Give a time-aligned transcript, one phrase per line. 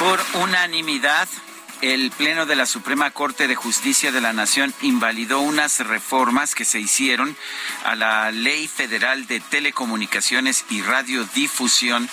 [0.00, 1.28] Por unanimidad,
[1.82, 6.64] el Pleno de la Suprema Corte de Justicia de la Nación invalidó unas reformas que
[6.64, 7.36] se hicieron
[7.84, 12.08] a la Ley Federal de Telecomunicaciones y Radiodifusión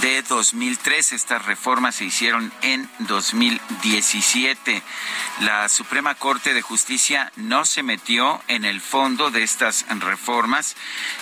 [0.00, 1.12] de 2003.
[1.12, 4.82] Estas reformas se hicieron en 2017.
[5.40, 10.76] La Suprema Corte de Justicia no se metió en el fondo de estas reformas,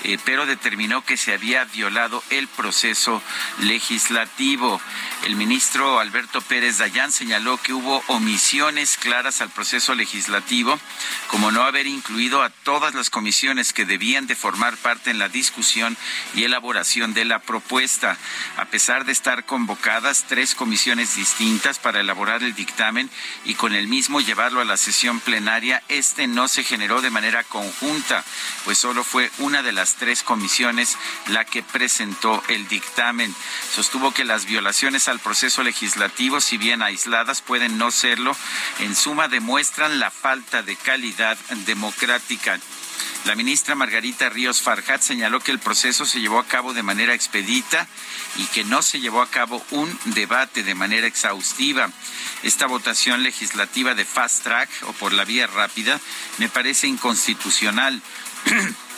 [0.04, 3.22] eh, pero determinó que se había violado el proceso
[3.58, 4.80] legislativo.
[5.24, 10.80] El ministro Alberto Pérez Dayán señaló que hubo omisiones claras al proceso legislativo,
[11.28, 15.28] como no haber incluido a todas las comisiones que debían de formar parte en la
[15.28, 15.98] discusión
[16.34, 18.16] y elaboración de la propuesta.
[18.56, 23.10] A pesar de estar convocadas tres comisiones distintas para elaborar el dictamen
[23.44, 27.44] y con el mismo llevarlo a la sesión plenaria, este no se generó de manera
[27.44, 28.24] conjunta,
[28.64, 30.96] pues solo fue una de las tres comisiones
[31.26, 33.34] la que presentó el dictamen.
[33.74, 38.36] Sostuvo que las violaciones al proceso legislativo, si bien aisladas, pueden no serlo,
[38.78, 42.58] en suma demuestran la falta de calidad democrática.
[43.26, 47.12] La ministra Margarita Ríos Farjat señaló que el proceso se llevó a cabo de manera
[47.12, 47.86] expedita
[48.36, 51.90] y que no se llevó a cabo un debate de manera exhaustiva.
[52.42, 56.00] Esta votación legislativa de fast track o por la vía rápida
[56.38, 58.00] me parece inconstitucional.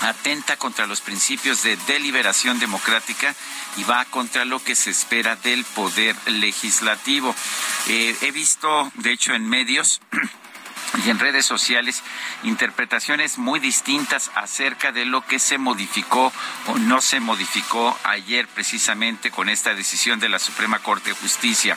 [0.00, 3.34] atenta contra los principios de deliberación democrática
[3.76, 7.34] y va contra lo que se espera del poder legislativo.
[7.88, 10.00] Eh, he visto, de hecho, en medios
[11.04, 12.02] y en redes sociales
[12.44, 16.32] interpretaciones muy distintas acerca de lo que se modificó
[16.66, 21.76] o no se modificó ayer precisamente con esta decisión de la Suprema Corte de Justicia.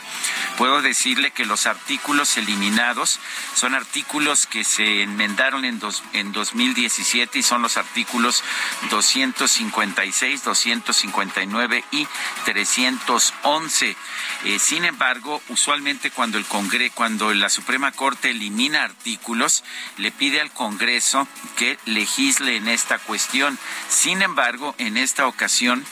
[0.56, 3.18] Puedo decirle que los artículos eliminados
[3.54, 8.44] son artículos que se enmendaron en, dos, en 2017 y son los artículos
[8.90, 12.06] 256, 259 y
[12.44, 13.96] 311.
[14.44, 19.07] Eh, sin embargo, usualmente cuando el Congreso, cuando la Suprema Corte elimina artículos,
[19.96, 21.26] le pide al Congreso
[21.56, 23.58] que legisle en esta cuestión.
[23.88, 25.84] Sin embargo, en esta ocasión,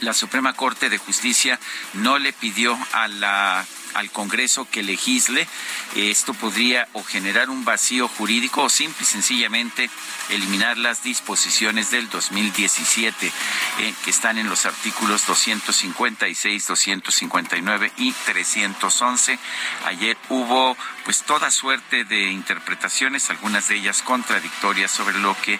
[0.00, 1.58] la Suprema Corte de Justicia
[1.94, 5.48] no le pidió al Congreso que legisle.
[5.96, 9.90] Esto podría o generar un vacío jurídico o simple y sencillamente
[10.28, 19.38] eliminar las disposiciones del 2017 eh, que están en los artículos 256, 259 y 311.
[19.86, 20.76] Ayer hubo
[21.08, 25.58] pues toda suerte de interpretaciones, algunas de ellas contradictorias sobre lo que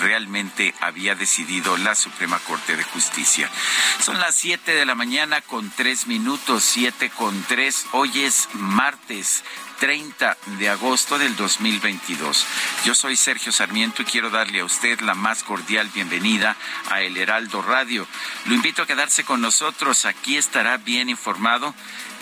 [0.00, 3.48] realmente había decidido la Suprema Corte de Justicia.
[4.00, 7.86] Son las 7 de la mañana con tres minutos, 7 con 3.
[7.92, 9.44] Hoy es martes
[9.78, 12.44] 30 de agosto del 2022.
[12.84, 16.56] Yo soy Sergio Sarmiento y quiero darle a usted la más cordial bienvenida
[16.90, 18.04] a El Heraldo Radio.
[18.46, 21.72] Lo invito a quedarse con nosotros, aquí estará bien informado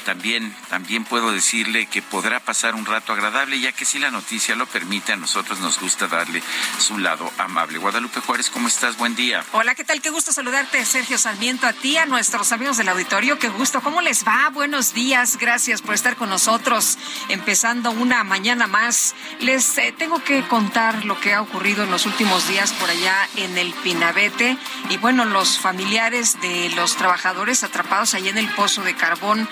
[0.07, 4.55] también, también puedo decirle que podrá pasar un rato agradable, ya que si la noticia
[4.55, 6.41] lo permite, a nosotros nos gusta darle
[6.79, 7.79] su lado amable.
[7.79, 8.97] Guadalupe Juárez, ¿cómo estás?
[8.97, 9.45] Buen día.
[9.51, 10.01] Hola, ¿qué tal?
[10.01, 13.41] Qué gusto saludarte, Sergio Sarmiento, a ti, a nuestros amigos del auditorio.
[13.41, 13.81] Qué gusto.
[13.81, 14.49] ¿Cómo les va?
[14.51, 15.39] Buenos días.
[15.39, 16.99] Gracias por estar con nosotros,
[17.29, 19.17] empezando una mañana más.
[19.41, 23.29] Les eh, tengo que contar lo que ha ocurrido en los últimos días por allá
[23.35, 24.57] en el Pinabete.
[24.89, 29.49] Y bueno, los familiares de los trabajadores atrapados allá en el pozo de carbón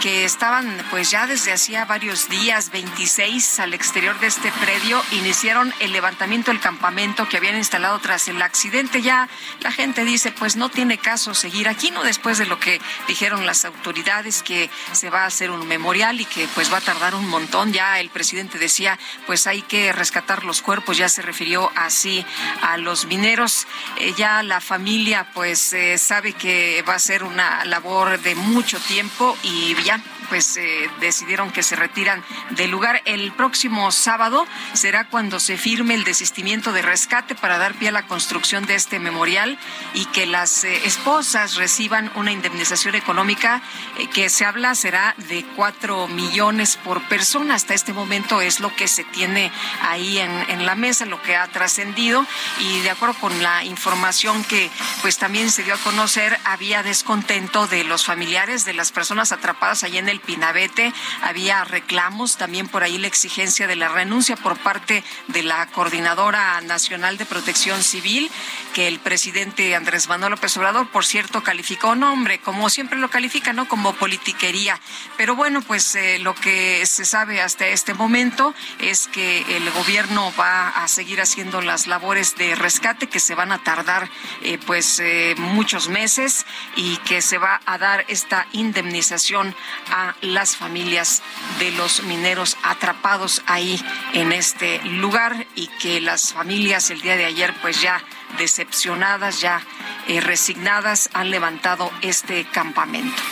[0.00, 5.72] que estaban pues ya desde hacía varios días, 26 al exterior de este predio, iniciaron
[5.80, 9.02] el levantamiento del campamento que habían instalado tras el accidente.
[9.02, 9.28] Ya
[9.60, 13.46] la gente dice, pues no tiene caso seguir aquí, no después de lo que dijeron
[13.46, 17.14] las autoridades que se va a hacer un memorial y que pues va a tardar
[17.14, 17.72] un montón.
[17.72, 22.24] Ya el presidente decía, pues hay que rescatar los cuerpos, ya se refirió así
[22.62, 23.66] a los mineros.
[23.98, 28.78] Eh, ya la familia pues eh, sabe que va a ser una labor de mucho
[28.80, 33.02] tiempo y ya pues eh, decidieron que se retiran del lugar.
[33.04, 37.92] El próximo sábado será cuando se firme el desistimiento de rescate para dar pie a
[37.92, 39.58] la construcción de este memorial
[39.94, 43.62] y que las eh, esposas reciban una indemnización económica
[43.98, 47.54] eh, que se habla será de cuatro millones por persona.
[47.54, 49.52] Hasta este momento es lo que se tiene
[49.82, 52.26] ahí en la mesa, lo que ha trascendido
[52.58, 54.70] y de acuerdo con la información que
[55.02, 59.61] pues también se dio a conocer, había descontento de los familiares de las personas atrapadas
[59.62, 60.92] allí en el Pinabete.
[61.22, 66.60] Había reclamos, también por ahí la exigencia de la renuncia por parte de la Coordinadora
[66.62, 68.30] Nacional de Protección Civil,
[68.74, 73.08] que el presidente Andrés Manuel López Obrador, por cierto, calificó, no hombre, como siempre lo
[73.08, 73.68] califica, ¿no?
[73.68, 74.80] Como politiquería.
[75.16, 80.32] Pero bueno, pues eh, lo que se sabe hasta este momento es que el gobierno
[80.38, 84.10] va a seguir haciendo las labores de rescate que se van a tardar
[84.42, 89.51] eh, pues eh, muchos meses y que se va a dar esta indemnización
[89.90, 91.22] a las familias
[91.58, 93.82] de los mineros atrapados ahí
[94.14, 98.02] en este lugar y que las familias el día de ayer pues ya
[98.38, 99.62] decepcionadas, ya
[100.08, 103.22] eh, resignadas han levantado este campamento.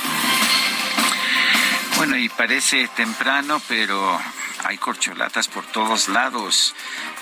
[1.97, 4.19] Bueno, y parece temprano, pero
[4.65, 6.75] hay corcholatas por todos lados.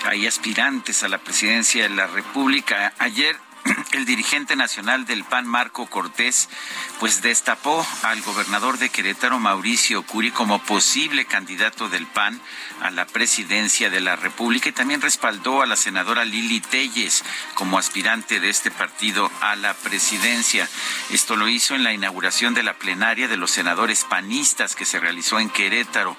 [0.05, 2.93] Hay aspirantes a la presidencia de la República.
[2.99, 3.37] Ayer
[3.91, 6.49] el dirigente nacional del PAN, Marco Cortés,
[6.99, 12.39] pues destapó al gobernador de Querétaro, Mauricio Curi, como posible candidato del PAN
[12.81, 17.23] a la presidencia de la República y también respaldó a la senadora Lili Telles
[17.55, 20.67] como aspirante de este partido a la presidencia.
[21.09, 24.99] Esto lo hizo en la inauguración de la plenaria de los senadores panistas que se
[24.99, 26.15] realizó en Querétaro.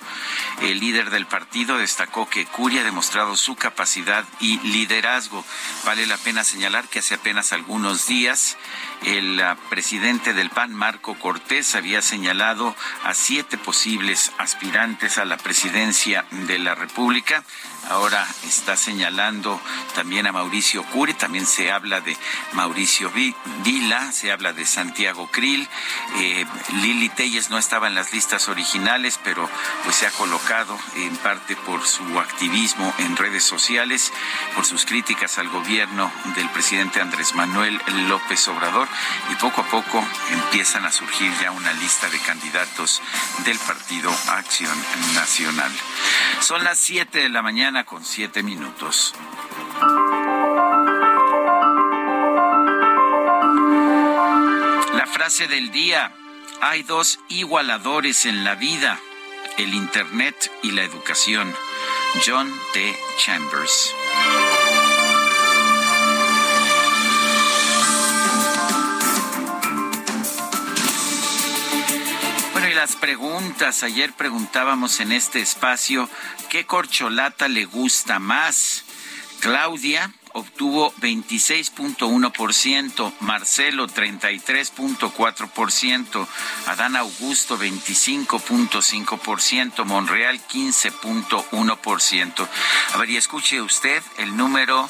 [0.60, 5.44] El líder del partido destacó que Curi ha demostrado su capacidad y liderazgo.
[5.84, 8.56] Vale la pena señalar que hace apenas algunos días
[9.04, 15.38] el ah, presidente del PAN, Marco Cortés, había señalado a siete posibles aspirantes a la
[15.38, 17.42] presidencia de la República
[17.90, 19.60] ahora está señalando
[19.94, 22.16] también a Mauricio Curi, también se habla de
[22.52, 25.68] Mauricio Vila, se habla de Santiago Krill,
[26.16, 26.46] eh,
[26.82, 29.48] Lili Telles no estaba en las listas originales, pero
[29.84, 34.12] pues se ha colocado en parte por su activismo en redes sociales,
[34.54, 38.88] por sus críticas al gobierno del presidente Andrés Manuel López Obrador
[39.32, 43.02] y poco a poco empiezan a surgir ya una lista de candidatos
[43.44, 44.76] del Partido Acción
[45.14, 45.72] Nacional.
[46.40, 49.14] Son las 7 de la mañana con siete minutos.
[54.94, 56.14] La frase del día.
[56.62, 58.98] Hay dos igualadores en la vida,
[59.56, 61.54] el Internet y la educación.
[62.26, 62.98] John T.
[63.16, 63.94] Chambers.
[72.80, 73.82] Las preguntas.
[73.82, 76.08] Ayer preguntábamos en este espacio
[76.48, 78.86] qué corcholata le gusta más.
[79.40, 86.26] Claudia obtuvo 26.1%, Marcelo 33.4%,
[86.68, 92.48] Adán Augusto 25.5%, Monreal 15.1%.
[92.94, 94.88] A ver, y escuche usted el número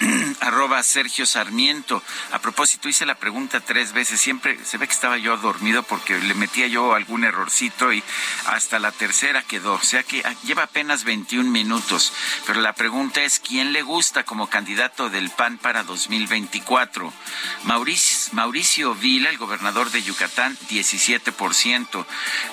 [0.40, 2.02] arroba Sergio Sarmiento.
[2.32, 4.20] A propósito, hice la pregunta tres veces.
[4.20, 8.02] Siempre se ve que estaba yo dormido porque le metía yo algún errorcito y
[8.46, 9.74] hasta la tercera quedó.
[9.74, 12.12] O sea que ah, lleva apenas 21 minutos.
[12.46, 17.12] Pero la pregunta es, ¿quién le gusta como candidato del PAN para 2024?
[17.64, 22.06] Mauricio, Mauricio Vila, el gobernador de Yucatán, 17%.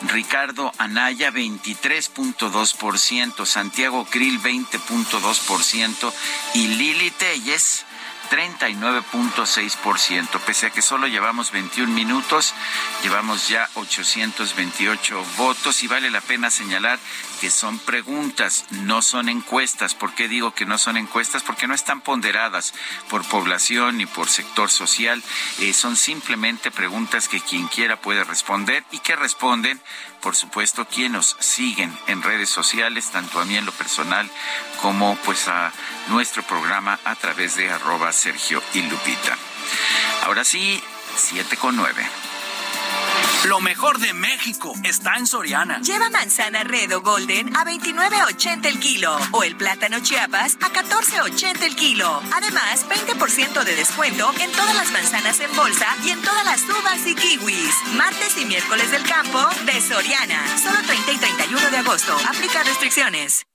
[0.03, 3.45] Ricardo Anaya, 23.2%.
[3.45, 6.13] Santiago Krill, 20.2%
[6.53, 7.85] y Lili Telles
[8.31, 10.39] 39.6%.
[10.41, 12.55] Pese a que solo llevamos 21 minutos,
[13.03, 16.97] llevamos ya 828 votos y vale la pena señalar
[17.39, 19.93] que son preguntas, no son encuestas.
[19.93, 21.43] ¿Por qué digo que no son encuestas?
[21.43, 22.73] Porque no están ponderadas
[23.09, 25.23] por población ni por sector social.
[25.59, 29.81] Eh, son simplemente preguntas que quien quiera puede responder y que responden,
[30.27, 34.29] por supuesto, quienes nos siguen en redes sociales, tanto a mí en lo personal
[34.81, 35.71] como pues a
[36.09, 39.37] nuestro programa a través de arroba Sergio y Lupita.
[40.23, 40.83] Ahora sí,
[41.15, 42.26] 7 con 9.
[43.45, 45.79] Lo mejor de México está en Soriana.
[45.81, 51.61] Lleva manzana red o golden a 29.80 el kilo o el plátano chiapas a 14.80
[51.63, 52.21] el kilo.
[52.33, 57.05] Además, 20% de descuento en todas las manzanas en bolsa y en todas las uvas
[57.05, 57.75] y kiwis.
[57.93, 60.57] Martes y miércoles del campo de Soriana.
[60.57, 62.17] Solo 30 y 31 de agosto.
[62.27, 63.45] Aplica restricciones.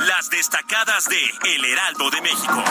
[0.00, 2.64] Las destacadas de El Heraldo de México.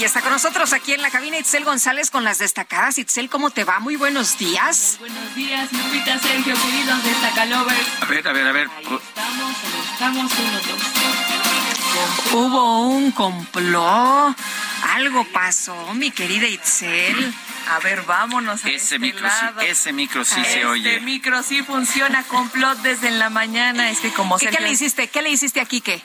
[0.00, 2.96] Y está con nosotros aquí en la cabina Itzel González con las destacadas.
[2.96, 3.80] Itzel, ¿cómo te va?
[3.80, 4.96] Muy buenos días.
[4.98, 7.86] buenos días, Lupita, Sergio, queridos destacalovers.
[8.00, 8.68] A ver, a ver, a ver.
[8.78, 9.56] Ahí estamos,
[9.92, 12.32] estamos, uno, dos.
[12.32, 14.34] Hubo un complot.
[14.94, 17.34] Algo pasó, mi querida Itzel.
[17.68, 19.60] A ver, vámonos a Ese este micro, lado.
[19.60, 21.00] sí, ese micro sí se Este oye.
[21.00, 23.90] micro sí funciona, complot desde la mañana.
[23.90, 25.08] Es que como ¿Qué, qué le hiciste?
[25.08, 26.02] ¿Qué le hiciste aquí qué?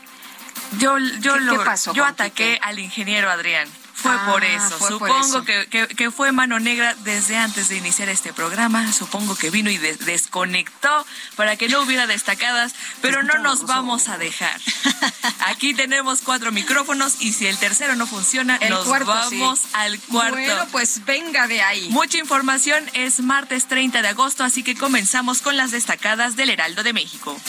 [0.80, 2.60] Yo, yo, ¿Qué- lo- qué pasó yo ataqué Quique?
[2.62, 3.70] al ingeniero Adrián.
[3.96, 4.70] Fue Ah, por eso.
[4.78, 5.44] fue por Supongo eso.
[5.46, 8.92] Que, que- que fue mano negra desde antes de iniciar este programa.
[8.92, 14.10] Supongo que vino y de- desconectó para que no hubiera destacadas, pero no nos vamos
[14.10, 14.60] a dejar.
[15.48, 19.40] Aquí tenemos cuatro micrófonos y si el tercero no funciona, El nos cuarto, sí.
[19.40, 20.36] vamos al cuarto.
[20.36, 21.90] Bueno, pues venga de ahí.
[21.90, 26.84] Mucha información es martes 30 de agosto, así que comenzamos con las destacadas del Heraldo
[26.84, 27.40] de México.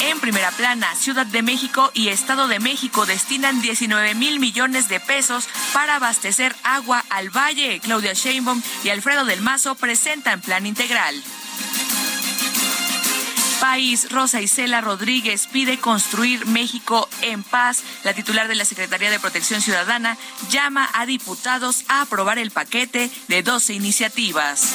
[0.00, 5.00] En primera plana, Ciudad de México y Estado de México destinan 19 mil millones de
[5.00, 7.80] pesos para abastecer agua al valle.
[7.80, 11.20] Claudia Sheinbaum y Alfredo del Mazo presentan plan integral.
[13.60, 17.82] País, Rosa Isela Rodríguez pide construir México en paz.
[18.04, 20.16] La titular de la Secretaría de Protección Ciudadana
[20.48, 24.74] llama a diputados a aprobar el paquete de 12 iniciativas.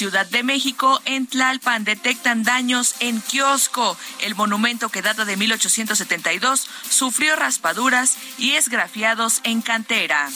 [0.00, 3.98] Ciudad de México, en Tlalpan detectan daños en kiosco.
[4.22, 10.30] El monumento que data de 1872 sufrió raspaduras y esgrafiados en cantera.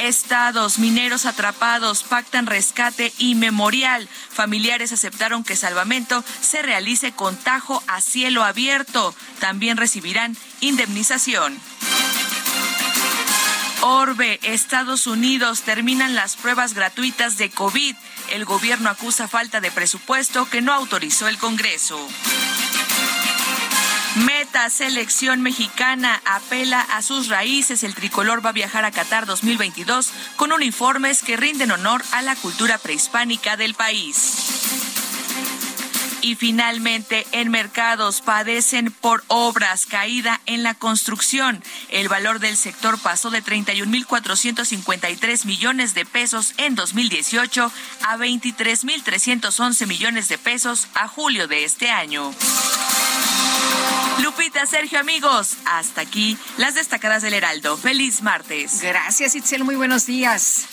[0.00, 4.08] Estados mineros atrapados pactan rescate y memorial.
[4.30, 9.14] Familiares aceptaron que salvamento se realice con tajo a cielo abierto.
[9.40, 11.60] También recibirán indemnización.
[13.88, 17.94] Orbe, Estados Unidos terminan las pruebas gratuitas de COVID.
[18.32, 21.96] El gobierno acusa falta de presupuesto que no autorizó el Congreso.
[24.16, 27.84] Meta Selección Mexicana apela a sus raíces.
[27.84, 32.34] El tricolor va a viajar a Qatar 2022 con uniformes que rinden honor a la
[32.34, 34.95] cultura prehispánica del país.
[36.26, 41.62] Y finalmente, en mercados padecen por obras, caída en la construcción.
[41.88, 47.70] El valor del sector pasó de 31.453 millones de pesos en 2018
[48.08, 52.34] a 23.311 millones de pesos a julio de este año.
[54.18, 57.76] Lupita, Sergio, amigos, hasta aquí las destacadas del Heraldo.
[57.76, 58.82] Feliz martes.
[58.82, 59.62] Gracias, Itzel.
[59.62, 60.66] Muy buenos días.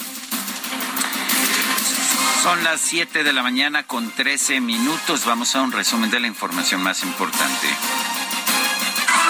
[2.42, 5.25] Son las 7 de la mañana con 13 minutos.
[5.25, 7.68] Vamos a un resumen de la información más importante.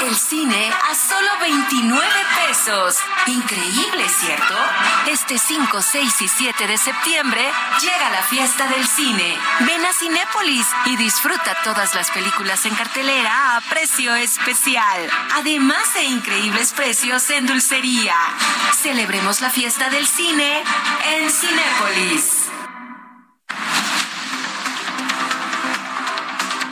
[0.08, 2.06] El cine a solo 29
[2.48, 2.98] pesos.
[3.28, 4.56] Increíble, ¿cierto?
[5.08, 7.42] Este 5, 6 y 7 de septiembre
[7.80, 9.38] llega la fiesta del cine.
[9.62, 15.10] Ven a Cinépolis y disfruta todas las películas en cartelera a precio especial.
[15.36, 18.16] Además de increíbles precios en dulcería.
[18.82, 20.64] Celebremos la fiesta del cine
[21.14, 22.44] en Cinépolis.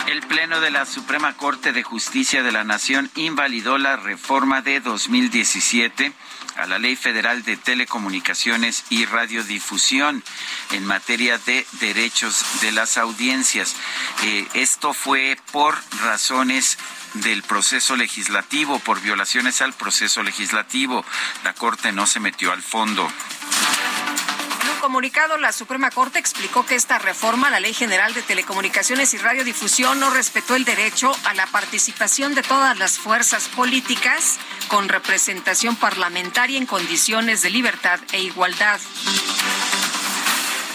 [0.07, 4.79] El Pleno de la Suprema Corte de Justicia de la Nación invalidó la reforma de
[4.79, 6.13] 2017
[6.57, 10.23] a la Ley Federal de Telecomunicaciones y Radiodifusión
[10.71, 13.75] en materia de derechos de las audiencias.
[14.23, 16.77] Eh, esto fue por razones
[17.13, 21.05] del proceso legislativo, por violaciones al proceso legislativo.
[21.43, 23.07] La Corte no se metió al fondo.
[24.81, 29.19] Comunicado, la Suprema Corte explicó que esta reforma a la Ley General de Telecomunicaciones y
[29.19, 35.75] Radiodifusión no respetó el derecho a la participación de todas las fuerzas políticas con representación
[35.75, 38.79] parlamentaria en condiciones de libertad e igualdad.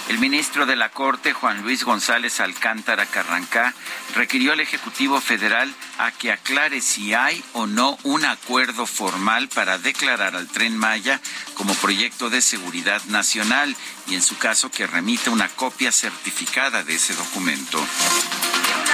[0.09, 3.75] El ministro de la Corte, Juan Luis González Alcántara Carrancá,
[4.15, 9.79] requirió al Ejecutivo Federal a que aclare si hay o no un acuerdo formal para
[9.79, 11.21] declarar al tren Maya
[11.55, 13.75] como proyecto de seguridad nacional
[14.07, 17.85] y en su caso que remita una copia certificada de ese documento.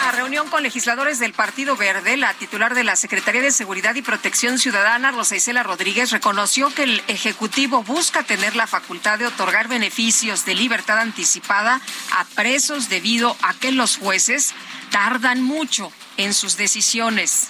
[0.02, 4.02] Una reunión con legisladores del Partido Verde, la titular de la Secretaría de Seguridad y
[4.02, 9.68] Protección Ciudadana, Rosa Isela Rodríguez, reconoció que el Ejecutivo busca tener la facultad de otorgar
[9.68, 11.80] beneficios de libertad anticipada
[12.10, 14.54] a presos debido a que los jueces
[14.90, 17.48] tardan mucho en sus decisiones.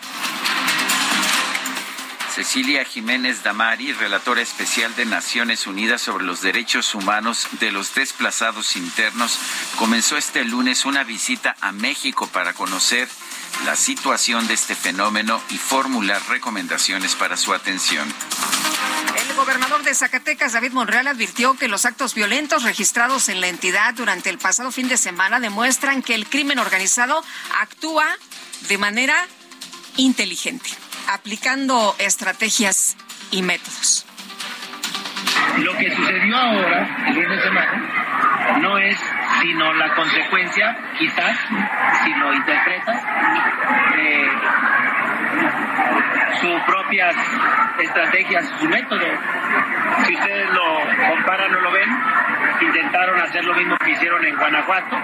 [2.35, 8.75] Cecilia Jiménez Damari, relatora especial de Naciones Unidas sobre los derechos humanos de los desplazados
[8.75, 9.39] internos,
[9.77, 13.07] comenzó este lunes una visita a México para conocer
[13.67, 18.09] la situación de este fenómeno y formular recomendaciones para su atención.
[19.15, 23.93] El gobernador de Zacatecas, David Monreal, advirtió que los actos violentos registrados en la entidad
[23.93, 27.23] durante el pasado fin de semana demuestran que el crimen organizado
[27.61, 28.07] actúa
[28.69, 29.29] de manera
[29.99, 30.71] inteligente
[31.09, 32.97] aplicando estrategias
[33.31, 34.07] y métodos.
[35.59, 38.99] Lo que sucedió ahora, el fin de semana, no es
[39.43, 41.37] sino la consecuencia, quizás,
[42.05, 43.03] si lo interpretas,
[43.97, 44.31] de
[46.41, 47.15] sus propias
[47.79, 49.07] estrategias, su método.
[50.07, 51.89] Si ustedes lo comparan o lo ven,
[52.61, 54.97] intentaron hacer lo mismo que hicieron en Guanajuato,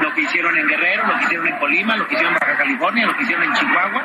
[0.00, 2.56] lo que hicieron en Guerrero, lo que hicieron en Colima, lo que hicieron en Baja
[2.56, 4.02] California, lo que hicieron en Chihuahua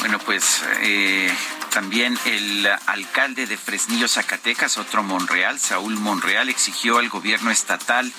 [0.00, 1.30] Bueno, pues eh,
[1.70, 8.10] también el alcalde de Fresnillo, Zacatecas, otro Monreal, Saúl Monreal, exigió al gobierno estatal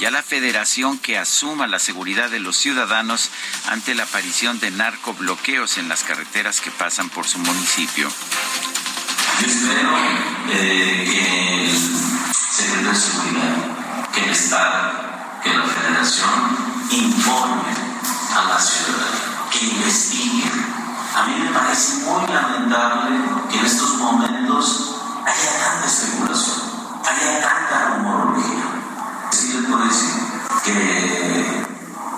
[0.00, 3.30] y a la federación que asuma la seguridad de los ciudadanos
[3.68, 8.08] ante la aparición de narcobloqueos en las carreteras que pasan por su municipio.
[9.40, 9.96] Yo espero
[10.50, 11.70] eh, que
[12.74, 16.58] el de Seguridad, que el Estado, que la Federación
[16.90, 17.72] informe
[18.34, 20.67] a la ciudadanía, que investiguen
[21.18, 23.18] a mí me parece muy lamentable
[23.50, 26.60] que en estos momentos haya tanta especulación,
[27.04, 28.64] haya tanta rumorología.
[29.30, 30.14] Sí les puedo decir
[30.64, 31.66] que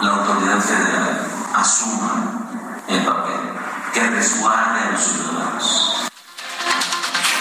[0.03, 2.49] la autoridad federal asuma
[2.89, 3.41] el papel
[3.95, 6.10] que resguarde a los ciudadanos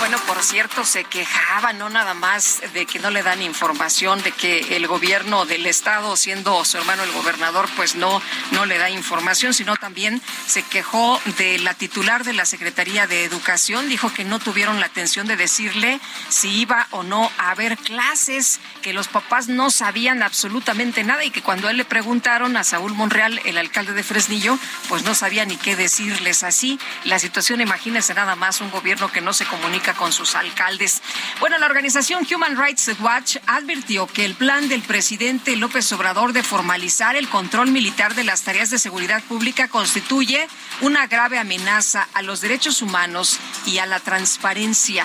[0.09, 4.31] bueno, por cierto, se quejaba no nada más de que no le dan información, de
[4.31, 8.89] que el gobierno del estado, siendo su hermano el gobernador, pues no, no le da
[8.89, 14.23] información, sino también se quejó de la titular de la Secretaría de Educación, dijo que
[14.23, 19.09] no tuvieron la atención de decirle si iba o no a haber clases, que los
[19.09, 23.59] papás no sabían absolutamente nada y que cuando él le preguntaron a Saúl Monreal, el
[23.59, 24.57] alcalde de Fresnillo,
[24.87, 26.79] pues no sabía ni qué decirles así.
[27.03, 31.01] La situación, imagínense nada más, un gobierno que no se comunica con sus alcaldes.
[31.41, 36.41] Bueno, la organización Human Rights Watch advirtió que el plan del presidente López Obrador de
[36.41, 40.47] formalizar el control militar de las tareas de seguridad pública constituye
[40.79, 45.03] una grave amenaza a los derechos humanos y a la transparencia.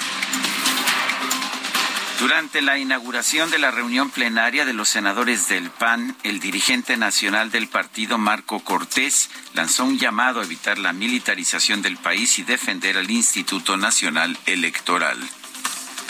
[2.19, 7.51] Durante la inauguración de la reunión plenaria de los senadores del PAN, el dirigente nacional
[7.51, 12.97] del partido, Marco Cortés, lanzó un llamado a evitar la militarización del país y defender
[12.97, 15.19] al Instituto Nacional Electoral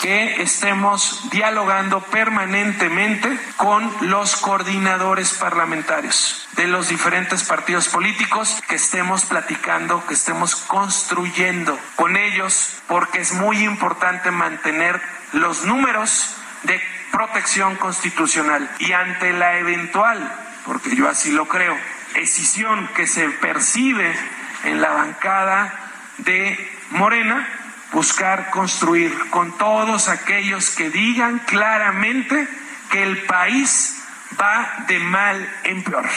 [0.01, 9.25] que estemos dialogando permanentemente con los coordinadores parlamentarios de los diferentes partidos políticos, que estemos
[9.25, 15.01] platicando, que estemos construyendo con ellos, porque es muy importante mantener
[15.33, 16.81] los números de
[17.11, 18.69] protección constitucional.
[18.79, 20.33] Y ante la eventual,
[20.65, 21.77] porque yo así lo creo,
[22.13, 24.15] decisión que se percibe
[24.63, 25.73] en la bancada
[26.19, 27.47] de Morena,
[27.91, 32.47] buscar construir con todos aquellos que digan claramente
[32.91, 34.01] que el país
[34.39, 36.09] va de mal en peor.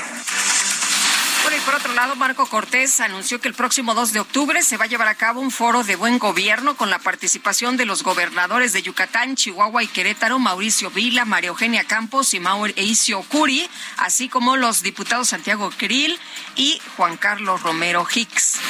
[1.59, 4.85] Y por otro lado, Marco Cortés anunció que el próximo 2 de octubre se va
[4.85, 8.73] a llevar a cabo un foro de buen gobierno con la participación de los gobernadores
[8.73, 14.57] de Yucatán, Chihuahua y Querétaro, Mauricio Vila, María Eugenia Campos y Mauricio Curi, así como
[14.57, 16.17] los diputados Santiago Krill
[16.55, 18.61] y Juan Carlos Romero Hicks.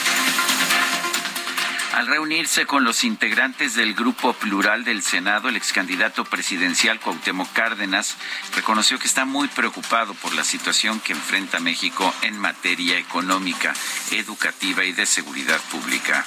[1.94, 7.50] Al reunirse con los integrantes del Grupo Plural del Senado, el ex candidato presidencial Cuauhtémoc
[7.52, 8.16] Cárdenas
[8.54, 13.72] reconoció que está muy preocupado por la situación que enfrenta México en materia económica,
[14.12, 16.24] educativa y de seguridad pública.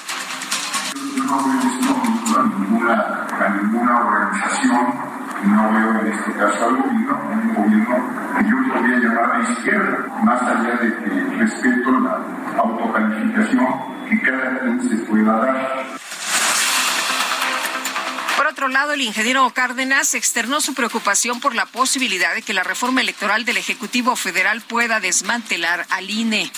[1.15, 4.85] no veo ninguna, a ninguna organización,
[5.45, 10.07] no veo en este caso al gobierno, un gobierno que yo podría llamar de izquierda,
[10.23, 12.19] más allá de que respeto la
[12.57, 15.91] autocalificación dar
[18.61, 23.01] otro lado, el ingeniero Cárdenas externó su preocupación por la posibilidad de que la reforma
[23.01, 26.51] electoral del Ejecutivo Federal pueda desmantelar al INE.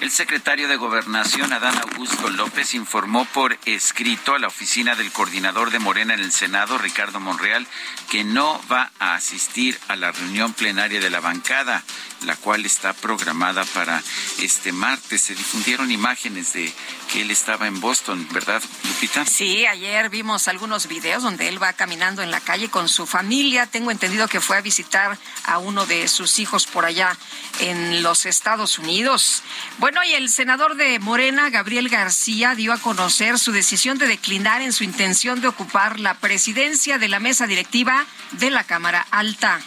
[0.00, 5.70] El secretario de Gobernación, Adán Augusto López, informó por escrito a la oficina del coordinador
[5.70, 7.66] de Morena en el Senado, Ricardo Monreal,
[8.08, 11.84] que no va a asistir a la reunión plenaria de la bancada,
[12.24, 14.02] la cual está programada para
[14.38, 15.20] este martes.
[15.20, 16.72] Se difundieron imágenes de
[17.12, 19.24] que él estaba en Boston, ¿verdad, Lupita?
[19.26, 23.66] Sí, ayer vimos algunos videos donde él va caminando en la calle con su familia.
[23.66, 27.16] Tengo entendido que fue a visitar a uno de sus hijos por allá
[27.60, 29.42] en los Estados Unidos.
[29.78, 34.62] Bueno, y el senador de Morena, Gabriel García, dio a conocer su decisión de declinar
[34.62, 39.60] en su intención de ocupar la presidencia de la mesa directiva de la Cámara Alta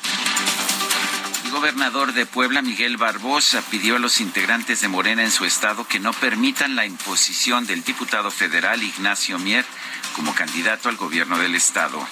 [1.53, 5.99] gobernador de Puebla, Miguel Barbosa, pidió a los integrantes de Morena en su estado que
[5.99, 9.63] no permitan la imposición del diputado federal Ignacio Mier
[10.15, 12.05] como candidato al gobierno del estado.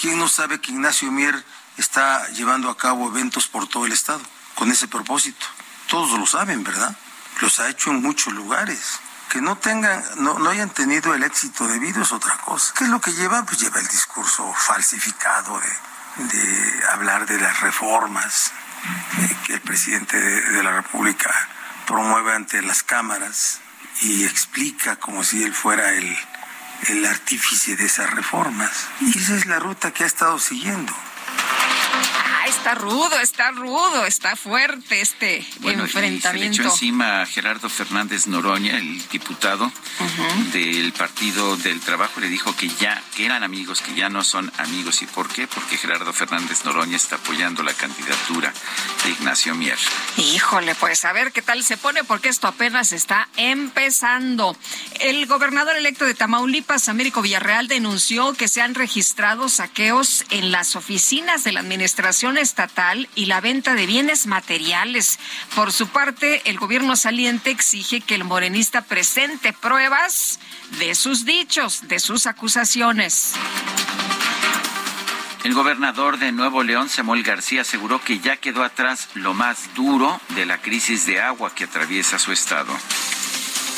[0.00, 1.44] ¿Quién no sabe que Ignacio Mier
[1.76, 4.22] está llevando a cabo eventos por todo el estado
[4.54, 5.46] con ese propósito?
[5.86, 6.96] Todos lo saben, ¿verdad?
[7.42, 8.98] Los ha hecho en muchos lugares.
[9.28, 12.72] Que no tengan, no, no hayan tenido el éxito debido es otra cosa.
[12.78, 13.44] ¿Qué es lo que lleva?
[13.44, 15.68] Pues lleva el discurso falsificado de
[16.18, 18.52] de hablar de las reformas
[19.46, 21.30] que el presidente de, la República
[21.86, 23.60] promueve ante las cámaras
[24.02, 26.16] y explica como si él fuera el,
[26.88, 28.86] el artífice de esas reformas.
[29.00, 30.92] Y esa es la ruta que ha estado siguiendo
[32.48, 36.28] está rudo, está rudo, está fuerte este enfrentamiento.
[36.30, 39.70] se le echó encima a Gerardo Fernández Noroña, el diputado
[40.52, 44.50] del Partido del Trabajo, le dijo que ya que eran amigos, que ya no son
[44.58, 45.02] amigos.
[45.02, 45.46] ¿Y por qué?
[45.46, 48.52] Porque Gerardo Fernández Noroña está apoyando la candidatura
[49.04, 49.78] de Ignacio Mier.
[50.16, 54.56] Híjole, pues a ver qué tal se pone, porque esto apenas está empezando.
[55.00, 60.76] El gobernador electo de Tamaulipas, Américo Villarreal, denunció que se han registrado saqueos en las
[60.76, 65.18] oficinas de la administración estatal y la venta de bienes materiales.
[65.54, 70.38] Por su parte, el gobierno saliente exige que el morenista presente pruebas
[70.78, 73.34] de sus dichos, de sus acusaciones.
[75.44, 80.20] El gobernador de Nuevo León, Samuel García, aseguró que ya quedó atrás lo más duro
[80.34, 82.76] de la crisis de agua que atraviesa su estado.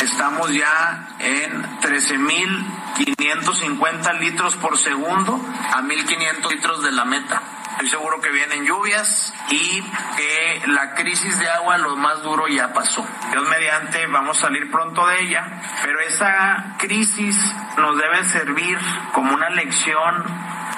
[0.02, 7.59] Estamos ya en 13.550 litros por segundo a 1.500 litros de la meta.
[7.80, 9.82] Estoy seguro que vienen lluvias y
[10.14, 13.08] que la crisis de agua, lo más duro, ya pasó.
[13.32, 17.34] Dios mediante, vamos a salir pronto de ella, pero esa crisis
[17.78, 18.76] nos debe servir
[19.14, 20.24] como una lección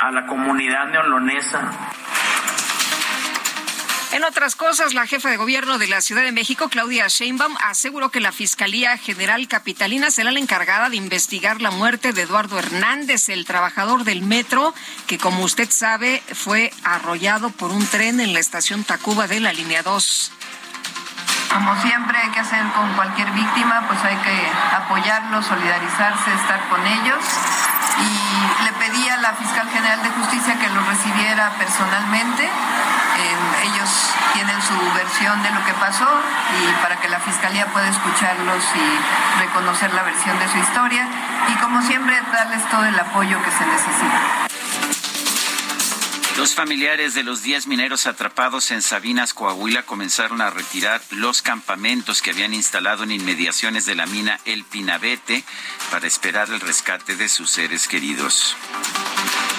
[0.01, 1.73] a la comunidad neolonesa
[4.13, 8.11] en otras cosas, la jefa de gobierno de la Ciudad de México, Claudia Sheinbaum, aseguró
[8.11, 13.29] que la Fiscalía General Capitalina será la encargada de investigar la muerte de Eduardo Hernández,
[13.31, 14.75] el trabajador del metro,
[15.07, 19.53] que como usted sabe fue arrollado por un tren en la estación Tacuba de la
[19.53, 20.33] línea 2.
[21.55, 26.87] Como siempre hay que hacer con cualquier víctima, pues hay que apoyarlos, solidarizarse, estar con
[26.87, 27.23] ellos.
[28.01, 32.51] Y le pedí a la fiscal general de justicia que lo recibiera personalmente
[33.63, 33.91] ellos
[34.33, 36.09] tienen su versión de lo que pasó
[36.59, 41.07] y para que la fiscalía pueda escucharlos y reconocer la versión de su historia
[41.49, 44.21] y como siempre darles todo el apoyo que se necesita.
[46.37, 52.23] Los familiares de los 10 mineros atrapados en Sabinas, Coahuila, comenzaron a retirar los campamentos
[52.23, 55.45] que habían instalado en inmediaciones de la mina El Pinabete
[55.91, 58.57] para esperar el rescate de sus seres queridos.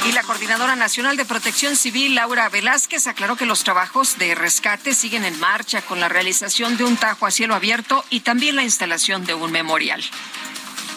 [0.07, 4.95] Y la Coordinadora Nacional de Protección Civil, Laura Velázquez, aclaró que los trabajos de rescate
[4.95, 8.63] siguen en marcha con la realización de un tajo a cielo abierto y también la
[8.63, 10.03] instalación de un memorial.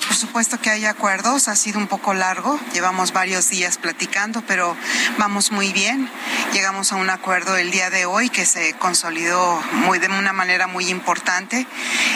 [0.06, 4.76] Por supuesto que hay acuerdos, ha sido un poco largo, llevamos varios días platicando, pero
[5.18, 6.08] vamos muy bien.
[6.52, 10.68] Llegamos a un acuerdo el día de hoy que se consolidó muy, de una manera
[10.68, 11.66] muy importante.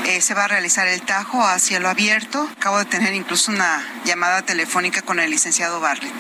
[0.07, 2.49] Eh, se va a realizar el tajo a cielo abierto.
[2.57, 6.15] Acabo de tener incluso una llamada telefónica con el licenciado Bartlett.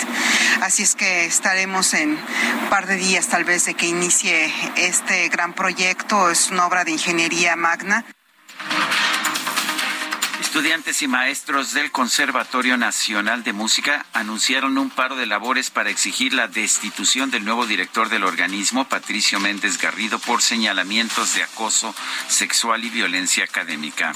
[0.60, 5.28] Así es que estaremos en un par de días tal vez de que inicie este
[5.28, 6.30] gran proyecto.
[6.30, 8.04] Es una obra de ingeniería magna.
[10.50, 16.34] Estudiantes y maestros del Conservatorio Nacional de Música anunciaron un paro de labores para exigir
[16.34, 21.94] la destitución del nuevo director del organismo, Patricio Méndez Garrido, por señalamientos de acoso
[22.26, 24.12] sexual y violencia académica.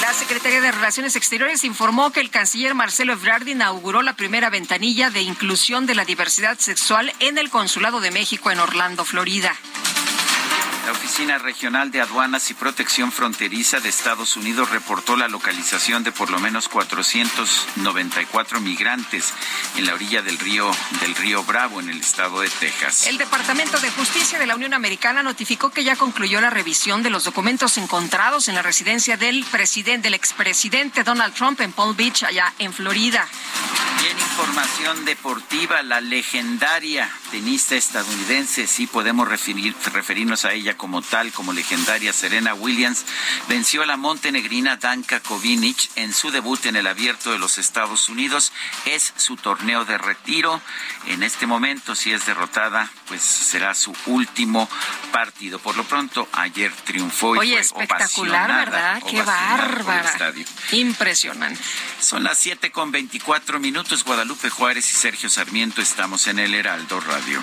[0.00, 5.10] La Secretaría de Relaciones Exteriores informó que el canciller Marcelo Ebrard inauguró la primera ventanilla
[5.10, 9.54] de inclusión de la diversidad sexual en el Consulado de México en Orlando, Florida.
[10.92, 16.30] Oficina Regional de Aduanas y Protección Fronteriza de Estados Unidos reportó la localización de por
[16.30, 19.32] lo menos 494 migrantes
[19.76, 20.70] en la orilla del río
[21.00, 23.06] del río Bravo en el estado de Texas.
[23.06, 27.10] El Departamento de Justicia de la Unión Americana notificó que ya concluyó la revisión de
[27.10, 32.22] los documentos encontrados en la residencia del presidente del expresidente Donald Trump en Palm Beach
[32.22, 33.28] allá en Florida.
[34.02, 41.32] Y en información deportiva, la legendaria tenista estadounidense, sí podemos referirnos a ella como tal,
[41.32, 43.04] como legendaria Serena Williams,
[43.48, 48.08] venció a la montenegrina Danka Kovinic en su debut en el Abierto de los Estados
[48.08, 48.52] Unidos.
[48.86, 50.62] Es su torneo de retiro.
[51.06, 54.68] En este momento, si es derrotada, pues será su último
[55.12, 55.58] partido.
[55.58, 59.02] Por lo pronto, ayer triunfó y Oye, fue espectacular, ¿verdad?
[59.06, 60.32] Qué bárbara.
[60.72, 61.60] Impresionante.
[62.00, 64.04] Son las 7 con 24 minutos.
[64.04, 67.42] Guadalupe Juárez y Sergio Sarmiento estamos en el Heraldo Radio.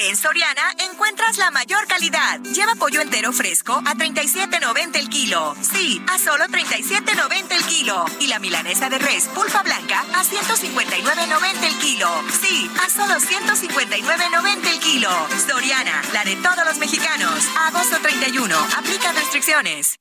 [0.00, 2.40] En Soriana encuentras la mayor calidad.
[2.40, 5.56] Lleva pollo entero fresco a 37.90 el kilo.
[5.60, 8.04] Sí, a solo 37.90 el kilo.
[8.20, 12.08] Y la milanesa de res pulpa blanca a 159.90 el kilo.
[12.40, 15.10] Sí, a solo 159.90 el kilo.
[15.46, 17.44] Soriana, la de todos los mexicanos.
[17.66, 18.56] Agosto 31.
[18.76, 19.98] Aplica restricciones.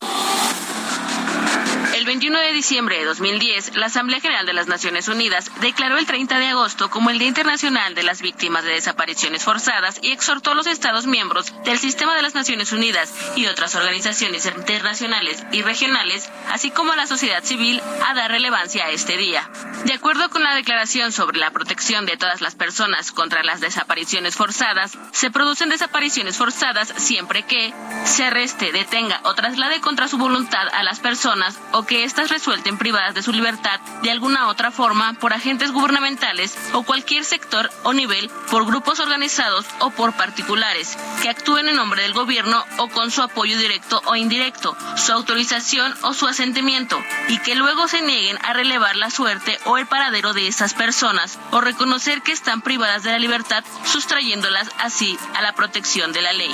[1.95, 6.05] El 21 de diciembre de 2010, la Asamblea General de las Naciones Unidas declaró el
[6.05, 10.51] 30 de agosto como el Día Internacional de las Víctimas de Desapariciones Forzadas y exhortó
[10.51, 15.63] a los Estados miembros del Sistema de las Naciones Unidas y otras organizaciones internacionales y
[15.63, 19.49] regionales, así como a la sociedad civil, a dar relevancia a este día.
[19.85, 24.35] De acuerdo con la Declaración sobre la Protección de todas las personas contra las desapariciones
[24.35, 27.73] forzadas, se producen desapariciones forzadas siempre que
[28.05, 31.36] se arreste, detenga o traslade contra su voluntad a las personas
[31.71, 36.57] o que éstas resulten privadas de su libertad de alguna otra forma por agentes gubernamentales
[36.73, 42.01] o cualquier sector o nivel, por grupos organizados o por particulares, que actúen en nombre
[42.01, 47.37] del gobierno o con su apoyo directo o indirecto, su autorización o su asentimiento, y
[47.39, 51.61] que luego se nieguen a relevar la suerte o el paradero de esas personas o
[51.61, 56.53] reconocer que están privadas de la libertad, sustrayéndolas así a la protección de la ley.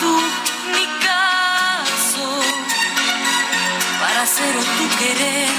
[0.00, 0.12] tú
[0.74, 2.26] mi caso.
[4.00, 5.50] Para ser o tu querer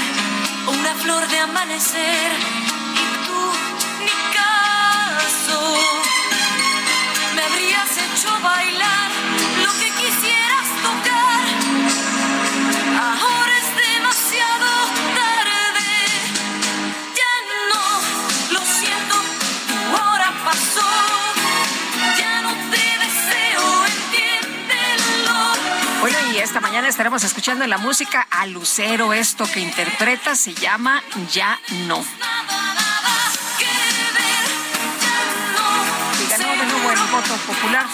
[0.66, 2.30] o una flor de amanecer.
[3.02, 3.40] Y tú
[4.06, 5.58] mi caso.
[7.34, 9.01] Me habrías hecho bailar
[26.52, 29.14] esta mañana estaremos escuchando en la música a Lucero.
[29.14, 32.04] Esto que interpreta se llama Ya no.
[36.20, 37.86] Y ganó de nuevo el voto popular.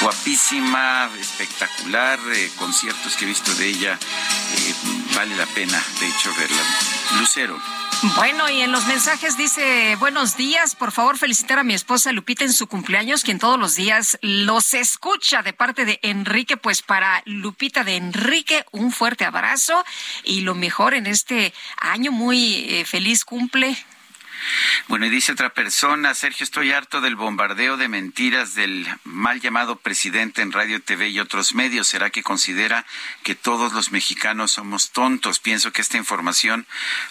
[0.00, 4.74] guapísima, espectacular, eh, conciertos que he visto de ella, eh,
[5.14, 6.62] vale la pena, de hecho, verla.
[7.20, 7.60] Lucero.
[8.16, 12.44] Bueno, y en los mensajes dice, buenos días, por favor felicitar a mi esposa Lupita
[12.44, 17.22] en su cumpleaños, quien todos los días los escucha de parte de Enrique, pues para
[17.26, 19.84] Lupita de Enrique, un fuerte abrazo
[20.24, 23.76] y lo mejor en este año, muy feliz cumple.
[24.88, 29.76] Bueno, y dice otra persona, Sergio, estoy harto del bombardeo de mentiras del mal llamado
[29.76, 31.88] presidente en radio, TV y otros medios.
[31.88, 32.86] ¿Será que considera
[33.22, 35.40] que todos los mexicanos somos tontos?
[35.40, 36.66] Pienso que esta información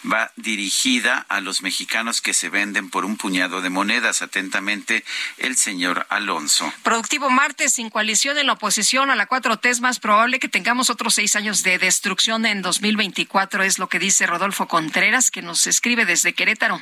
[0.10, 4.22] va dirigida a los mexicanos que se venden por un puñado de monedas.
[4.22, 5.04] Atentamente,
[5.38, 6.72] el señor Alonso.
[6.84, 10.90] Productivo martes, sin coalición en la oposición a la 4T, es más probable que tengamos
[10.90, 15.68] otros seis años de destrucción en 2024, es lo que dice Rodolfo Contreras, que nos
[15.68, 16.80] escribe desde Querétaro.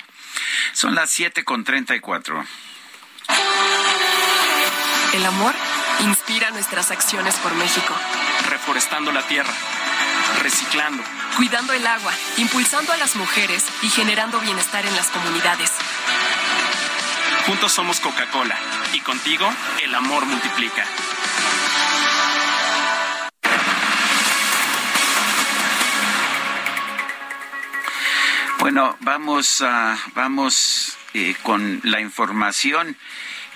[0.73, 2.43] Son las siete con treinta y cuatro.
[5.13, 5.53] El amor
[6.01, 7.93] inspira nuestras acciones por México.
[8.49, 9.53] Reforestando la tierra,
[10.41, 11.03] reciclando,
[11.37, 15.71] cuidando el agua, impulsando a las mujeres y generando bienestar en las comunidades.
[17.45, 18.57] Juntos somos Coca-Cola
[18.93, 19.47] y contigo
[19.83, 20.85] el amor multiplica.
[28.59, 32.97] Bueno, vamos, a, vamos eh, con la información.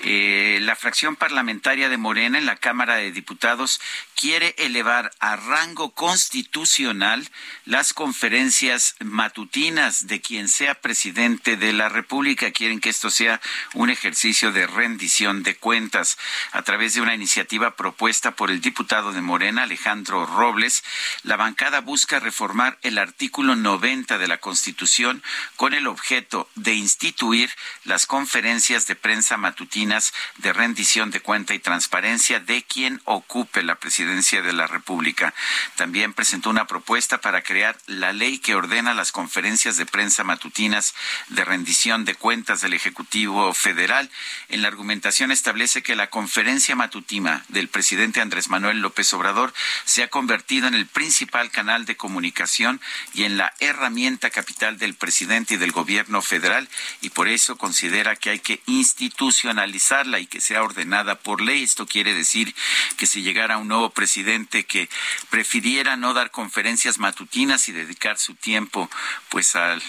[0.03, 3.81] Eh, la fracción parlamentaria de Morena en la Cámara de Diputados
[4.19, 7.25] quiere elevar a rango constitucional
[7.63, 12.51] las conferencias matutinas de quien sea presidente de la República.
[12.51, 13.39] Quieren que esto sea
[13.75, 16.17] un ejercicio de rendición de cuentas.
[16.51, 20.83] A través de una iniciativa propuesta por el diputado de Morena, Alejandro Robles,
[21.23, 25.23] la bancada busca reformar el artículo 90 de la Constitución
[25.55, 27.49] con el objeto de instituir
[27.85, 33.75] las conferencias de prensa matutinas de rendición de cuenta y transparencia de quien ocupe la
[33.75, 35.33] presidencia de la República.
[35.75, 40.95] También presentó una propuesta para crear la ley que ordena las conferencias de prensa matutinas
[41.27, 44.09] de rendición de cuentas del Ejecutivo Federal.
[44.49, 49.53] En la argumentación establece que la conferencia matutina del presidente Andrés Manuel López Obrador
[49.85, 52.81] se ha convertido en el principal canal de comunicación
[53.13, 56.67] y en la herramienta capital del presidente y del gobierno federal
[57.01, 61.63] y por eso considera que hay que institucionalizarla y que sea ordenada por ley.
[61.63, 62.55] Esto quiere decir
[62.97, 64.87] que si llegara un nuevo presidente que
[65.29, 68.89] prefiriera no dar conferencias matutinas y dedicar su tiempo
[69.27, 69.83] pues al,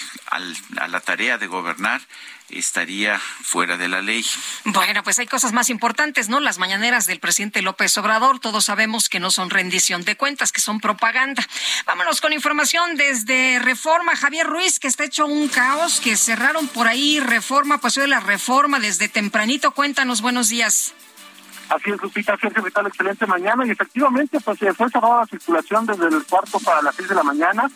[0.80, 2.00] a la tarea de gobernar
[2.48, 4.26] estaría fuera de la ley.
[4.64, 6.40] Bueno, pues hay cosas más importantes, ¿no?
[6.40, 10.60] Las mañaneras del presidente López Obrador, todos sabemos que no son rendición de cuentas, que
[10.60, 11.46] son propaganda.
[11.86, 14.16] Vámonos con información desde Reforma.
[14.16, 18.18] Javier Ruiz, que está hecho un caos, que cerraron por ahí Reforma, pasó de la
[18.18, 19.70] Reforma desde tempranito.
[19.70, 20.94] Cuéntanos, buenos días.
[21.70, 22.88] Así es, Lupita, Sergio, ¿qué tal?
[22.88, 23.64] Excelente mañana.
[23.64, 27.14] Y efectivamente, pues se fue cerrada la circulación desde el cuarto para las seis de
[27.14, 27.70] la mañana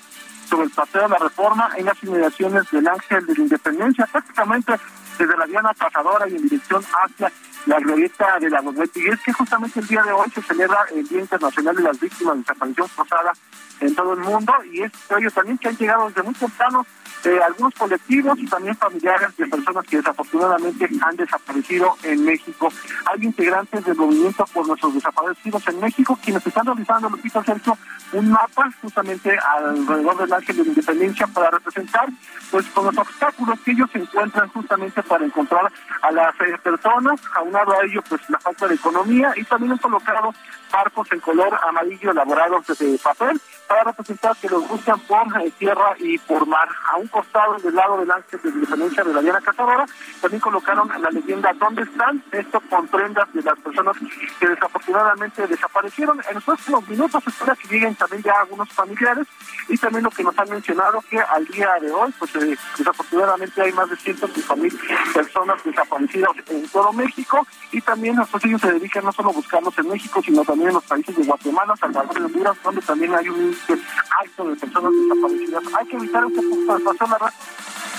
[0.50, 4.74] sobre el paseo de la reforma en las inmediaciones del Ángel de la Independencia, prácticamente
[5.16, 7.32] desde la Diana Pasadora y en dirección hacia
[7.66, 9.00] la glorieta de la Gometti.
[9.00, 12.00] Y es que justamente el día de hoy se celebra el Día Internacional de las
[12.00, 13.32] Víctimas de Desaparición Forzada
[13.80, 16.86] en todo el mundo y es ellos también que han llegado desde muy temprano
[17.24, 22.70] eh, algunos colectivos y también familiares de personas que desafortunadamente han desaparecido en México.
[23.06, 27.78] Hay integrantes del movimiento por nuestros desaparecidos en México quienes están realizando, Lupita Sergio,
[28.12, 32.08] un mapa justamente alrededor del Ángel de la Independencia para representar
[32.50, 35.72] pues con los obstáculos que ellos encuentran justamente para encontrar
[36.02, 37.20] a las eh, personas,
[37.56, 40.34] a ello pues la falta de economía y también han colocado
[40.72, 45.94] barcos en color amarillo elaborados de papel para representar que los buscan por eh, tierra
[45.98, 46.68] y por mar.
[46.92, 49.86] A un costado del lado del ángel de independencia de la Diana Cazadora
[50.20, 52.22] también colocaron la leyenda ¿Dónde están?
[52.32, 53.96] Esto con prendas de las personas
[54.38, 56.20] que desafortunadamente desaparecieron.
[56.28, 59.26] En los próximos minutos espera que lleguen también ya algunos familiares
[59.68, 63.62] y también lo que nos han mencionado que al día de hoy, pues eh, desafortunadamente
[63.62, 64.78] hay más de 150 mil
[65.14, 69.76] personas desaparecidas en todo México y también pues, ellos se dedican no solo a buscarlos
[69.78, 73.28] en México, sino también en los países de Guatemala, Salvador y Honduras, donde también hay
[73.28, 73.78] un índice
[74.20, 75.62] alto de personas desaparecidas.
[75.78, 77.10] Hay que evitar este punto de pasión,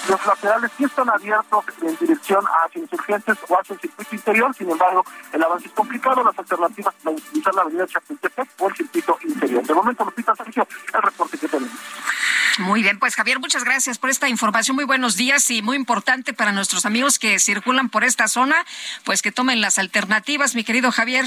[0.07, 4.69] los laterales sí están abiertos en dirección hacia insurgentes o hacia el circuito interior, sin
[4.69, 6.23] embargo, el avance es complicado.
[6.23, 9.63] Las alternativas para utilizar la avenida Chapultepec o el circuito interior.
[9.65, 11.77] De momento, Lupita Sergio, el reporte que tenemos.
[12.59, 14.75] Muy bien, pues Javier, muchas gracias por esta información.
[14.75, 18.55] Muy buenos días y muy importante para nuestros amigos que circulan por esta zona,
[19.03, 21.25] pues que tomen las alternativas, mi querido Javier.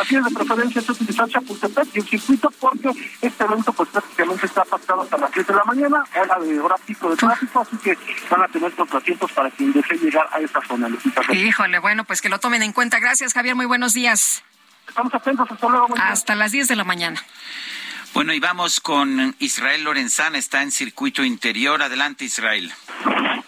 [0.00, 2.90] Así es, de preferencia es utilizar Chapultepec y el circuito porque
[3.20, 6.76] este evento pues prácticamente está pactado hasta las 7 de la mañana, hora de hora
[6.86, 7.98] pico de tráfico, así que
[8.30, 10.88] van a tener asientos para quien desee llegar a esa zona.
[11.32, 12.98] Híjole, bueno, pues que lo tomen en cuenta.
[12.98, 14.42] Gracias, Javier, muy buenos días.
[14.88, 15.94] Estamos atentos, hasta luego.
[15.98, 17.22] Hasta las 10 de la mañana.
[18.14, 21.82] Bueno, y vamos con Israel Lorenzana, está en circuito interior.
[21.82, 22.72] Adelante, Israel.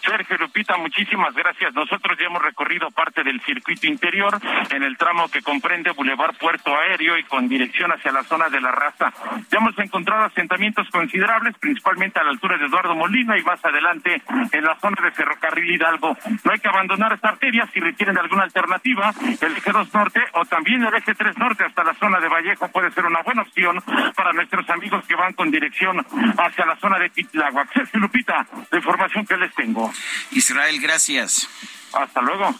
[0.09, 1.71] Sergio Lupita, muchísimas gracias.
[1.75, 4.39] Nosotros ya hemos recorrido parte del circuito interior
[4.71, 8.59] en el tramo que comprende Boulevard Puerto Aéreo y con dirección hacia la zona de
[8.59, 9.13] la raza.
[9.51, 14.19] Ya hemos encontrado asentamientos considerables, principalmente a la altura de Eduardo Molina y más adelante
[14.51, 16.17] en la zona de Ferrocarril Hidalgo.
[16.43, 19.13] No hay que abandonar esta arteria si requieren alguna alternativa.
[19.39, 22.67] El eje 2 norte o también el eje 3 norte hasta la zona de Vallejo
[22.69, 23.79] puede ser una buena opción
[24.15, 26.03] para nuestros amigos que van con dirección
[26.35, 27.71] hacia la zona de Quitláhuac.
[27.73, 29.91] Sergio Lupita, la información que les tengo.
[30.31, 31.47] Israel, gracias.
[31.93, 32.55] Hasta luego.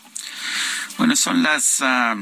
[0.98, 2.16] Bueno, son las ah,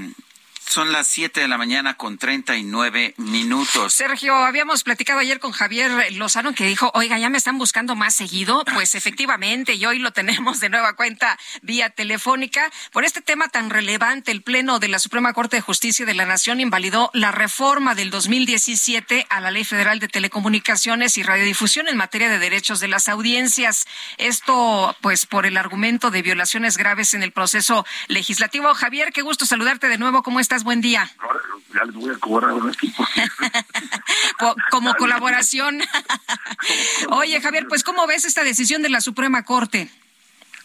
[0.67, 3.93] son las 7 de la mañana con 39 minutos.
[3.93, 8.15] Sergio, habíamos platicado ayer con Javier Lozano que dijo, oiga, ya me están buscando más
[8.15, 8.63] seguido.
[8.67, 12.69] Ah, pues efectivamente, y hoy lo tenemos de nueva cuenta vía telefónica.
[12.91, 16.25] Por este tema tan relevante, el Pleno de la Suprema Corte de Justicia de la
[16.25, 21.97] Nación invalidó la reforma del 2017 a la Ley Federal de Telecomunicaciones y Radiodifusión en
[21.97, 23.87] materia de derechos de las audiencias.
[24.17, 28.73] Esto, pues, por el argumento de violaciones graves en el proceso legislativo.
[28.73, 30.23] Javier, qué gusto saludarte de nuevo.
[30.23, 30.56] ¿Cómo estás?
[30.63, 31.09] Buen día.
[31.73, 32.93] ya les voy a cobrar aquí.
[34.71, 35.81] Como colaboración.
[37.09, 39.89] Oye, Javier, pues ¿cómo ves esta decisión de la Suprema Corte?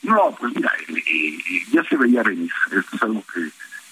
[0.02, 2.50] No, pues mira, eh, eh, ya se veía venir.
[2.66, 3.40] Esto es algo que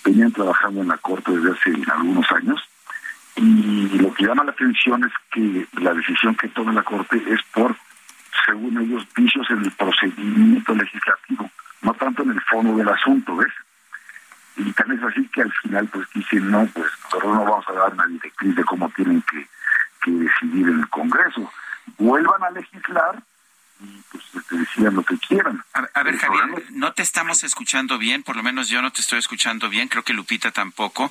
[0.04, 2.60] venían trabajando en la Corte desde hace algunos años.
[3.36, 7.40] Y lo que llama la atención es que la decisión que toma la Corte es
[7.54, 7.76] por,
[8.44, 11.50] según ellos, vicios en el procedimiento legislativo,
[11.82, 13.52] no tanto en el fondo del asunto, ¿ves?
[14.56, 17.72] Y tal es así que al final pues dicen no pues nosotros no vamos a
[17.72, 19.46] dar una directriz de cómo tienen que,
[20.02, 21.50] que decidir en el Congreso.
[21.98, 23.22] Vuelvan a legislar
[23.82, 25.64] y pues te decían lo que quieran.
[25.72, 29.18] A, ver, Javier, no te estamos escuchando bien, por lo menos yo no te estoy
[29.18, 31.10] escuchando bien, creo que Lupita tampoco.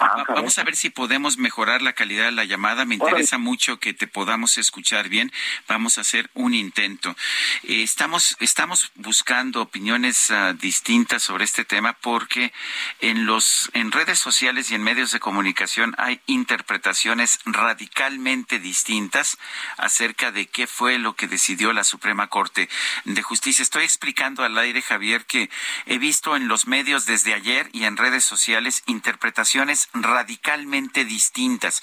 [0.00, 3.78] Ah, vamos a ver si podemos mejorar la calidad de la llamada, me interesa mucho
[3.78, 5.30] que te podamos escuchar bien,
[5.68, 7.14] vamos a hacer un intento.
[7.64, 12.52] Eh, estamos, estamos buscando opiniones ah, distintas sobre este tema porque
[13.00, 19.38] en, los, en redes sociales y en medios de comunicación hay interpretaciones radicalmente distintas
[19.76, 22.68] acerca de qué fue lo que decidió la Suprema Suprema Corte
[23.04, 23.64] de Justicia.
[23.64, 25.50] Estoy explicando al aire, Javier, que
[25.86, 31.80] he visto en los medios desde ayer y en redes sociales interpretaciones radicalmente distintas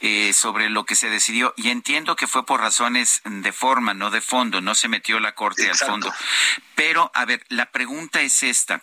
[0.00, 4.10] eh, sobre lo que se decidió y entiendo que fue por razones de forma, no
[4.10, 6.12] de fondo, no se metió la Corte al fondo.
[6.74, 8.82] Pero, a ver, la pregunta es esta.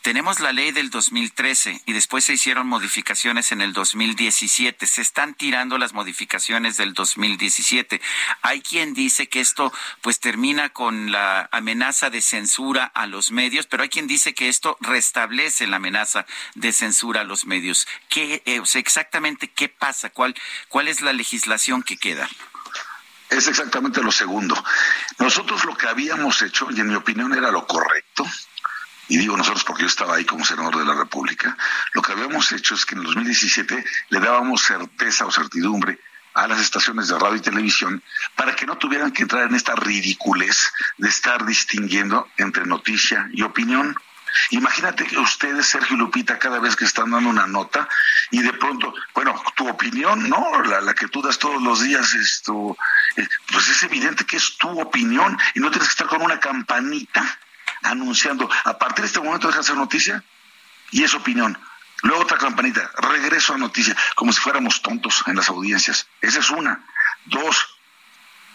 [0.00, 4.86] Tenemos la ley del 2013 y después se hicieron modificaciones en el 2017.
[4.86, 8.00] Se están tirando las modificaciones del 2017.
[8.42, 13.66] Hay quien dice que esto pues termina con la amenaza de censura a los medios,
[13.66, 17.86] pero hay quien dice que esto restablece la amenaza de censura a los medios.
[18.08, 20.08] ¿Qué, eh, exactamente qué pasa?
[20.08, 20.34] ¿Cuál,
[20.70, 22.26] ¿Cuál es la legislación que queda?
[23.28, 24.56] Es exactamente lo segundo.
[25.18, 28.24] Nosotros lo que habíamos hecho, y en mi opinión era lo correcto,
[29.08, 31.54] y digo nosotros porque yo estaba ahí como senador de la República,
[31.92, 35.98] lo que habíamos hecho es que en el 2017 le dábamos certeza o certidumbre
[36.34, 38.02] a las estaciones de radio y televisión
[38.36, 43.42] para que no tuvieran que entrar en esta ridiculez de estar distinguiendo entre noticia y
[43.42, 43.96] opinión.
[44.50, 47.88] Imagínate que ustedes, Sergio Lupita, cada vez que están dando una nota
[48.32, 50.60] y de pronto, bueno, tu opinión, ¿no?
[50.62, 52.76] La, que tú das todos los días, esto,
[53.16, 56.40] eh, pues es evidente que es tu opinión y no tienes que estar con una
[56.40, 57.38] campanita
[57.82, 60.24] anunciando, a partir de este momento deja de ser noticia
[60.90, 61.56] y es opinión.
[62.02, 66.06] Luego otra campanita, regreso a noticia, como si fuéramos tontos en las audiencias.
[66.20, 66.84] Esa es una.
[67.24, 67.78] Dos,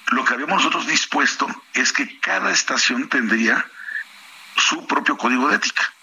[0.07, 3.65] lo que habíamos nosotros dispuesto es que cada estación tendría
[4.55, 5.93] su propio código de ética.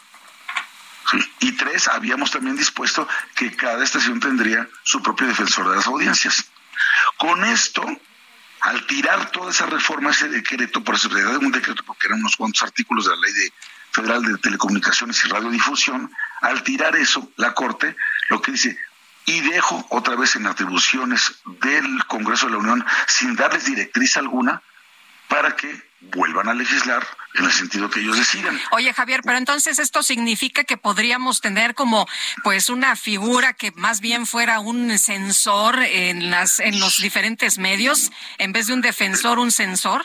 [1.41, 6.47] Y tres, habíamos también dispuesto que cada estación tendría su propio defensor de las audiencias.
[7.17, 7.85] Con esto,
[8.61, 12.37] al tirar toda esa reforma, ese decreto, por eso de un decreto porque eran unos
[12.37, 13.53] cuantos artículos de la ley de,
[13.97, 17.97] federal de telecomunicaciones y radiodifusión, al tirar eso, la Corte
[18.29, 18.79] lo que dice,
[19.25, 24.63] y dejo otra vez en atribuciones del Congreso de la Unión sin darles directriz alguna
[25.29, 28.61] para que vuelvan a legislar en el sentido que ellos decidan.
[28.71, 32.07] Oye, Javier, pero entonces esto significa que podríamos tener como
[32.45, 38.13] pues una figura que más bien fuera un censor en las en los diferentes medios
[38.39, 40.05] en vez de un defensor, un censor?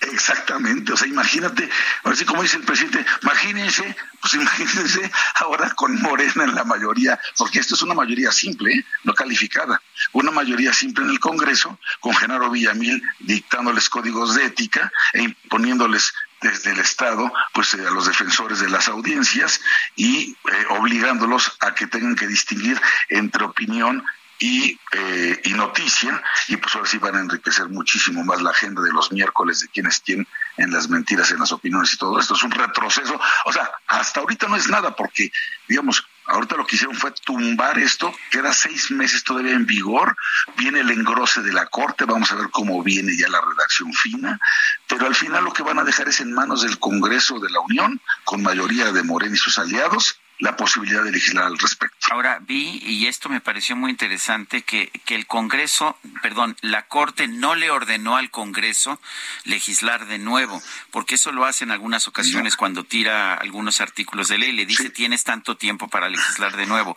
[0.00, 1.68] Exactamente, o sea, imagínate,
[2.04, 7.60] así como dice el presidente, imagínense, pues imagínense ahora con Morena en la mayoría, porque
[7.60, 8.84] esto es una mayoría simple, ¿eh?
[9.04, 9.80] no calificada,
[10.12, 16.12] una mayoría simple en el Congreso, con Genaro Villamil dictándoles códigos de ética e imponiéndoles
[16.42, 19.60] desde el Estado, pues eh, a los defensores de las audiencias
[19.96, 24.04] y eh, obligándolos a que tengan que distinguir entre opinión
[24.38, 28.82] y, eh, y noticia, y pues ahora sí van a enriquecer muchísimo más la agenda
[28.82, 30.26] de los miércoles de quienes tienen
[30.56, 32.34] en las mentiras, en las opiniones y todo esto.
[32.34, 33.18] Es un retroceso.
[33.44, 35.30] O sea, hasta ahorita no es nada, porque,
[35.68, 40.16] digamos, ahorita lo que hicieron fue tumbar esto, queda seis meses todavía en vigor,
[40.56, 44.38] viene el engrose de la Corte, vamos a ver cómo viene ya la redacción fina,
[44.86, 47.60] pero al final lo que van a dejar es en manos del Congreso de la
[47.60, 51.96] Unión, con mayoría de Morena y sus aliados, la posibilidad de legislar al respecto.
[52.10, 57.26] Ahora vi, y esto me pareció muy interesante, que, que el Congreso, perdón, la Corte
[57.26, 59.00] no le ordenó al Congreso
[59.44, 64.38] legislar de nuevo, porque eso lo hace en algunas ocasiones cuando tira algunos artículos de
[64.38, 66.96] ley, le dice tienes tanto tiempo para legislar de nuevo,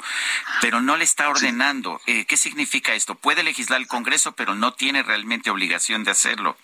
[0.61, 2.01] pero no le está ordenando.
[2.05, 3.15] Eh, ¿Qué significa esto?
[3.15, 6.57] Puede legislar el Congreso, pero no tiene realmente obligación de hacerlo.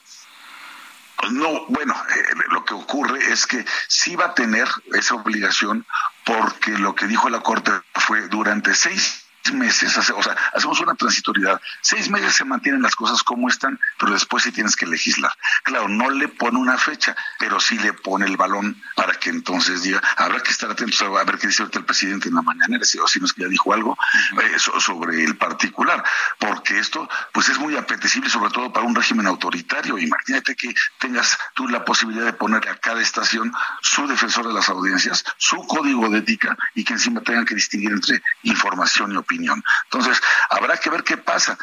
[1.31, 5.85] No, bueno, eh, lo que ocurre es que sí va a tener esa obligación
[6.23, 11.61] porque lo que dijo la Corte fue durante seis meses, o sea, hacemos una transitoriedad.
[11.81, 15.31] Seis meses se mantienen las cosas como están, pero después sí tienes que legislar.
[15.63, 19.83] Claro, no le pone una fecha, pero sí le pone el balón para que entonces
[19.83, 22.77] diga, habrá que estar atentos a ver qué dice ahorita el presidente en la mañana,
[22.79, 23.97] o si no es que ya dijo algo
[24.41, 26.03] eh, sobre el particular,
[26.39, 29.97] porque esto pues es muy apetecible, sobre todo para un régimen autoritario.
[29.97, 34.69] Imagínate que tengas tú la posibilidad de poner a cada estación su defensor de las
[34.69, 39.34] audiencias, su código de ética y que encima tengan que distinguir entre información y opinión.
[39.35, 41.57] Entonces, habrá que ver qué pasa.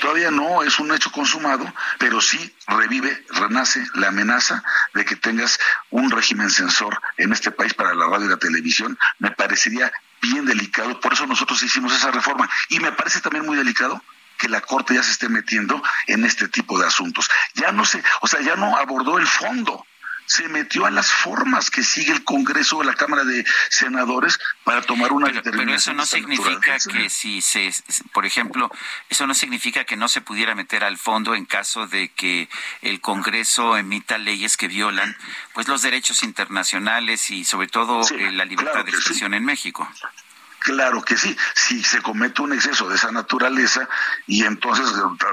[0.00, 4.62] Todavía no es un hecho consumado, pero sí revive, renace la amenaza
[4.94, 5.58] de que tengas
[5.90, 8.98] un régimen censor en este país para la radio y la televisión.
[9.18, 9.92] Me parecería
[10.22, 12.48] bien delicado, por eso nosotros hicimos esa reforma.
[12.70, 14.02] Y me parece también muy delicado
[14.38, 17.30] que la Corte ya se esté metiendo en este tipo de asuntos.
[17.54, 19.86] Ya no sé, o sea, ya no abordó el fondo
[20.26, 24.82] se metió a las formas que sigue el Congreso o la Cámara de Senadores para
[24.82, 25.66] tomar una determinación.
[25.66, 27.72] Pero eso no significa que si se,
[28.12, 28.70] por ejemplo,
[29.08, 32.48] eso no significa que no se pudiera meter al fondo en caso de que
[32.82, 35.16] el Congreso emita leyes que violan
[35.54, 39.88] pues los derechos internacionales y sobre todo eh, la libertad de expresión en México.
[40.64, 43.88] Claro que sí, si se comete un exceso de esa naturaleza
[44.26, 44.86] y entonces,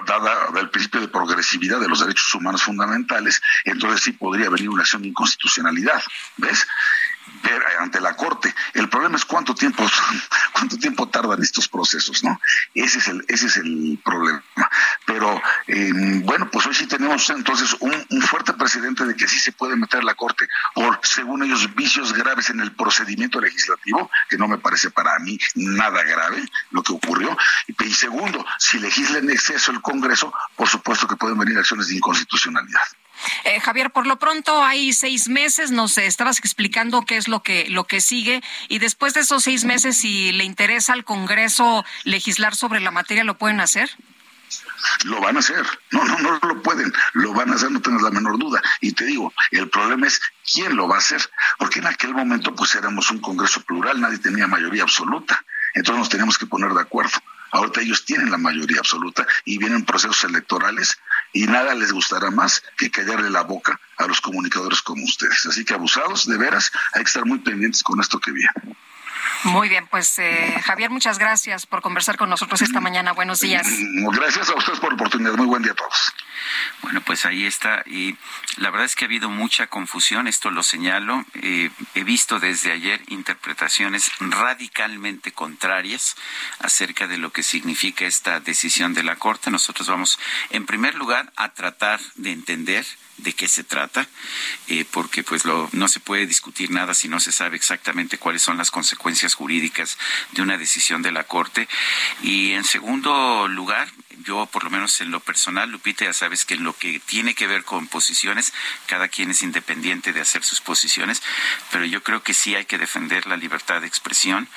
[0.07, 4.81] dada el principio de progresividad de los derechos humanos fundamentales, entonces sí podría venir una
[4.81, 6.01] acción de inconstitucionalidad,
[6.37, 6.65] ¿ves?
[7.79, 8.53] Ante la corte.
[8.73, 9.85] El problema es cuánto tiempo,
[10.53, 12.39] cuánto tiempo tardan estos procesos, ¿no?
[12.73, 14.43] Ese es el, ese es el problema.
[15.05, 19.51] Pero em, bueno, pues hoy sí tenemos entonces un, fuerte precedente de que sí se
[19.53, 24.47] puede meter la corte por, según ellos, vicios graves en el procedimiento legislativo, que no
[24.47, 27.35] me parece para mí nada grave lo que ocurrió.
[27.67, 31.95] Y segundo, si legisla en exceso el Congreso, por supuesto que pueden venir acciones de
[31.95, 32.81] inconstitucionalidad.
[33.43, 37.69] Eh, Javier, por lo pronto hay seis meses, nos estabas explicando qué es lo que,
[37.69, 42.55] lo que sigue y después de esos seis meses, si le interesa al Congreso legislar
[42.55, 43.89] sobre la materia, ¿lo pueden hacer?
[45.05, 45.65] Lo van a hacer.
[45.91, 46.91] No, no, no lo pueden.
[47.13, 48.61] Lo van a hacer, no tengas la menor duda.
[48.81, 51.21] Y te digo, el problema es quién lo va a hacer.
[51.57, 55.43] Porque en aquel momento, pues éramos un Congreso plural, nadie tenía mayoría absoluta.
[55.73, 57.19] Entonces nos teníamos que poner de acuerdo.
[57.51, 60.97] Ahorita ellos tienen la mayoría absoluta y vienen procesos electorales
[61.33, 65.45] y nada les gustará más que callarle la boca a los comunicadores como ustedes.
[65.45, 68.51] Así que abusados, de veras, hay que estar muy pendientes con esto que viene.
[69.43, 73.13] Muy bien, pues eh, Javier, muchas gracias por conversar con nosotros esta mañana.
[73.13, 73.67] Buenos días.
[74.11, 75.33] Gracias a ustedes por la oportunidad.
[75.33, 76.13] Muy buen día a todos.
[76.81, 77.83] Bueno, pues ahí está.
[77.85, 78.17] Y
[78.57, 81.25] la verdad es que ha habido mucha confusión, esto lo señalo.
[81.35, 86.15] Eh, he visto desde ayer interpretaciones radicalmente contrarias
[86.59, 89.51] acerca de lo que significa esta decisión de la Corte.
[89.51, 92.85] Nosotros vamos, en primer lugar, a tratar de entender
[93.23, 94.07] de qué se trata,
[94.67, 98.41] eh, porque pues lo, no se puede discutir nada si no se sabe exactamente cuáles
[98.41, 99.97] son las consecuencias jurídicas
[100.31, 101.67] de una decisión de la Corte.
[102.21, 103.89] Y en segundo lugar,
[104.23, 107.33] yo por lo menos en lo personal, Lupita, ya sabes que en lo que tiene
[107.33, 108.53] que ver con posiciones,
[108.85, 111.21] cada quien es independiente de hacer sus posiciones,
[111.71, 114.47] pero yo creo que sí hay que defender la libertad de expresión.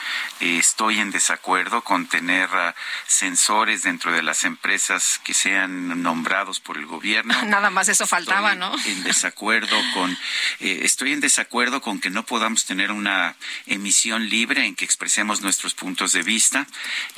[0.40, 2.72] Eh, estoy en desacuerdo con tener uh,
[3.06, 7.34] censores dentro de las empresas que sean nombrados por el gobierno.
[7.46, 8.74] Nada más eso faltaba, ¿no?
[8.84, 10.12] En desacuerdo con,
[10.60, 13.36] eh, estoy en desacuerdo con que no podamos tener una
[13.66, 16.66] emisión libre en que expresemos nuestros puntos de vista.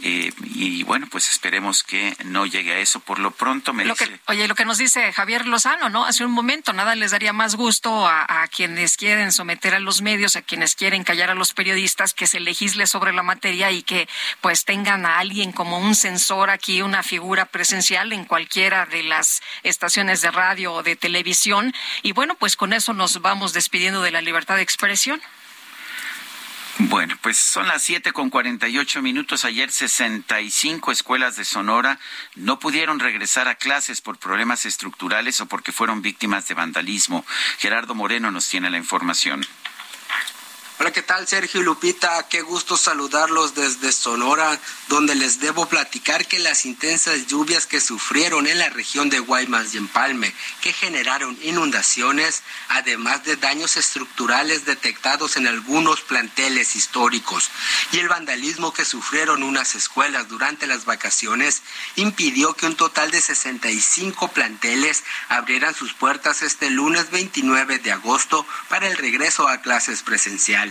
[0.03, 3.01] Eh, y bueno, pues esperemos que no llegue a eso.
[3.01, 6.05] Por lo pronto me lo que, Oye, lo que nos dice Javier Lozano, ¿no?
[6.05, 10.03] Hace un momento, nada les daría más gusto a, a, quienes quieren someter a los
[10.03, 13.83] medios, a quienes quieren callar a los periodistas, que se legisle sobre la materia y
[13.83, 14.09] que
[14.41, 19.43] pues tengan a alguien como un censor aquí, una figura presencial en cualquiera de las
[19.63, 21.75] estaciones de radio o de televisión.
[22.03, 25.21] Y bueno, pues con eso nos vamos despidiendo de la libertad de expresión.
[26.79, 29.45] Bueno, pues son las siete con cuarenta y ocho minutos.
[29.45, 32.01] Ayer 65 escuelas de Sonora
[32.35, 37.25] no pudieron regresar a clases por problemas estructurales o porque fueron víctimas de vandalismo.
[37.59, 39.47] Gerardo Moreno nos tiene la información.
[40.77, 42.27] Hola, ¿qué tal Sergio y Lupita?
[42.29, 44.59] Qué gusto saludarlos desde Sonora,
[44.89, 49.73] donde les debo platicar que las intensas lluvias que sufrieron en la región de Guaymas
[49.73, 57.53] y Empalme, que generaron inundaciones, además de daños estructurales detectados en algunos planteles históricos,
[57.93, 61.63] y el vandalismo que sufrieron unas escuelas durante las vacaciones,
[61.95, 68.45] impidió que un total de 65 planteles abrieran sus puertas este lunes 29 de agosto
[68.69, 70.64] para el regreso a clases presenciales.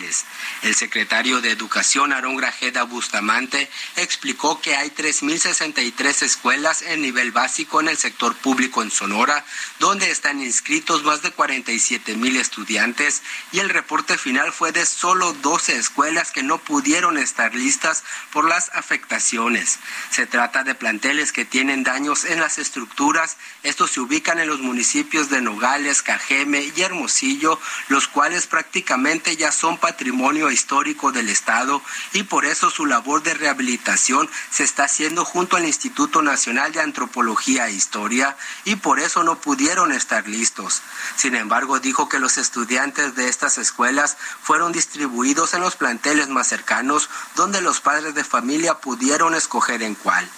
[0.63, 7.79] El secretario de Educación, Aarón Grajeda Bustamante, explicó que hay 3.063 escuelas en nivel básico
[7.79, 9.45] en el sector público en Sonora,
[9.79, 13.21] donde están inscritos más de 47 mil estudiantes
[13.51, 18.47] y el reporte final fue de solo 12 escuelas que no pudieron estar listas por
[18.47, 19.77] las afectaciones.
[20.09, 23.37] Se trata de planteles que tienen daños en las estructuras.
[23.61, 29.51] Estos se ubican en los municipios de Nogales, Cajeme y Hermosillo, los cuales prácticamente ya
[29.51, 31.81] son patrimonio histórico del Estado
[32.13, 36.79] y por eso su labor de rehabilitación se está haciendo junto al Instituto Nacional de
[36.79, 40.81] Antropología e Historia y por eso no pudieron estar listos.
[41.17, 46.47] Sin embargo, dijo que los estudiantes de estas escuelas fueron distribuidos en los planteles más
[46.47, 50.29] cercanos donde los padres de familia pudieron escoger en cuál.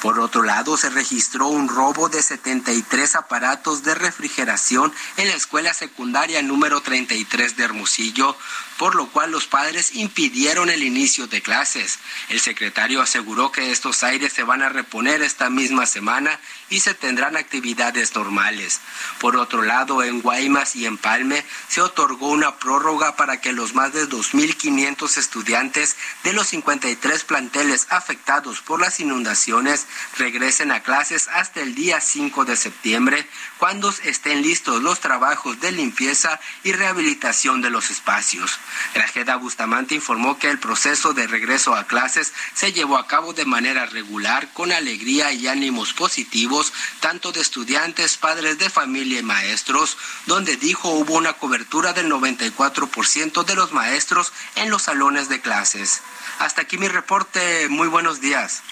[0.00, 5.74] Por otro lado, se registró un robo de 73 aparatos de refrigeración en la escuela
[5.74, 8.36] secundaria número 33 de Hermosillo,
[8.78, 11.98] por lo cual los padres impidieron el inicio de clases.
[12.28, 16.38] El secretario aseguró que estos aires se van a reponer esta misma semana
[16.70, 18.80] y se tendrán actividades normales.
[19.18, 23.74] Por otro lado, en Guaymas y en Palme se otorgó una prórroga para que los
[23.74, 29.86] más de 2.500 estudiantes de los 53 planteles afectados por las inundaciones
[30.16, 35.72] regresen a clases hasta el día 5 de septiembre, cuando estén listos los trabajos de
[35.72, 38.58] limpieza y rehabilitación de los espacios.
[38.94, 43.44] Grajeda Bustamante informó que el proceso de regreso a clases se llevó a cabo de
[43.44, 46.53] manera regular, con alegría y ánimos positivos,
[47.00, 49.96] tanto de estudiantes, padres de familia y maestros,
[50.26, 56.02] donde dijo hubo una cobertura del 94% de los maestros en los salones de clases.
[56.38, 57.68] Hasta aquí mi reporte.
[57.68, 58.62] Muy buenos días.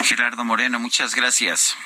[0.00, 1.76] Gerardo Moreno, muchas gracias.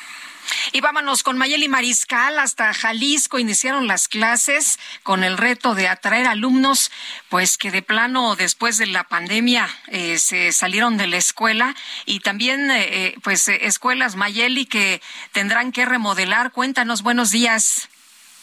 [0.73, 3.39] Y vámonos con Mayeli Mariscal hasta Jalisco.
[3.39, 6.91] Iniciaron las clases con el reto de atraer alumnos,
[7.29, 11.75] pues que de plano después de la pandemia eh, se salieron de la escuela
[12.07, 15.01] y también, eh, eh, pues, escuelas Mayeli que
[15.33, 16.53] tendrán que remodelar.
[16.53, 17.89] Cuéntanos, buenos días.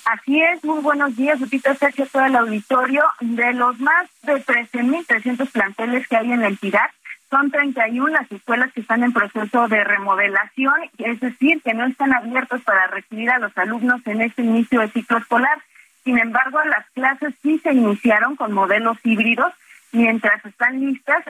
[0.06, 3.04] Así es, muy buenos días, Lupita Sergio, todo el auditorio.
[3.22, 6.92] De los más de 13.300 planteles que hay en la entidad,
[7.30, 12.14] son 31 las escuelas que están en proceso de remodelación, es decir, que no están
[12.14, 15.58] abiertos para recibir a los alumnos en este inicio de ciclo escolar.
[16.04, 19.52] Sin embargo, las clases sí se iniciaron con modelos híbridos,
[19.92, 21.24] mientras están listas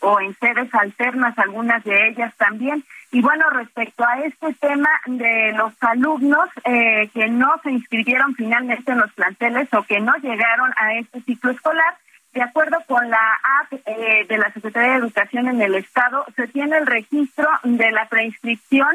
[0.00, 2.84] o en sedes alternas, algunas de ellas también.
[3.10, 8.92] Y bueno, respecto a este tema de los alumnos eh, que no se inscribieron finalmente
[8.92, 11.94] en los planteles o que no llegaron a este ciclo escolar,
[12.32, 16.48] de acuerdo con la app eh, de la Secretaría de Educación en el Estado, se
[16.48, 18.88] tiene el registro de la preinscripción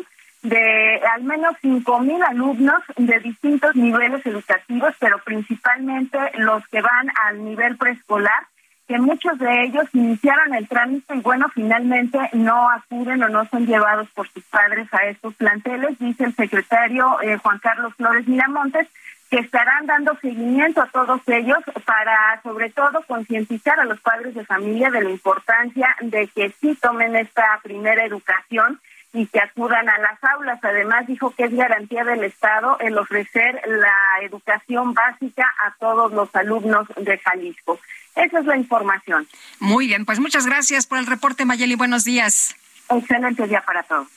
[0.44, 7.12] de al menos cinco mil alumnos de distintos niveles educativos, pero principalmente los que van
[7.26, 8.46] al nivel preescolar,
[8.88, 13.66] que muchos de ellos iniciaron el trámite y bueno, finalmente no acuden o no son
[13.66, 18.88] llevados por sus padres a estos planteles, dice el secretario eh, Juan Carlos Flores Miramontes,
[19.30, 24.46] que estarán dando seguimiento a todos ellos para, sobre todo, concientizar a los padres de
[24.46, 28.80] familia de la importancia de que sí tomen esta primera educación
[29.14, 30.60] y que acudan a las aulas.
[30.64, 36.34] Además, dijo que es garantía del Estado el ofrecer la educación básica a todos los
[36.36, 37.80] alumnos de Jalisco.
[38.16, 39.28] Esa es la información.
[39.60, 41.76] Muy bien, pues muchas gracias por el reporte, Mayeli.
[41.76, 42.56] Buenos días.
[42.90, 44.08] Excelente día para todos.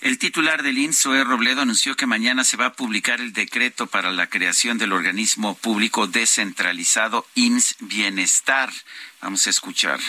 [0.00, 4.10] El titular del INSOE, Robledo, anunció que mañana se va a publicar el decreto para
[4.10, 8.70] la creación del organismo público descentralizado IMSS Bienestar.
[9.20, 10.00] Vamos a escuchar.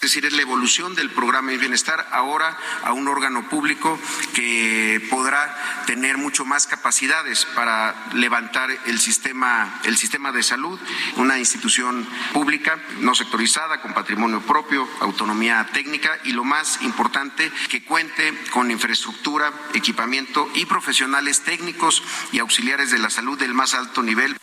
[0.00, 4.00] Es decir, es la evolución del programa de bienestar ahora a un órgano público
[4.32, 10.80] que podrá tener mucho más capacidades para levantar el sistema, el sistema de salud,
[11.16, 17.84] una institución pública, no sectorizada, con patrimonio propio, autonomía técnica y lo más importante, que
[17.84, 24.02] cuente con infraestructura, equipamiento y profesionales técnicos y auxiliares de la salud del más alto
[24.02, 24.34] nivel.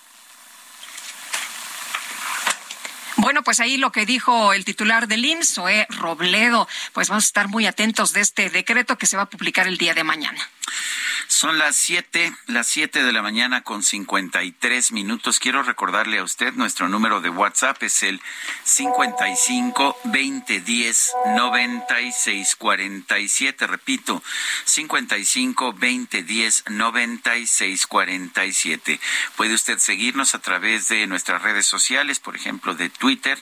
[3.27, 5.59] Bueno, pues ahí lo que dijo el titular del IMSS,
[5.89, 9.67] Robledo, pues vamos a estar muy atentos de este decreto que se va a publicar
[9.67, 10.39] el día de mañana.
[11.27, 15.39] Son las siete, las siete de la mañana con cincuenta y tres minutos.
[15.39, 18.21] Quiero recordarle a usted nuestro número de WhatsApp es el
[18.63, 23.67] cincuenta y cinco veinte diez noventa y seis cuarenta y siete.
[23.67, 24.23] Repito,
[24.63, 28.99] cincuenta y cinco veinte diez noventa y seis cuarenta y siete.
[29.35, 33.37] Puede usted seguirnos a través de nuestras redes sociales, por ejemplo, de Twitter.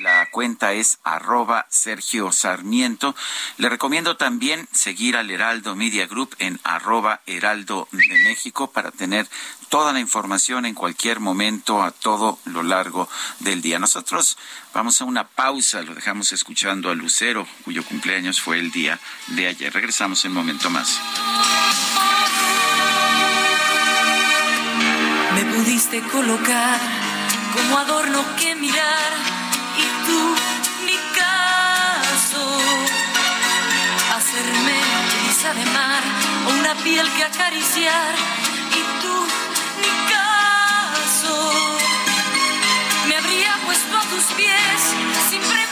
[0.00, 3.16] La cuenta es arroba Sergio Sarmiento.
[3.56, 9.28] Le recomiendo también seguir al Heraldo Media Group en arroba Heraldo de México para tener
[9.68, 13.08] toda la información en cualquier momento a todo lo largo
[13.40, 13.78] del día.
[13.78, 14.36] Nosotros
[14.74, 18.98] vamos a una pausa, lo dejamos escuchando a Lucero, cuyo cumpleaños fue el día
[19.28, 19.72] de ayer.
[19.72, 21.00] Regresamos en un momento más.
[25.34, 26.80] Me pudiste colocar
[27.54, 29.12] como adorno que mirar
[29.78, 30.36] y tú
[30.84, 32.58] ni caso
[34.14, 34.80] hacerme
[35.24, 38.14] brisa de mar una piel que acariciar
[38.70, 39.26] y tú
[39.82, 41.52] ni caso.
[43.08, 44.80] Me habría puesto a tus pies
[45.30, 45.71] sin preguntas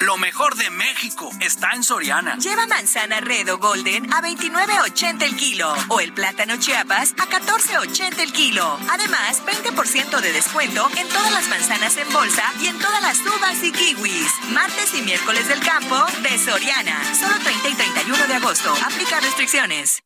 [0.00, 2.36] Lo mejor de México está en Soriana.
[2.38, 8.20] Lleva manzana red o golden a 29.80 el kilo o el plátano chiapas a 14.80
[8.20, 8.78] el kilo.
[8.90, 13.62] Además, 20% de descuento en todas las manzanas en bolsa y en todas las uvas
[13.64, 14.32] y kiwis.
[14.52, 17.02] Martes y miércoles del campo de Soriana.
[17.18, 18.72] Solo 30 y 31 de agosto.
[18.86, 20.04] Aplica restricciones.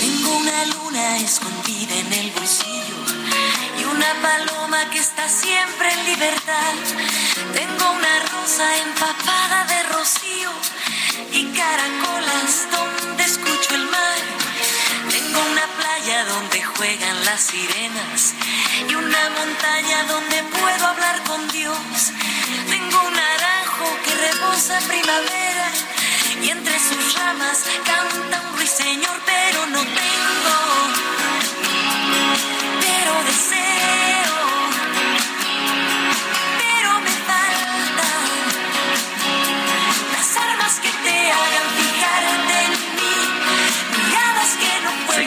[0.00, 2.87] Tengo una luna escondida en el bolsillo
[3.98, 6.74] una paloma que está siempre en libertad.
[7.52, 10.50] Tengo una rosa empapada de rocío
[11.32, 14.20] y caracolas donde escucho el mar.
[15.10, 18.34] Tengo una playa donde juegan las sirenas
[18.88, 22.12] y una montaña donde puedo hablar con Dios.
[22.70, 25.68] Tengo un naranjo que rebosa primavera
[26.44, 30.56] y entre sus ramas canta un ruiseñor, pero no tengo,
[32.80, 33.12] pero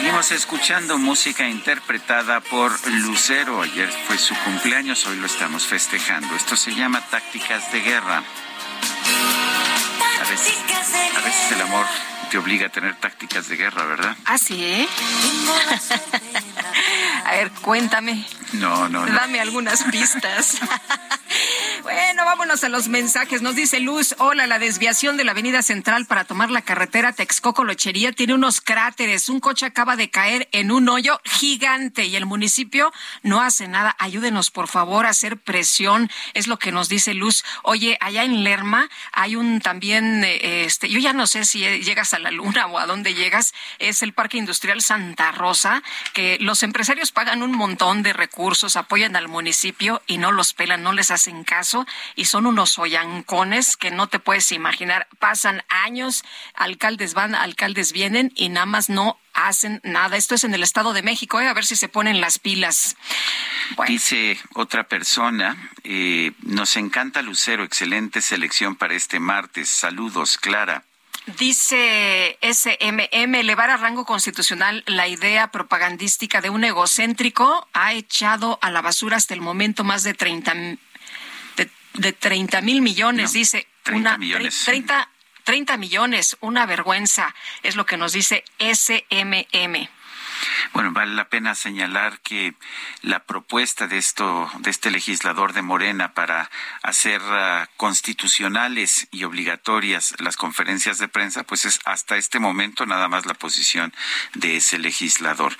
[0.02, 3.62] Seguimos escuchando música interpretada por Lucero.
[3.62, 6.34] Ayer fue su cumpleaños, hoy lo estamos festejando.
[6.34, 8.24] Esto se llama Tácticas de Guerra.
[10.20, 10.58] A veces,
[11.16, 11.86] a veces el amor
[12.32, 14.16] te obliga a tener tácticas de guerra, ¿verdad?
[14.24, 14.88] Ah, sí, ¿eh?
[17.24, 18.26] A ver, cuéntame.
[18.54, 19.14] No, no, no.
[19.14, 20.58] Dame algunas pistas.
[21.82, 23.42] Bueno, vámonos a los mensajes.
[23.42, 28.12] Nos dice Luz, hola, la desviación de la avenida central para tomar la carretera Texcoco-Lochería
[28.12, 29.28] tiene unos cráteres.
[29.28, 32.92] Un coche acaba de caer en un hoyo gigante y el municipio
[33.24, 33.96] no hace nada.
[33.98, 36.08] Ayúdenos, por favor, a hacer presión.
[36.34, 37.42] Es lo que nos dice Luz.
[37.64, 42.14] Oye, allá en Lerma hay un también, eh, este, yo ya no sé si llegas
[42.14, 43.54] a la luna o a dónde llegas.
[43.80, 49.16] Es el Parque Industrial Santa Rosa, que los empresarios pagan un montón de recursos, apoyan
[49.16, 51.71] al municipio y no los pelan, no les hacen caso
[52.14, 55.08] y son unos hoyancones que no te puedes imaginar.
[55.18, 60.16] Pasan años, alcaldes van, alcaldes vienen y nada más no hacen nada.
[60.16, 61.48] Esto es en el Estado de México, ¿eh?
[61.48, 62.96] a ver si se ponen las pilas.
[63.86, 69.68] Dice otra persona, eh, nos encanta Lucero, excelente selección para este martes.
[69.68, 70.84] Saludos, Clara.
[71.38, 78.72] Dice SMM, elevar a rango constitucional la idea propagandística de un egocéntrico ha echado a
[78.72, 80.52] la basura hasta el momento más de 30
[81.94, 83.66] de, de 30 mil millones, dice.
[83.82, 84.62] 30 una, millones.
[84.64, 85.08] 30,
[85.44, 89.88] 30 millones, una vergüenza, es lo que nos dice SMM.
[90.72, 92.54] Bueno, vale la pena señalar que
[93.02, 96.50] la propuesta de esto, de este legislador de Morena para
[96.82, 103.08] hacer uh, constitucionales y obligatorias las conferencias de prensa, pues es hasta este momento nada
[103.08, 103.92] más la posición
[104.34, 105.56] de ese legislador.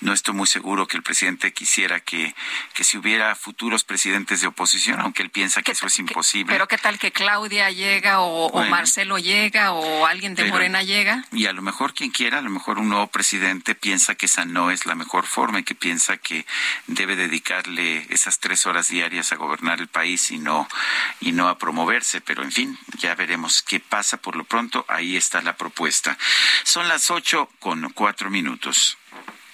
[0.00, 2.34] No estoy muy seguro que el presidente quisiera que,
[2.74, 6.52] que si hubiera futuros presidentes de oposición, aunque él piensa que eso es imposible.
[6.52, 11.24] Pero qué tal que Claudia llega o, Marcelo llega o alguien de Morena llega.
[11.32, 14.44] Y a lo mejor quien quiera, a lo mejor un nuevo presidente piensa que esa
[14.44, 16.46] no es la mejor forma y que piensa que
[16.86, 20.68] debe dedicarle esas tres horas diarias a gobernar el país y no,
[21.20, 22.20] y no a promoverse.
[22.20, 24.84] Pero en fin, ya veremos qué pasa por lo pronto.
[24.88, 26.18] Ahí está la propuesta.
[26.64, 28.98] Son las ocho con cuatro minutos.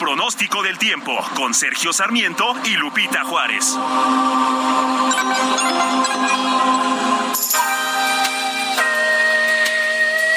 [0.00, 3.78] pronóstico del tiempo con Sergio Sarmiento y Lupita Juárez.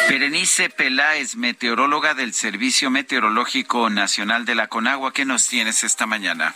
[0.09, 6.53] Berenice Peláez, meteoróloga del Servicio Meteorológico Nacional de la Conagua, ¿qué nos tienes esta mañana?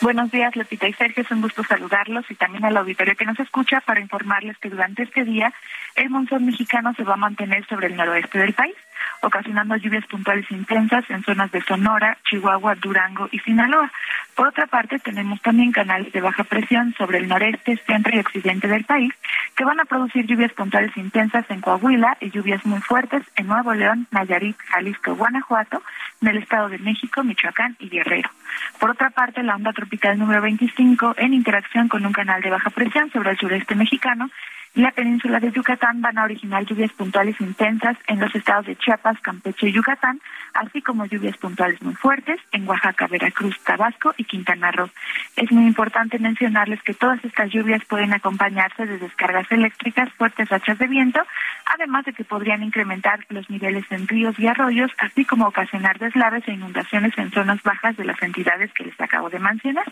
[0.00, 1.24] Buenos días, Lupita y Sergio.
[1.24, 5.02] Es un gusto saludarlos y también al auditorio que nos escucha para informarles que durante
[5.02, 5.52] este día
[5.96, 8.76] el monzón mexicano se va a mantener sobre el noroeste del país
[9.22, 13.90] ocasionando lluvias puntuales intensas en zonas de Sonora, Chihuahua, Durango y Sinaloa.
[14.34, 18.66] Por otra parte, tenemos también canales de baja presión sobre el noreste, centro y occidente
[18.68, 19.12] del país
[19.56, 23.74] que van a producir lluvias puntuales intensas en Coahuila y lluvias muy fuertes en Nuevo
[23.74, 25.82] León, Nayarit, Jalisco, Guanajuato,
[26.20, 28.30] en el Estado de México, Michoacán y Guerrero.
[28.78, 32.70] Por otra parte, la onda tropical número 25, en interacción con un canal de baja
[32.70, 34.30] presión sobre el sureste mexicano,
[34.74, 39.20] la península de Yucatán van a originar lluvias puntuales intensas en los estados de Chiapas,
[39.20, 40.18] Campeche y Yucatán,
[40.54, 44.88] así como lluvias puntuales muy fuertes en Oaxaca, Veracruz, Tabasco y Quintana Roo.
[45.36, 50.78] Es muy importante mencionarles que todas estas lluvias pueden acompañarse de descargas eléctricas, fuertes rachas
[50.78, 51.20] de viento,
[51.66, 56.48] además de que podrían incrementar los niveles en ríos y arroyos, así como ocasionar deslaves
[56.48, 59.84] e inundaciones en zonas bajas de las entidades que les acabo de mencionar.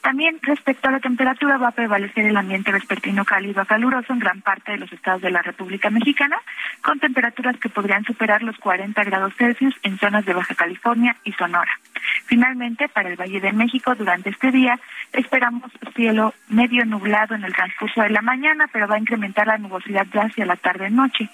[0.00, 4.20] También respecto a la temperatura va a prevalecer el ambiente vespertino cálido a caluroso en
[4.20, 6.38] gran parte de los estados de la República Mexicana,
[6.82, 11.32] con temperaturas que podrían superar los 40 grados Celsius en zonas de Baja California y
[11.32, 11.78] Sonora.
[12.26, 14.78] Finalmente, para el Valle de México, durante este día
[15.12, 19.58] esperamos cielo medio nublado en el transcurso de la mañana, pero va a incrementar la
[19.58, 21.28] nubosidad ya hacia la tarde-noche.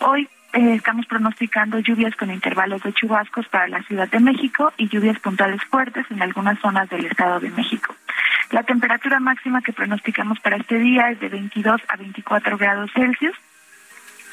[0.00, 4.88] Hoy eh, estamos pronosticando lluvias con intervalos de chubascos para la Ciudad de México y
[4.88, 7.94] lluvias puntuales fuertes en algunas zonas del Estado de México.
[8.50, 13.36] La temperatura máxima que pronosticamos para este día es de 22 a 24 grados Celsius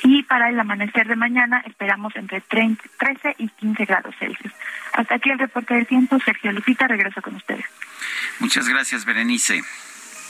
[0.03, 4.53] y para el amanecer de mañana esperamos entre 13 y 15 grados Celsius.
[4.93, 6.19] Hasta aquí el reporte del tiempo.
[6.19, 7.65] Sergio Lupita, regreso con ustedes.
[8.39, 9.61] Muchas gracias, Berenice.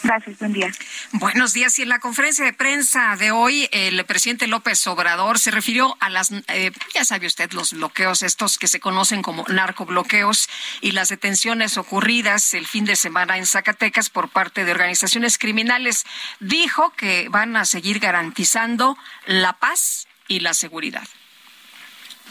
[0.04, 0.70] Gracias, buen día.
[1.14, 1.80] Buenos días.
[1.80, 6.10] Y en la conferencia de prensa de hoy, el presidente López Obrador se refirió a
[6.10, 10.50] las, eh, ya sabe usted, los bloqueos estos que se conocen como narcobloqueos
[10.82, 16.04] y las detenciones ocurridas el fin de semana en Zacatecas por parte de organizaciones criminales.
[16.42, 21.08] Dijo que van a seguir garantizando la paz y la seguridad.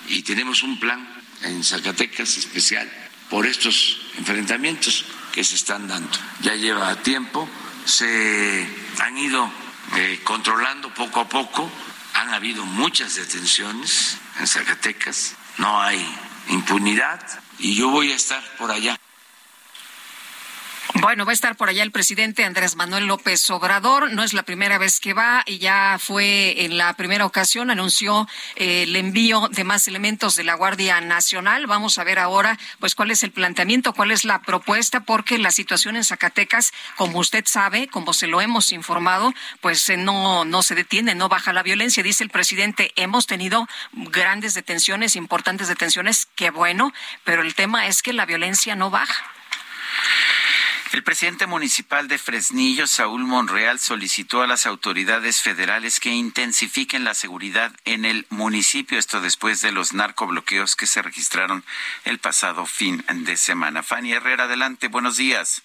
[0.08, 1.08] Y tenemos un plan
[1.42, 2.90] en Zacatecas especial
[3.30, 6.16] por estos enfrentamientos que se están dando.
[6.42, 7.48] Ya lleva tiempo
[7.84, 8.66] se
[9.00, 9.50] han ido
[9.96, 11.70] eh, controlando poco a poco.
[12.14, 16.04] Han habido muchas detenciones en Zacatecas, no hay
[16.48, 17.20] impunidad
[17.58, 18.98] y yo voy a estar por allá.
[21.02, 24.12] Bueno, va a estar por allá el presidente Andrés Manuel López Obrador.
[24.12, 28.28] No es la primera vez que va y ya fue en la primera ocasión, anunció
[28.54, 31.66] eh, el envío de más elementos de la Guardia Nacional.
[31.66, 35.50] Vamos a ver ahora, pues, cuál es el planteamiento, cuál es la propuesta, porque la
[35.50, 40.62] situación en Zacatecas, como usted sabe, como se lo hemos informado, pues eh, no, no
[40.62, 42.04] se detiene, no baja la violencia.
[42.04, 46.92] Dice el presidente, hemos tenido grandes detenciones, importantes detenciones, qué bueno,
[47.24, 49.32] pero el tema es que la violencia no baja.
[50.92, 57.14] El presidente municipal de Fresnillo, Saúl Monreal, solicitó a las autoridades federales que intensifiquen la
[57.14, 61.64] seguridad en el municipio, esto después de los narcobloqueos que se registraron
[62.04, 63.82] el pasado fin de semana.
[63.82, 65.62] Fanny Herrera, adelante, buenos días.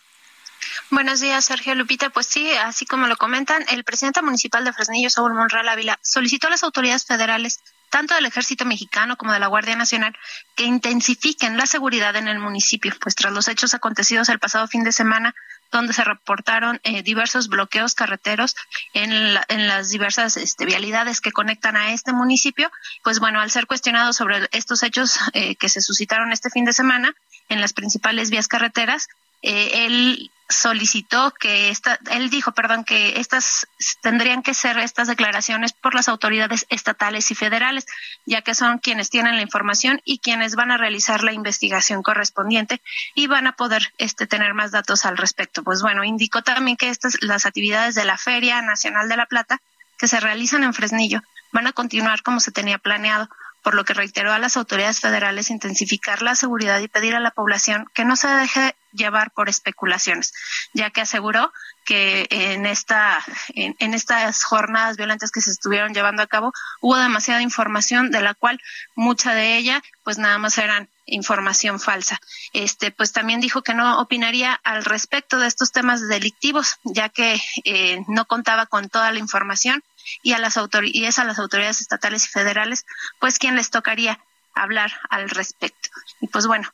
[0.92, 2.10] Buenos días, Sergio Lupita.
[2.10, 6.48] Pues sí, así como lo comentan, el presidente municipal de Fresnillo, Saúl Monreal Ávila, solicitó
[6.48, 7.60] a las autoridades federales
[7.90, 10.16] tanto del ejército mexicano como de la Guardia Nacional,
[10.56, 14.84] que intensifiquen la seguridad en el municipio, pues tras los hechos acontecidos el pasado fin
[14.84, 15.34] de semana,
[15.72, 18.56] donde se reportaron eh, diversos bloqueos carreteros
[18.94, 22.72] en, las diversas este, vialidades que conectan a este municipio.
[23.04, 26.74] Pues bueno, al ser cuestionado sobre estos hechos eh, que se suscitaron este fin de
[26.74, 27.14] semana
[27.50, 29.08] en las principales vías carreteras,
[29.42, 33.68] eh, él solicitó que esta, él dijo, perdón, que estas
[34.02, 37.86] tendrían que ser estas declaraciones por las autoridades estatales y federales,
[38.26, 42.82] ya que son quienes tienen la información y quienes van a realizar la investigación correspondiente
[43.14, 45.64] y van a poder este tener más datos al respecto.
[45.64, 49.62] Pues bueno, indicó también que estas las actividades de la Feria Nacional de la Plata
[49.98, 51.22] que se realizan en Fresnillo
[51.52, 53.30] van a continuar como se tenía planeado
[53.64, 57.32] por lo que reiteró a las autoridades federales intensificar la seguridad y pedir a la
[57.32, 60.34] población que no se deje llevar por especulaciones,
[60.74, 61.54] ya que aseguró
[61.86, 63.24] que en esta
[63.56, 68.34] en, estas jornadas violentas que se estuvieron llevando a cabo hubo demasiada información de la
[68.34, 68.60] cual
[68.96, 72.20] mucha de ella pues nada más eran información falsa.
[72.54, 77.42] Este, pues también dijo que no opinaría al respecto de estos temas delictivos, ya que
[77.64, 79.84] eh, no contaba con toda la información
[80.24, 82.86] y a las y es a las autoridades estatales y federales,
[83.20, 84.20] pues quien les tocaría
[84.58, 85.90] hablar al respecto.
[86.20, 86.70] Y pues bueno,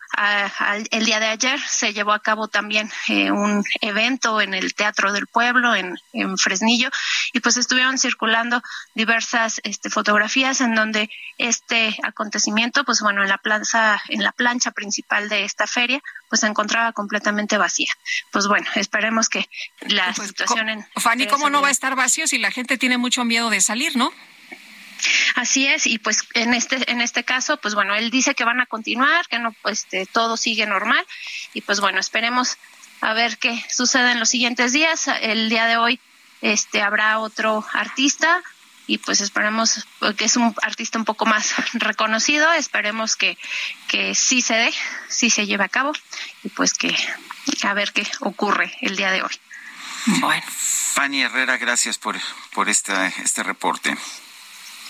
[0.91, 5.11] el día de ayer se llevó a cabo también eh, un evento en el Teatro
[5.11, 5.97] del Pueblo, en,
[6.37, 6.89] Fresnillo,
[7.33, 8.61] y pues estuvieron circulando
[8.95, 14.71] diversas este, fotografías en donde este acontecimiento, pues bueno, en la plaza, en la plancha
[14.71, 17.93] principal de esta feria, pues se encontraba completamente vacía.
[18.31, 19.49] Pues bueno, esperemos que
[19.81, 20.85] la pues, situación en...
[20.95, 23.95] Fanny, ¿cómo no va a estar vacío si la gente tiene mucho miedo de salir,
[23.97, 24.11] no?
[25.35, 28.61] Así es, y pues en este, en este caso, pues bueno, él dice que van
[28.61, 31.05] a continuar, que no, pues este, todo sigue normal,
[31.53, 32.57] y pues bueno, esperemos
[33.01, 35.09] a ver qué sucede en los siguientes días.
[35.21, 35.99] El día de hoy
[36.41, 38.41] este habrá otro artista
[38.87, 39.85] y pues esperemos
[40.17, 43.37] que es un artista un poco más reconocido, esperemos que,
[43.87, 44.73] que sí se dé,
[45.07, 45.93] sí se lleve a cabo
[46.43, 46.95] y pues que
[47.63, 49.35] a ver qué ocurre el día de hoy.
[50.05, 52.19] Bueno, Fanny Herrera, gracias por,
[52.53, 53.97] por esta, este reporte.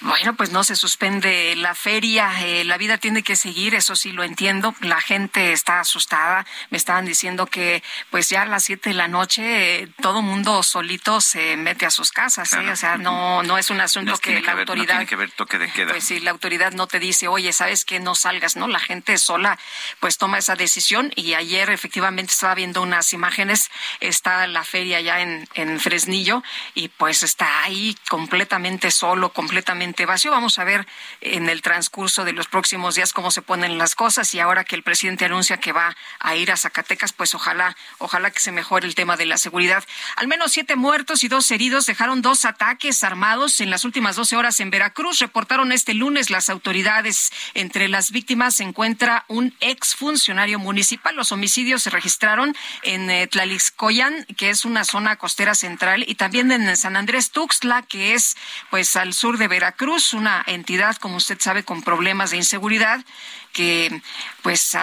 [0.00, 4.12] Bueno, pues no se suspende la feria, eh, la vida tiene que seguir, eso sí
[4.12, 4.74] lo entiendo.
[4.80, 9.08] La gente está asustada, me estaban diciendo que pues ya a las siete de la
[9.08, 12.70] noche eh, todo mundo solito se mete a sus casas, ¿eh?
[12.70, 15.70] o sea, no no es un asunto que la autoridad tiene que ver toque de
[15.70, 15.90] queda.
[15.90, 19.18] Pues si la autoridad no te dice, oye, sabes que no salgas, no, la gente
[19.18, 19.58] sola
[19.98, 23.68] pues toma esa decisión y ayer efectivamente estaba viendo unas imágenes,
[23.98, 26.44] está la feria ya en en Fresnillo
[26.74, 30.30] y pues está ahí completamente solo, completamente vacío.
[30.30, 30.86] Vamos a ver
[31.20, 34.76] en el transcurso de los próximos días cómo se ponen las cosas y ahora que
[34.76, 38.86] el presidente anuncia que va a ir a Zacatecas, pues ojalá, ojalá que se mejore
[38.86, 39.84] el tema de la seguridad.
[40.16, 44.36] Al menos siete muertos y dos heridos dejaron dos ataques armados en las últimas 12
[44.36, 45.18] horas en Veracruz.
[45.18, 47.30] Reportaron este lunes las autoridades.
[47.54, 51.16] Entre las víctimas se encuentra un exfuncionario municipal.
[51.16, 56.50] Los homicidios se registraron en eh, Tlalixcoyan, que es una zona costera central, y también
[56.52, 58.36] en San Andrés Tuxtla, que es
[58.70, 59.77] pues al sur de Veracruz.
[59.78, 63.04] Cruz, una entidad, como usted sabe, con problemas de inseguridad
[63.52, 64.02] que
[64.42, 64.76] pues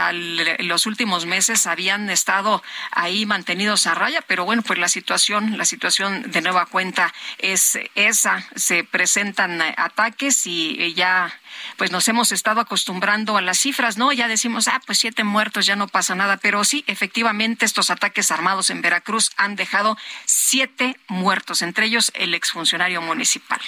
[0.60, 5.66] los últimos meses habían estado ahí mantenidos a raya, pero bueno, pues la situación, la
[5.66, 11.32] situación de nueva cuenta es esa, se presentan ataques y ya
[11.78, 14.12] pues nos hemos estado acostumbrando a las cifras, ¿no?
[14.12, 18.32] Ya decimos, ah, pues siete muertos, ya no pasa nada, pero sí, efectivamente, estos ataques
[18.32, 23.60] armados en Veracruz han dejado siete muertos, entre ellos el exfuncionario municipal.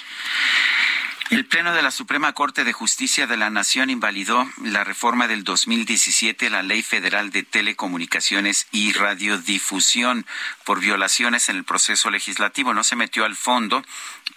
[1.30, 5.44] El Pleno de la Suprema Corte de Justicia de la Nación invalidó la reforma del
[5.44, 10.24] 2017 la Ley Federal de Telecomunicaciones y Radiodifusión
[10.64, 12.72] por violaciones en el proceso legislativo.
[12.72, 13.84] No se metió al fondo,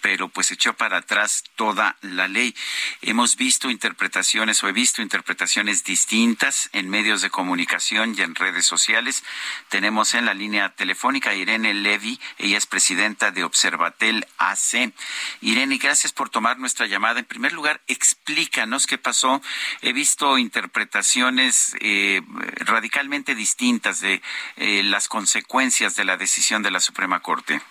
[0.01, 2.53] pero pues echó para atrás toda la ley.
[3.01, 8.65] Hemos visto interpretaciones o he visto interpretaciones distintas en medios de comunicación y en redes
[8.65, 9.23] sociales.
[9.69, 14.93] Tenemos en la línea telefónica a Irene Levy, ella es presidenta de Observatel AC.
[15.39, 17.19] Irene, gracias por tomar nuestra llamada.
[17.19, 19.41] En primer lugar, explícanos qué pasó.
[19.81, 22.21] He visto interpretaciones eh,
[22.65, 24.21] radicalmente distintas de
[24.57, 27.61] eh, las consecuencias de la decisión de la Suprema Corte.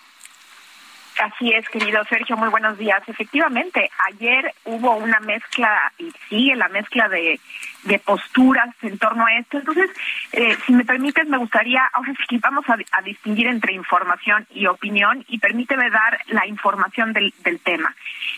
[1.19, 3.03] Así es, querido Sergio, muy buenos días.
[3.07, 7.39] Efectivamente, ayer hubo una mezcla y sigue la mezcla de,
[7.99, 9.57] posturas en torno a esto.
[9.57, 9.89] Entonces,
[10.31, 15.25] eh, si me permites, me gustaría, ahora sí vamos a, distinguir entre información y opinión
[15.27, 17.93] y permíteme dar la información del, tema.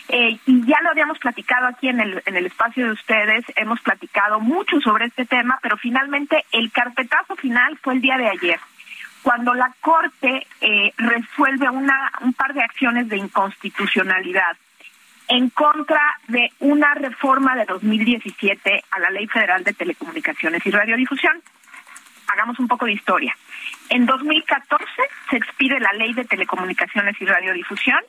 [0.08, 3.80] Eh, y ya lo habíamos platicado aquí en el, en el espacio de ustedes, hemos
[3.80, 8.60] platicado mucho sobre este tema, pero finalmente el carpetazo final fue el día de ayer
[9.24, 14.56] cuando la Corte eh, resuelve una, un par de acciones de inconstitucionalidad.
[15.28, 21.42] En contra de una reforma de 2017 a la Ley Federal de Telecomunicaciones y Radiodifusión.
[22.26, 23.36] Hagamos un poco de historia.
[23.90, 24.84] En 2014
[25.30, 28.00] se expide la Ley de Telecomunicaciones y Radiodifusión.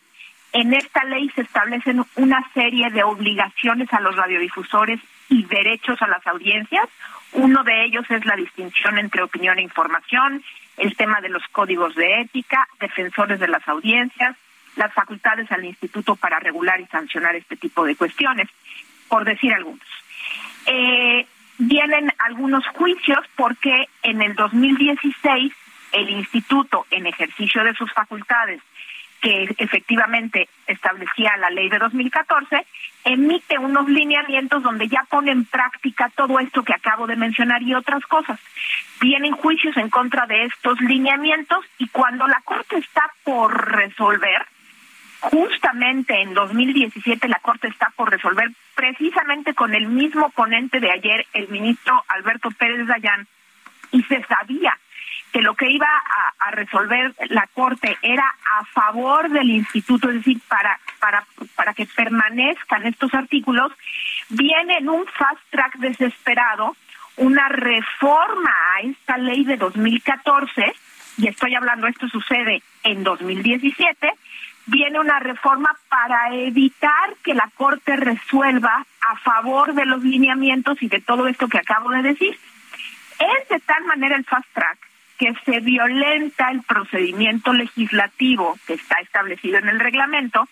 [0.53, 6.07] En esta ley se establecen una serie de obligaciones a los radiodifusores y derechos a
[6.07, 6.87] las audiencias.
[7.33, 10.41] Uno de ellos es la distinción entre opinión e información,
[10.77, 14.37] el tema de los códigos de ética, defensores de las audiencias,
[14.75, 18.47] las facultades al instituto para regular y sancionar este tipo de cuestiones,
[19.07, 19.87] por decir algunos.
[20.65, 21.25] Eh,
[21.57, 25.53] vienen algunos juicios porque en el 2016
[25.91, 28.61] el instituto, en ejercicio de sus facultades,
[29.21, 32.65] que efectivamente establecía la ley de 2014,
[33.05, 37.73] emite unos lineamientos donde ya pone en práctica todo esto que acabo de mencionar y
[37.73, 38.39] otras cosas.
[38.99, 44.45] Vienen juicios en contra de estos lineamientos y cuando la Corte está por resolver,
[45.31, 51.25] justamente en 2017 la Corte está por resolver precisamente con el mismo ponente de ayer,
[51.33, 53.27] el ministro Alberto Pérez Dayán,
[53.91, 54.77] y se sabía
[55.31, 55.87] que lo que iba
[56.39, 58.23] a, resolver la Corte era
[58.53, 63.73] a favor del instituto, es decir, para, para, para que permanezcan estos artículos,
[64.29, 66.77] viene en un fast track desesperado
[67.17, 70.73] una reforma a esta ley de 2014,
[71.17, 74.13] y estoy hablando, esto sucede en 2017,
[74.67, 80.87] viene una reforma para evitar que la Corte resuelva a favor de los lineamientos y
[80.87, 82.37] de todo esto que acabo de decir.
[83.19, 84.77] Es de tal manera el fast track
[85.17, 90.47] que se violenta el procedimiento legislativo que está establecido en el reglamento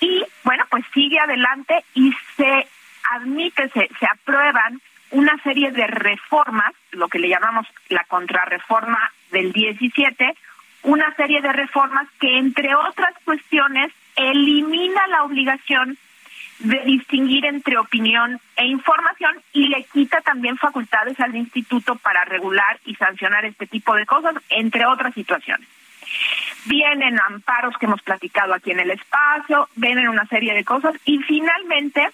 [0.00, 2.68] y, bueno, pues sigue adelante y se
[3.10, 4.80] admite, se, se aprueban
[5.10, 10.36] una serie de reformas, lo que le llamamos la contrarreforma del 17,
[10.82, 15.98] una serie de reformas que, entre otras cuestiones, elimina la obligación
[16.60, 22.80] de distinguir entre opinión e información y le quita también facultades al instituto para regular
[22.84, 25.68] y sancionar este tipo de cosas, entre otras situaciones.
[26.64, 31.18] Vienen amparos que hemos platicado aquí en el espacio, vienen una serie de cosas y
[31.18, 32.08] finalmente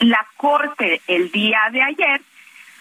[0.00, 2.20] la Corte el día de ayer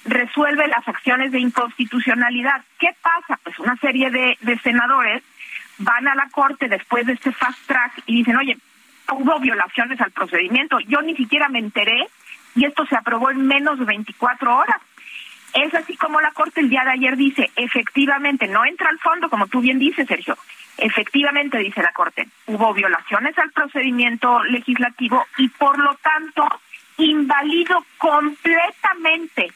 [0.06, 2.64] resuelve las acciones de inconstitucionalidad.
[2.80, 3.40] ¿Qué pasa?
[3.44, 5.24] Pues una serie de, senadores
[5.78, 8.58] van a la Corte después de este fast track y dicen, oye,
[9.12, 10.80] hubo violaciones al procedimiento.
[10.82, 12.08] Yo ni siquiera me enteré
[12.56, 14.82] y esto se aprobó en menos de 24 horas.
[15.54, 19.30] Es así como la Corte el día de ayer dice, efectivamente, no entra al fondo,
[19.30, 20.36] como tú bien dices, Sergio.
[20.78, 26.48] Efectivamente, dice la Corte, hubo violaciones al procedimiento legislativo y por lo tanto
[26.98, 29.52] invalido completamente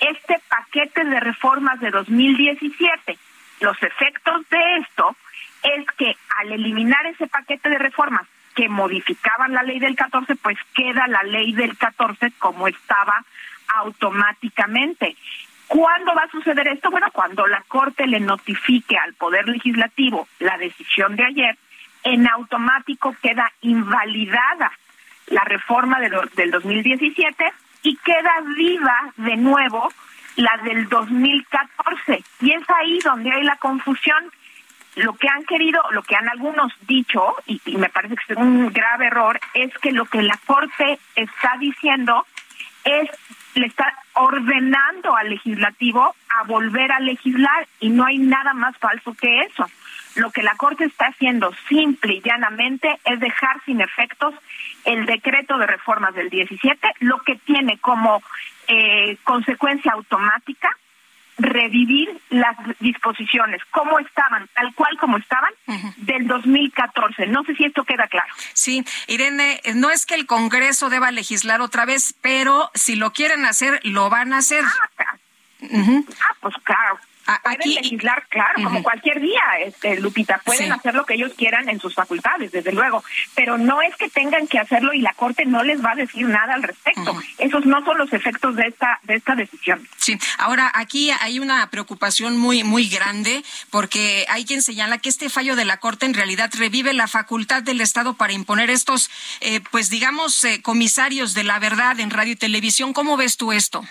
[0.00, 3.18] este paquete de reformas de 2017.
[3.60, 5.16] Los efectos de esto
[5.62, 10.58] es que al eliminar ese paquete de reformas que modificaban la ley del 14, pues
[10.74, 13.24] queda la ley del 14 como estaba
[13.68, 15.16] automáticamente.
[15.66, 16.90] ¿Cuándo va a suceder esto?
[16.90, 21.58] Bueno, cuando la Corte le notifique al Poder Legislativo la decisión de ayer,
[22.04, 24.72] en automático queda invalidada
[25.26, 27.52] la reforma de del 2017
[27.88, 29.88] y queda viva de nuevo
[30.36, 32.22] la del 2014.
[32.42, 34.30] Y es ahí donde hay la confusión
[34.96, 38.70] lo que han querido, lo que han algunos dicho, y, me parece que es un
[38.72, 42.26] grave error, es que lo que la Corte está diciendo
[42.84, 43.08] es,
[43.54, 49.14] le está ordenando al legislativo a volver a legislar y no hay nada más falso
[49.14, 49.66] que eso.
[50.16, 54.34] Lo que la Corte está haciendo simple y llanamente es dejar sin efectos
[54.88, 58.22] el decreto de reformas del 17, lo que tiene como
[58.66, 60.70] eh, consecuencia automática
[61.36, 65.52] revivir las disposiciones como estaban, tal cual como estaban,
[65.98, 67.26] del 2014.
[67.26, 68.32] No sé si esto queda claro.
[68.54, 73.44] Sí, Irene, no es que el Congreso deba legislar otra vez, pero si lo quieren
[73.44, 74.64] hacer, lo van a hacer.
[74.64, 75.16] Ah,
[75.62, 76.98] ah pues claro,
[77.42, 81.80] pueden legislar, claro, como cualquier día, este, Lupita, pueden hacer lo que ellos quieran en
[81.80, 83.04] sus facultades, desde luego,
[83.34, 86.26] pero no es que tengan que hacerlo y la Corte no les va a decir
[86.26, 87.16] nada al respecto.
[87.38, 89.86] Esos no son los efectos de esta de esta decisión.
[89.96, 95.28] Sí, ahora aquí hay una preocupación muy muy grande porque hay quien señala que este
[95.28, 99.10] fallo de la Corte en realidad revive la facultad del Estado para imponer estos,
[99.40, 102.92] eh, pues digamos, eh, comisarios de la verdad en radio y televisión.
[102.92, 103.84] ¿Cómo ves tú esto?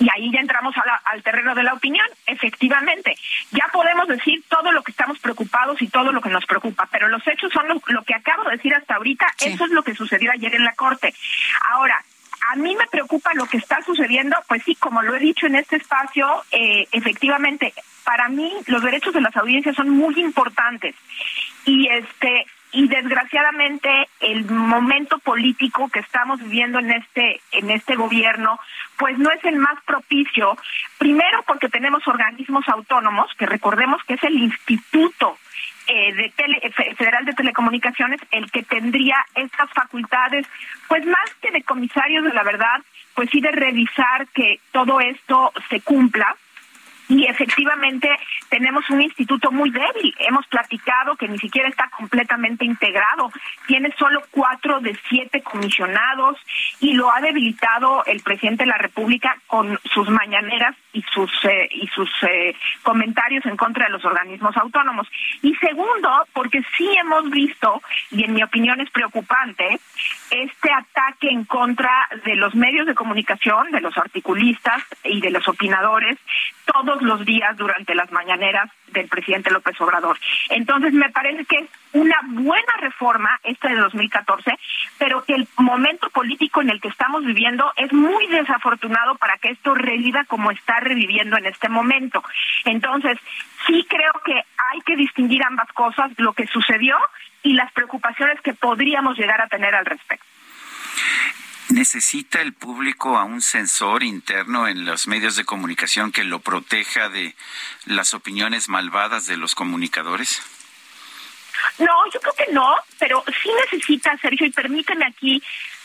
[0.00, 0.74] Y ahí ya entramos
[1.04, 2.06] al terreno de la opinión.
[2.26, 3.14] Efectivamente,
[3.50, 7.08] ya podemos decir todo lo que estamos preocupados y todo lo que nos preocupa, pero
[7.08, 9.26] los hechos son lo, que acabo de decir hasta ahorita.
[9.44, 11.14] Eso es lo que sucedió ayer en la Corte.
[11.70, 12.02] Ahora,
[12.50, 15.56] a mí me preocupa lo que está sucediendo, pues sí, como lo he dicho en
[15.56, 20.94] este espacio, eh, efectivamente, para mí los derechos de las audiencias son muy importantes.
[21.66, 28.58] Y este y desgraciadamente el momento político que estamos viviendo en este en este gobierno
[28.96, 30.56] pues no es el más propicio.
[30.98, 35.38] Primero porque tenemos organismos autónomos que recordemos que es el instituto
[35.86, 36.32] eh, de
[36.96, 40.46] Federal de Telecomunicaciones el que tendría estas facultades
[40.88, 42.80] pues más que de comisarios de la verdad
[43.14, 46.36] pues sí de revisar que todo esto se cumpla
[47.10, 48.08] y efectivamente
[48.48, 50.14] tenemos un instituto muy débil.
[50.20, 53.30] Hemos platicado que ni siquiera está completamente integrado.
[53.66, 56.38] Tiene solo cuatro de siete comisionados
[56.78, 61.68] y lo ha debilitado el presidente de la República con sus mañaneras y sus eh,
[61.72, 65.06] y sus eh, comentarios en contra de los organismos autónomos.
[65.42, 69.80] Y segundo, porque sí hemos visto y en mi opinión es preocupante
[70.30, 75.46] este ataque en contra de los medios de comunicación, de los articulistas y de los
[75.48, 76.18] opinadores
[76.64, 80.18] todos los días durante las mañaneras del presidente López Obrador.
[80.50, 84.52] Entonces, me parece que es una buena reforma esta de 2014,
[84.98, 89.50] pero que el momento político en el que estamos viviendo es muy desafortunado para que
[89.50, 92.22] esto reviva como está reviviendo en este momento.
[92.64, 93.18] Entonces,
[93.66, 96.96] sí creo que hay que distinguir ambas cosas, lo que sucedió
[97.42, 100.26] y las preocupaciones que podríamos llegar a tener al respecto.
[101.70, 107.08] ¿Necesita el público a un censor interno en los medios de comunicación que lo proteja
[107.08, 107.36] de
[107.84, 110.42] las opiniones malvadas de los comunicadores?
[111.78, 115.42] No, yo creo que no, pero sí necesita, Sergio, y permíteme aquí,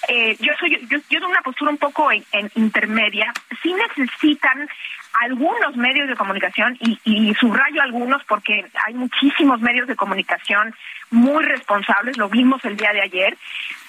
[0.07, 2.23] eh, yo soy yo, yo de una postura un poco en,
[2.55, 4.67] intermedia, sí necesitan
[5.21, 10.75] algunos medios de comunicación y, y, subrayo algunos porque hay muchísimos medios de comunicación
[11.11, 13.37] muy responsables, lo vimos el día de ayer,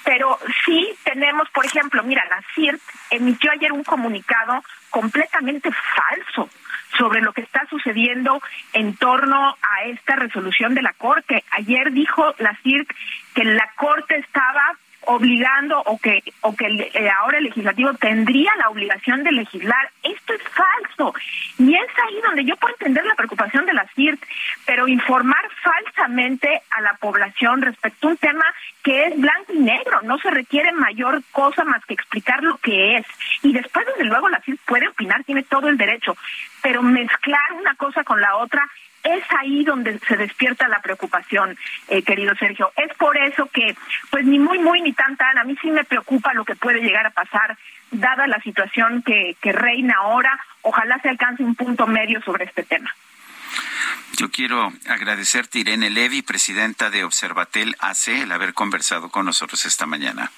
[0.04, 2.80] pero sí tenemos, por ejemplo, mira, la CIRT
[3.10, 6.48] emitió ayer un comunicado completamente falso
[6.96, 8.40] sobre lo que está sucediendo
[8.72, 11.44] en torno a esta resolución de la Corte.
[11.50, 12.88] Ayer dijo la CIRT
[13.34, 14.76] que la Corte estaba
[15.06, 19.90] obligando o que o que eh, ahora el legislativo tendría la obligación de legislar.
[20.02, 21.14] Esto es falso.
[21.58, 24.22] Y es ahí donde yo puedo entender la preocupación de la CIRT,
[24.64, 28.44] pero informar falsamente a la población respecto a un tema
[28.82, 32.98] que es blanco y negro, no se requiere mayor cosa más que explicar lo que
[32.98, 33.06] es.
[33.42, 36.16] Y después, desde luego, la CIRT puede opinar, tiene todo el derecho,
[36.62, 38.68] pero mezclar una cosa con la otra
[39.06, 41.56] es ahí donde se despierta la preocupación,
[41.88, 42.72] eh, querido Sergio.
[42.76, 43.76] Es por eso que,
[44.10, 46.80] pues ni muy, muy, ni tan, tan, a mí sí me preocupa lo que puede
[46.80, 47.56] llegar a pasar,
[47.90, 50.38] dada la situación que, que reina ahora.
[50.62, 52.94] Ojalá se alcance un punto medio sobre este tema.
[54.16, 59.86] Yo quiero agradecerte, Irene Levy, presidenta de Observatel AC, el haber conversado con nosotros esta
[59.86, 60.32] mañana.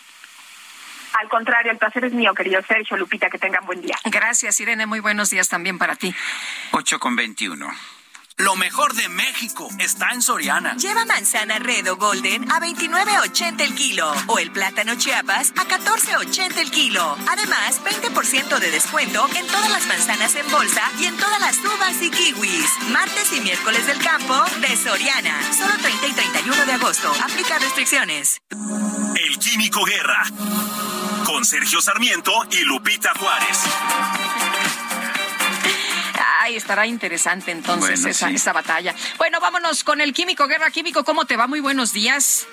[1.14, 3.96] Al contrario, el placer es mío, querido Sergio Lupita, que tengan buen día.
[4.04, 6.14] Gracias, Irene, muy buenos días también para ti.
[6.72, 7.66] 8 con 21.
[8.38, 10.76] Lo mejor de México está en Soriana.
[10.76, 16.56] Lleva manzana Red o Golden a 29.80 el kilo o el plátano Chiapas a 14.80
[16.58, 17.16] el kilo.
[17.28, 22.00] Además, 20% de descuento en todas las manzanas en bolsa y en todas las uvas
[22.00, 22.70] y kiwis.
[22.92, 25.36] Martes y miércoles del campo de Soriana.
[25.52, 27.12] Solo 30 y 31 de agosto.
[27.24, 28.40] Aplica restricciones.
[29.16, 30.22] El Químico Guerra.
[31.26, 33.58] Con Sergio Sarmiento y Lupita Juárez.
[36.48, 38.94] Ay, estará interesante entonces esa, esa batalla.
[39.18, 41.04] Bueno, vámonos con el químico, Guerra Químico.
[41.04, 41.46] ¿Cómo te va?
[41.46, 42.46] Muy buenos días.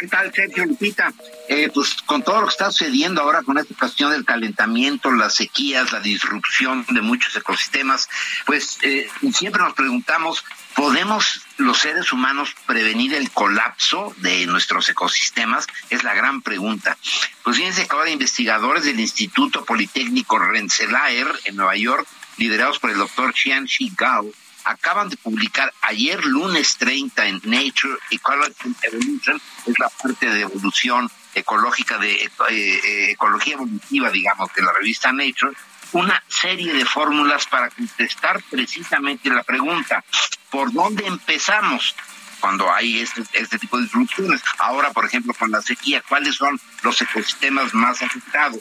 [0.00, 1.12] ¿Qué tal, Sergio Lupita?
[1.48, 5.36] Eh, pues con todo lo que está sucediendo ahora con esta cuestión del calentamiento, las
[5.36, 8.08] sequías, la disrupción de muchos ecosistemas,
[8.46, 10.44] pues eh, siempre nos preguntamos,
[10.74, 15.68] ¿podemos los seres humanos prevenir el colapso de nuestros ecosistemas?
[15.88, 16.98] Es la gran pregunta.
[17.44, 22.98] Pues fíjense que ahora investigadores del Instituto Politécnico Rensselaer en Nueva York liderados por el
[22.98, 24.30] doctor Xianxi Gao,
[24.64, 31.10] acaban de publicar ayer lunes 30 en Nature Ecology Evolution, es la parte de evolución
[31.34, 35.56] ecológica, de eh, eh, ecología evolutiva, digamos, de la revista Nature,
[35.92, 40.04] una serie de fórmulas para contestar precisamente la pregunta,
[40.50, 41.94] ¿por dónde empezamos?
[42.40, 44.42] cuando hay este, este tipo de disrupciones.
[44.58, 48.60] Ahora, por ejemplo, con la sequía, ¿cuáles son los ecosistemas más afectados?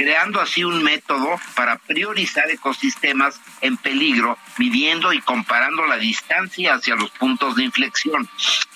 [0.00, 6.94] Creando así un método para priorizar ecosistemas en peligro, midiendo y comparando la distancia hacia
[6.94, 8.26] los puntos de inflexión.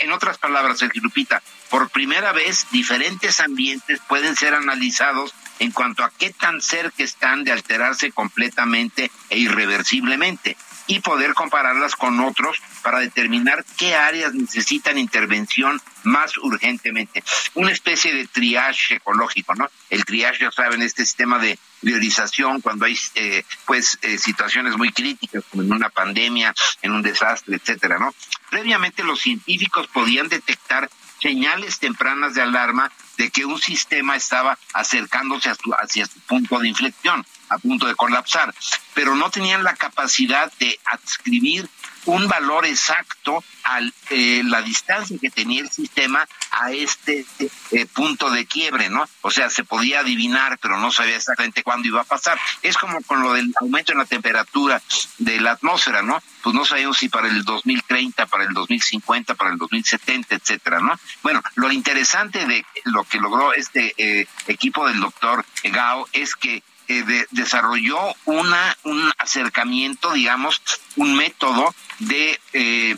[0.00, 6.04] En otras palabras, Sergio Lupita, por primera vez diferentes ambientes pueden ser analizados en cuanto
[6.04, 12.60] a qué tan cerca están de alterarse completamente e irreversiblemente y poder compararlas con otros
[12.82, 17.22] para determinar qué áreas necesitan intervención más urgentemente.
[17.54, 19.68] Una especie de triage ecológico, ¿no?
[19.88, 24.92] El triage, ya saben, este sistema de priorización cuando hay eh, pues eh, situaciones muy
[24.92, 28.14] críticas como en una pandemia, en un desastre, etcétera, ¿no?
[28.54, 30.88] previamente los científicos podían detectar
[31.20, 35.50] señales tempranas de alarma de que un sistema estaba acercándose
[35.80, 38.54] hacia su punto de inflexión, a punto de colapsar,
[38.94, 41.68] pero no tenían la capacidad de adscribir
[42.06, 43.80] un valor exacto a
[44.10, 49.08] eh, la distancia que tenía el sistema a este eh, punto de quiebre, ¿no?
[49.22, 52.38] O sea, se podía adivinar, pero no sabía exactamente cuándo iba a pasar.
[52.62, 54.82] Es como con lo del aumento en la temperatura
[55.18, 56.22] de la atmósfera, ¿no?
[56.42, 60.98] Pues no sabemos si para el 2030, para el 2050, para el 2070, etcétera, ¿no?
[61.22, 66.62] Bueno, lo interesante de lo que logró este eh, equipo del doctor Gao es que
[66.88, 70.60] eh, desarrolló una, un acercamiento, digamos,
[70.96, 72.96] un método de eh,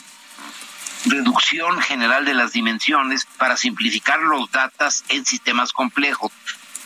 [1.06, 6.32] reducción general de las dimensiones para simplificar los datos en sistemas complejos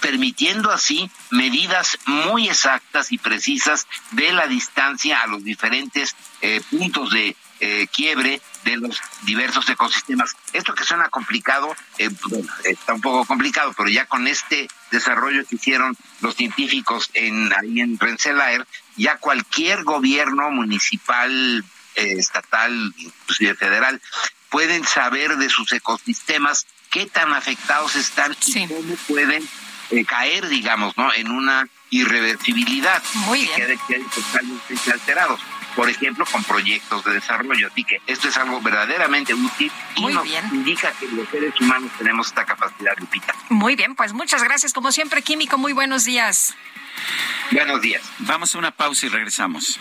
[0.01, 7.11] permitiendo así medidas muy exactas y precisas de la distancia a los diferentes eh, puntos
[7.11, 10.35] de eh, quiebre de los diversos ecosistemas.
[10.55, 12.09] Esto que suena complicado, eh,
[12.65, 17.81] está un poco complicado, pero ya con este desarrollo que hicieron los científicos en ahí
[17.81, 18.67] en Rensselaer,
[18.97, 21.63] ya cualquier gobierno municipal,
[21.97, 24.01] eh, estatal, inclusive federal,
[24.49, 29.47] pueden saber de sus ecosistemas qué tan afectados están y cómo pueden
[30.07, 31.13] caer, digamos, ¿no?
[31.13, 33.03] En una irreversibilidad.
[33.27, 33.67] Muy bien.
[33.67, 35.41] Que queden totalmente alterados
[35.81, 37.69] por ejemplo, con proyectos de desarrollo.
[37.69, 42.27] Así que esto es algo verdaderamente útil y nos indica que los seres humanos tenemos
[42.27, 43.35] esta capacidad, Lupita.
[43.49, 44.75] Muy bien, pues muchas gracias.
[44.75, 46.55] Como siempre, Químico, muy buenos días.
[47.51, 48.03] Buenos días.
[48.19, 49.81] Vamos a una pausa y regresamos.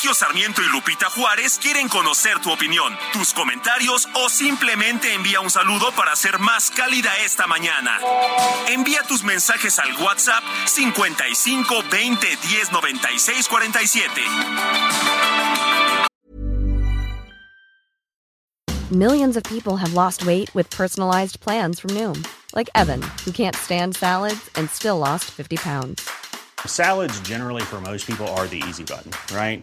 [0.00, 5.50] Sergio Sarmiento y Lupita Juárez quieren conocer tu opinión, tus comentarios o simplemente envía un
[5.50, 8.00] saludo para hacer más cálida esta mañana.
[8.68, 14.22] Envía tus mensajes al WhatsApp 55 20 10 96 47.
[18.90, 23.54] Millions of people have lost weight with personalized plans from Noom, like Evan, who can't
[23.54, 26.08] stand salads and still lost 50 pounds.
[26.64, 29.62] Salads, generally, for most people, are the easy button, right?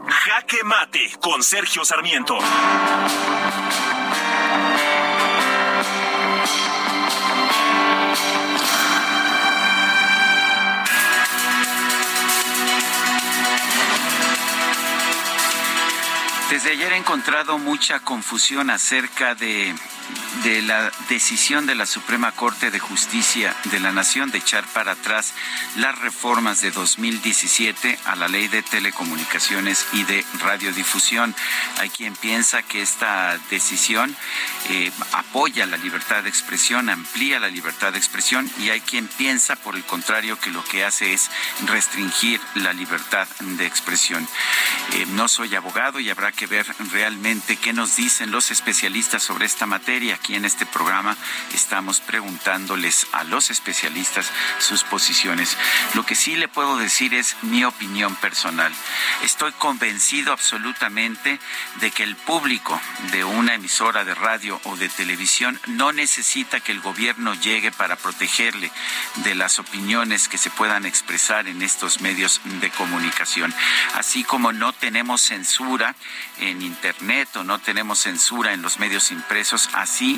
[0.09, 2.39] Jaque Mate con Sergio Sarmiento.
[16.51, 19.75] Desde ayer he encontrado mucha confusión acerca de
[20.43, 24.93] de la decisión de la Suprema Corte de Justicia de la Nación de echar para
[24.93, 25.35] atrás
[25.77, 31.35] las reformas de 2017 a la ley de telecomunicaciones y de radiodifusión.
[31.79, 34.15] Hay quien piensa que esta decisión
[34.71, 39.57] eh, apoya la libertad de expresión, amplía la libertad de expresión y hay quien piensa,
[39.57, 41.31] por el contrario, que lo que hace es
[41.67, 44.29] restringir la libertad de expresión.
[44.95, 49.47] Eh, no soy abogado y habrá que ver realmente qué nos dicen los especialistas sobre
[49.47, 51.17] esta materia aquí en este programa
[51.53, 54.31] estamos preguntándoles a los especialistas
[54.61, 55.57] sus posiciones.
[55.95, 58.73] Lo que sí le puedo decir es mi opinión personal.
[59.25, 61.41] Estoy convencido absolutamente
[61.81, 62.81] de que el público
[63.11, 67.97] de una emisora de radio o de televisión no necesita que el gobierno llegue para
[67.97, 68.71] protegerle
[69.17, 73.53] de las opiniones que se puedan expresar en estos medios de comunicación.
[73.95, 75.97] Así como no tenemos censura
[76.39, 79.69] en Internet o no tenemos censura en los medios impresos,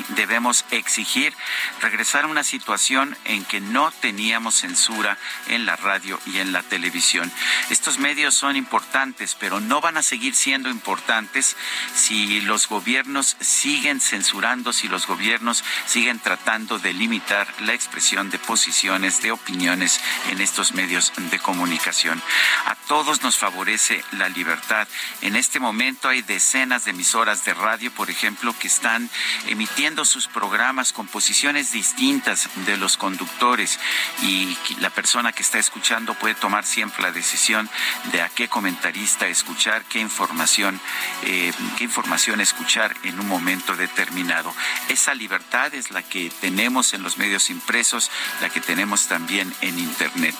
[0.09, 1.33] debemos exigir
[1.81, 5.17] regresar a una situación en que no teníamos censura
[5.47, 7.31] en la radio y en la televisión.
[7.69, 11.55] Estos medios son importantes, pero no van a seguir siendo importantes
[11.95, 18.39] si los gobiernos siguen censurando, si los gobiernos siguen tratando de limitar la expresión de
[18.39, 19.99] posiciones, de opiniones
[20.29, 22.21] en estos medios de comunicación.
[22.65, 24.87] A todos nos favorece la libertad.
[25.21, 29.09] En este momento hay decenas de emisoras de radio, por ejemplo, que están
[29.47, 29.60] emitiendo
[30.05, 33.79] sus programas con posiciones distintas de los conductores
[34.23, 37.69] y la persona que está escuchando puede tomar siempre la decisión
[38.11, 40.79] de a qué comentarista escuchar, qué información,
[41.23, 44.53] eh, qué información escuchar en un momento determinado.
[44.89, 48.09] Esa libertad es la que tenemos en los medios impresos,
[48.41, 50.35] la que tenemos también en Internet.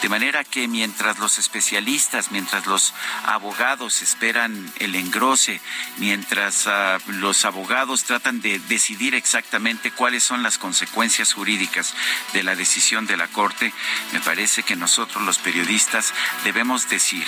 [0.00, 2.94] De manera que mientras los especialistas, mientras los
[3.24, 5.60] abogados esperan el engrose,
[5.98, 11.94] mientras ah, los abogados tratan de decidir exactamente cuáles son las consecuencias jurídicas
[12.32, 13.72] de la decisión de la Corte,
[14.12, 16.12] me parece que nosotros los periodistas
[16.44, 17.26] debemos decir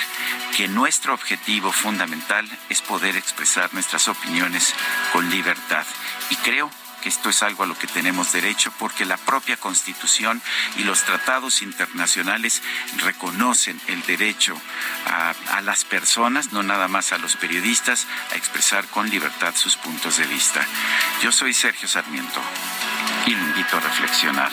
[0.56, 4.74] que nuestro objetivo fundamental es poder expresar nuestras opiniones
[5.12, 5.86] con libertad.
[6.30, 6.70] Y creo
[7.08, 10.40] esto es algo a lo que tenemos derecho porque la propia Constitución
[10.76, 12.62] y los tratados internacionales
[12.98, 14.60] reconocen el derecho
[15.06, 20.18] a, las personas, no nada más a los periodistas, a expresar con libertad sus puntos
[20.18, 20.66] de vista.
[21.22, 22.40] Yo soy Sergio Sarmiento
[23.26, 24.52] y lo invito a reflexionar.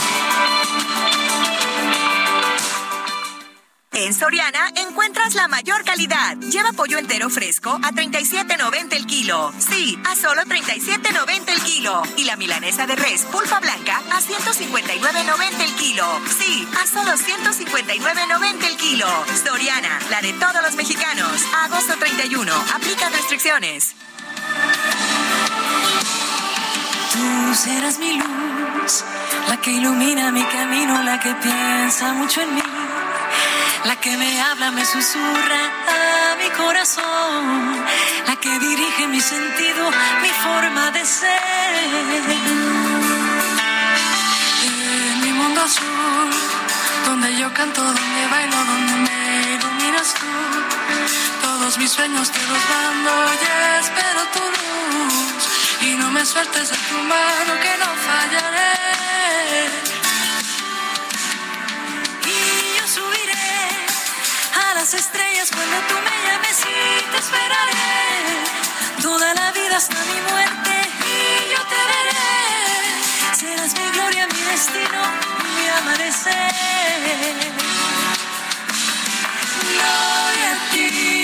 [3.93, 6.37] En Soriana encuentras la mayor calidad.
[6.37, 9.51] Lleva pollo entero fresco a 37.90 el kilo.
[9.59, 12.01] Sí, a solo 37.90 el kilo.
[12.15, 16.05] Y la milanesa de res pulpa blanca a 159.90 el kilo.
[16.39, 19.07] Sí, a solo 159.90 el kilo.
[19.43, 21.43] Soriana, la de todos los mexicanos.
[21.65, 22.53] agosto 31.
[22.73, 23.93] Aplica restricciones.
[27.11, 29.03] Tú serás mi luz,
[29.49, 32.61] la que ilumina mi camino, la que piensa mucho en mí
[33.85, 35.61] la que me habla, me susurra
[35.95, 37.85] a mi corazón,
[38.27, 39.89] la que dirige mi sentido,
[40.21, 41.29] mi forma de ser.
[44.63, 46.29] En mi mundo azul,
[47.05, 50.27] donde yo canto, donde bailo, donde me iluminas tú,
[51.41, 53.45] todos mis sueños te los mando y
[53.83, 55.43] espero tu luz.
[55.81, 60.00] Y no me sueltes de tu mano que no fallaré.
[64.81, 67.83] Las estrellas cuando tú me llames y te esperaré.
[68.99, 70.71] Toda la vida hasta mi muerte
[71.05, 72.25] y yo te veré.
[73.31, 75.01] Serás mi gloria, mi destino,
[75.55, 76.51] mi amanecer.
[79.69, 81.20] Gloria a ti,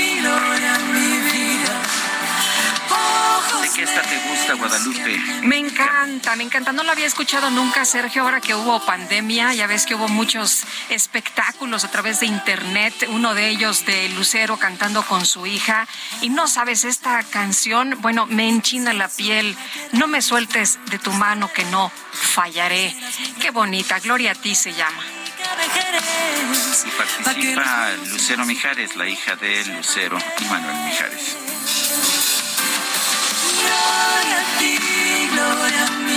[3.61, 5.17] ¿De qué esta te gusta, Guadalupe?
[5.43, 6.71] Me encanta, me encanta.
[6.71, 9.53] No lo había escuchado nunca, Sergio, ahora que hubo pandemia.
[9.53, 13.07] Ya ves que hubo muchos espectáculos a través de internet.
[13.09, 15.87] Uno de ellos de Lucero cantando con su hija.
[16.21, 19.55] Y no sabes, esta canción, bueno, me enchina la piel.
[19.91, 22.95] No me sueltes de tu mano que no fallaré.
[23.39, 23.99] Qué bonita.
[23.99, 25.03] Gloria a ti se llama.
[26.85, 31.56] Y participa Lucero Mijares, la hija de Lucero y Manuel Mijares
[33.67, 34.73] gloria a ti,
[35.33, 36.16] gloria a mí.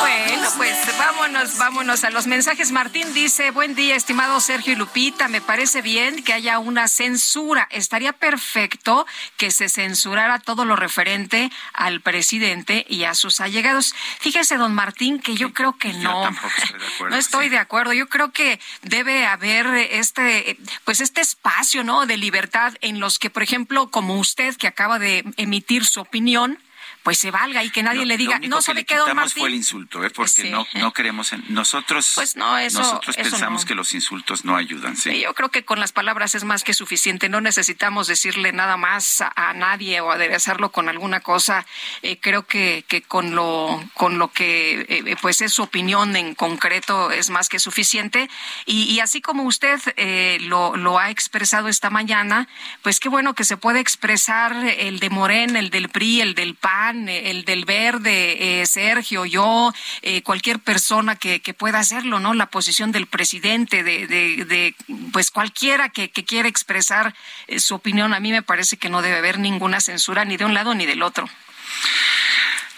[0.00, 2.70] Bueno, pues vámonos, vámonos a los mensajes.
[2.70, 7.66] Martín dice, buen día, estimado Sergio y Lupita, me parece bien que haya una censura.
[7.70, 9.06] Estaría perfecto
[9.36, 13.94] que se censurara todo lo referente al presidente y a sus allegados.
[14.20, 16.30] Fíjese, don Martín, que yo creo que no.
[17.10, 17.92] no estoy de acuerdo.
[17.92, 22.06] Yo creo que debe haber este, pues este espacio, ¿no?
[22.06, 26.58] De libertad en los que, por ejemplo, como usted que acaba de emitir su opinión,
[27.04, 29.40] pues se valga y que nadie le diga, no sabe qué, don Martín.
[29.40, 30.08] fue el insulto, ¿eh?
[30.08, 34.56] porque no, no queremos, en, nosotros, pues no, eso, nosotros pensamos que los insultos no
[34.56, 34.96] ayudan.
[34.96, 35.20] ¿sí?
[35.20, 39.20] yo creo que con las palabras es más que suficiente, no necesitamos decirle nada más
[39.20, 41.66] a, nadie o aderezarlo con alguna cosa.
[42.00, 46.34] Eh, creo que, que con lo, con lo que eh, pues es su opinión en
[46.34, 48.30] concreto es más que suficiente.
[48.64, 52.48] Y, y así como usted eh, lo, lo ha expresado esta mañana,
[52.80, 56.54] pues qué bueno que se puede expresar el de Morén, el del PRI, el del
[56.54, 59.72] PAN, Juan, el del Verde, eh, Sergio, yo,
[60.02, 62.34] eh, cualquier persona que, que, pueda hacerlo, ¿no?
[62.34, 64.74] La posición del presidente, de, de, de
[65.12, 67.14] pues cualquiera que, que quiera expresar
[67.48, 70.44] eh, su opinión, a mí me parece que no debe haber ninguna censura ni de
[70.44, 71.28] un lado ni del otro.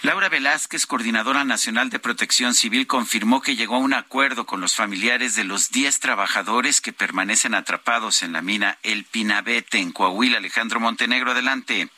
[0.03, 4.75] Laura Velázquez, coordinadora nacional de protección civil, confirmó que llegó a un acuerdo con los
[4.75, 10.37] familiares de los 10 trabajadores que permanecen atrapados en la mina El Pinabete en Coahuila.
[10.37, 11.89] Alejandro Montenegro, adelante.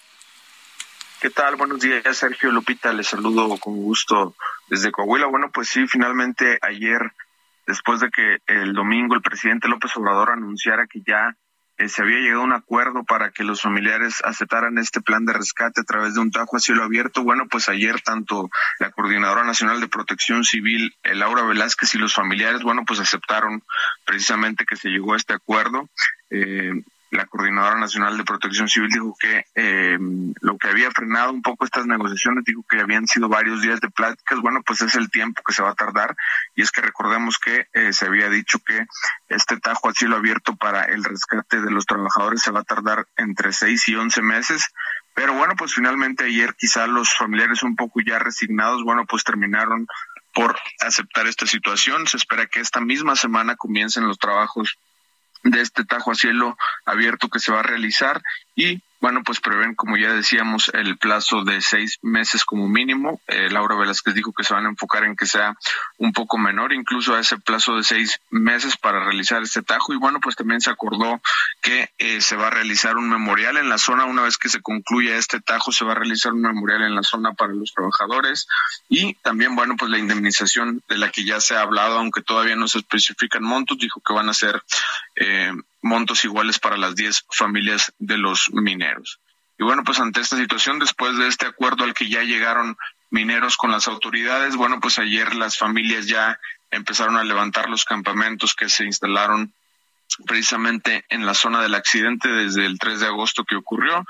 [1.21, 1.57] ¿Qué tal?
[1.57, 2.93] Buenos días, Sergio Lupita.
[2.93, 4.35] Les saludo con gusto
[4.69, 5.25] desde Coahuila.
[5.25, 7.11] Bueno, pues sí, finalmente ayer,
[7.67, 11.35] después de que el domingo el presidente López Obrador anunciara que ya
[11.77, 15.33] eh, se había llegado a un acuerdo para que los familiares aceptaran este plan de
[15.33, 17.21] rescate a través de un tajo a cielo abierto.
[17.23, 22.13] Bueno, pues ayer tanto la Coordinadora Nacional de Protección Civil, eh, Laura Velázquez, y los
[22.13, 23.61] familiares, bueno, pues aceptaron
[24.05, 25.89] precisamente que se llegó a este acuerdo.
[26.29, 26.81] Eh,
[27.11, 29.98] la Coordinadora Nacional de Protección Civil dijo que eh,
[30.41, 33.90] lo que había frenado un poco estas negociaciones, dijo que habían sido varios días de
[33.90, 36.15] pláticas, bueno, pues es el tiempo que se va a tardar.
[36.56, 38.86] Y es que recordemos que eh, se había dicho que
[39.27, 43.07] este tajo a cielo abierto para el rescate de los trabajadores se va a tardar
[43.18, 44.68] entre seis y once meses,
[45.15, 49.88] pero bueno, pues finalmente ayer quizá los familiares un poco ya resignados, bueno, pues terminaron
[50.34, 52.07] por aceptar esta situación.
[52.07, 54.77] Se espera que esta misma semana comiencen los trabajos
[55.43, 58.21] de este tajo a cielo abierto que se va a realizar
[58.55, 63.21] y bueno, pues prevén, como ya decíamos, el plazo de seis meses como mínimo.
[63.27, 65.55] Eh, Laura Velázquez dijo que se van a enfocar en que sea
[65.97, 69.93] un poco menor, incluso a ese plazo de seis meses para realizar este tajo.
[69.93, 71.21] Y bueno, pues también se acordó
[71.61, 74.05] que eh, se va a realizar un memorial en la zona.
[74.05, 77.03] Una vez que se concluya este tajo, se va a realizar un memorial en la
[77.03, 78.47] zona para los trabajadores.
[78.89, 82.55] Y también, bueno, pues la indemnización de la que ya se ha hablado, aunque todavía
[82.55, 84.61] no se especifican montos, dijo que van a ser
[85.15, 89.19] eh, montos iguales para las 10 familias de los mineros.
[89.57, 92.77] Y bueno, pues ante esta situación, después de este acuerdo al que ya llegaron
[93.10, 96.39] mineros con las autoridades, bueno, pues ayer las familias ya
[96.72, 99.53] empezaron a levantar los campamentos que se instalaron
[100.26, 104.06] precisamente en la zona del accidente desde el 3 de agosto que ocurrió.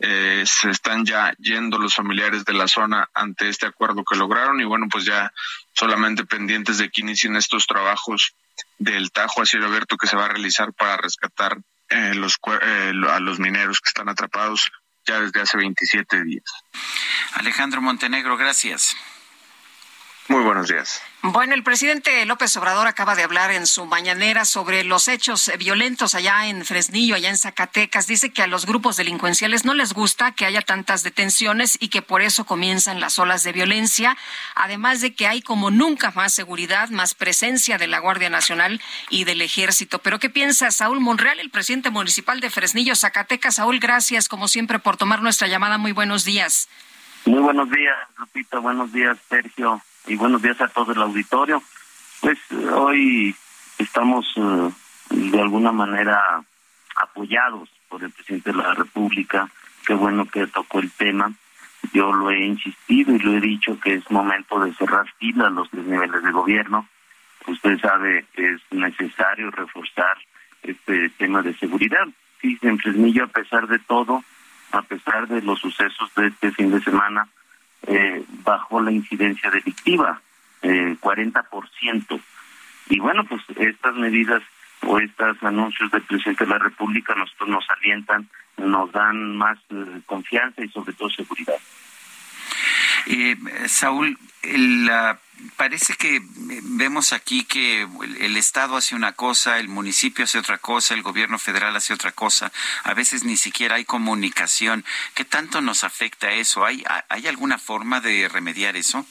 [0.00, 4.60] Eh, se están ya yendo los familiares de la zona ante este acuerdo que lograron
[4.60, 5.32] y bueno, pues ya
[5.74, 8.34] solamente pendientes de que inicien estos trabajos
[8.78, 12.92] del Tajo a cielo abierto que se va a realizar para rescatar eh, los, eh,
[13.10, 14.70] a los mineros que están atrapados
[15.06, 16.44] ya desde hace 27 días.
[17.34, 18.96] Alejandro Montenegro, gracias.
[20.26, 21.02] Muy buenos días.
[21.20, 26.14] Bueno, el presidente López Obrador acaba de hablar en su mañanera sobre los hechos violentos
[26.14, 28.06] allá en Fresnillo, allá en Zacatecas.
[28.06, 32.00] Dice que a los grupos delincuenciales no les gusta que haya tantas detenciones y que
[32.00, 34.16] por eso comienzan las olas de violencia.
[34.54, 38.80] Además de que hay como nunca más seguridad, más presencia de la Guardia Nacional
[39.10, 39.98] y del Ejército.
[39.98, 43.56] Pero ¿qué piensa Saúl Monreal, el presidente municipal de Fresnillo, Zacatecas?
[43.56, 45.76] Saúl, gracias como siempre por tomar nuestra llamada.
[45.76, 46.68] Muy buenos días.
[47.26, 48.58] Muy buenos días, Lupita.
[48.58, 51.62] Buenos días, Sergio y buenos días a todo el auditorio.
[52.20, 52.38] Pues
[52.72, 53.34] hoy
[53.78, 54.70] estamos eh,
[55.10, 56.42] de alguna manera
[56.96, 59.48] apoyados por el presidente de la República.
[59.86, 61.32] Qué bueno que tocó el tema.
[61.92, 65.70] Yo lo he insistido y lo he dicho que es momento de cerrar filas los
[65.70, 66.88] tres niveles de gobierno.
[67.46, 70.16] Usted sabe que es necesario reforzar
[70.62, 72.06] este tema de seguridad.
[72.42, 74.22] En Fresnillo, a pesar de todo,
[74.72, 77.28] a pesar de los sucesos de este fin de semana,
[77.86, 80.20] eh, bajó la incidencia delictiva,
[80.62, 82.20] eh, 40%.
[82.88, 84.42] Y bueno, pues estas medidas
[84.86, 88.28] o estos anuncios del presidente de la República nosotros nos alientan,
[88.58, 91.56] nos dan más eh, confianza y sobre todo seguridad.
[93.06, 93.36] Eh,
[93.68, 94.18] Saúl,
[95.56, 100.94] parece que vemos aquí que el, Estado hace una cosa, el municipio hace otra cosa,
[100.94, 102.52] el gobierno federal hace otra cosa.
[102.82, 104.84] A veces ni siquiera hay comunicación.
[105.14, 106.64] ¿Qué tanto nos afecta eso?
[106.64, 109.06] ¿Hay, hay alguna forma de remediar eso?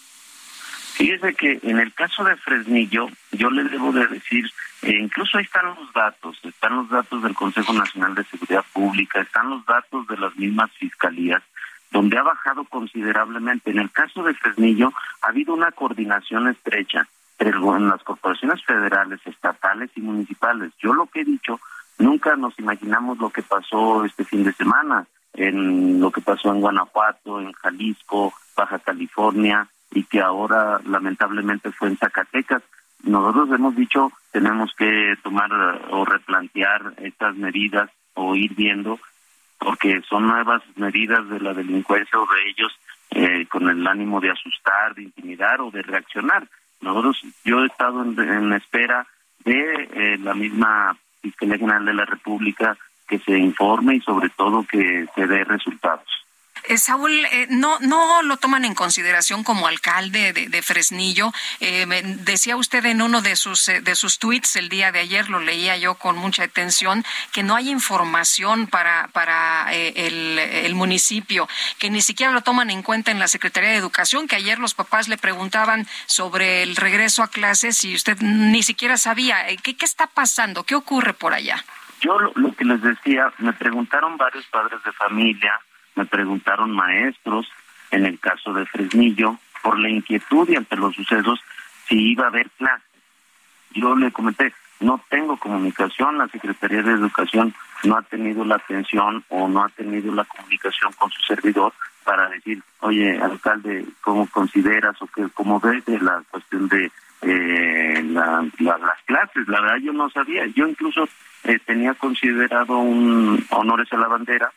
[0.94, 4.45] Fíjese que en el caso de Fresnillo, yo le debo de decir,
[4.84, 9.22] eh, incluso ahí están los datos, están los datos del Consejo Nacional de Seguridad Pública,
[9.22, 11.41] están los datos de las mismas fiscalías,
[11.94, 13.72] donde ha bajado considerablemente.
[13.72, 14.91] En el caso de Fresnillo
[15.22, 17.07] ha habido una coordinación estrecha
[17.40, 20.72] entre las corporaciones federales, estatales y municipales.
[20.80, 21.60] Yo lo que he dicho,
[21.99, 26.61] nunca nos imaginamos lo que pasó este fin de semana, en lo que pasó en
[26.61, 32.64] Guanajuato, en Jalisco, Baja California y que ahora lamentablemente fue en Zacatecas.
[33.03, 35.52] Nosotros hemos dicho tenemos que tomar
[35.91, 38.99] o replantear estas medidas o ir viendo
[39.64, 42.72] porque son nuevas medidas de la delincuencia o de ellos
[43.11, 46.48] eh, con el ánimo de asustar, de intimidar o de reaccionar.
[46.81, 49.07] Nosotros, yo he estado en, espera
[49.45, 52.77] de eh, la misma Fiscalía General de la República
[53.07, 56.07] que se informe y sobre todo que se dé resultados.
[56.65, 61.31] Eh, Saúl, eh, no, no lo toman en consideración como alcalde de, Fresnillo.
[61.60, 61.85] Eh,
[62.19, 65.76] decía usted en uno de sus, de sus tweets el día de ayer, lo leía
[65.77, 71.49] yo con mucha atención, que no hay información para, para el, el municipio,
[71.80, 74.73] que ni siquiera lo toman en cuenta en la Secretaría de Educación, que ayer los
[74.73, 79.45] papás le preguntaban sobre el regreso a clases y usted ni siquiera sabía.
[79.64, 80.64] ¿Qué, qué está pasando?
[80.64, 81.64] ¿Qué ocurre por allá?
[82.03, 85.60] Yo lo, que les decía, me preguntaron varios padres de familia,
[85.95, 87.48] me preguntaron maestros,
[87.91, 91.40] en el caso de Fresnillo, por la inquietud y ante los sucesos,
[91.88, 92.88] si iba a haber clases.
[93.72, 97.53] Yo le comenté, no tengo comunicación, la Secretaría de Educación
[97.84, 102.30] no ha tenido la atención o no ha tenido la comunicación con su servidor para
[102.30, 106.91] decir, oye, alcalde, ¿cómo consideras o que, cómo ves de la cuestión de
[107.22, 109.48] eh, las clases?
[109.48, 111.07] La verdad yo no sabía, yo incluso
[111.45, 114.52] eh, tenía considerado un honores a la bandera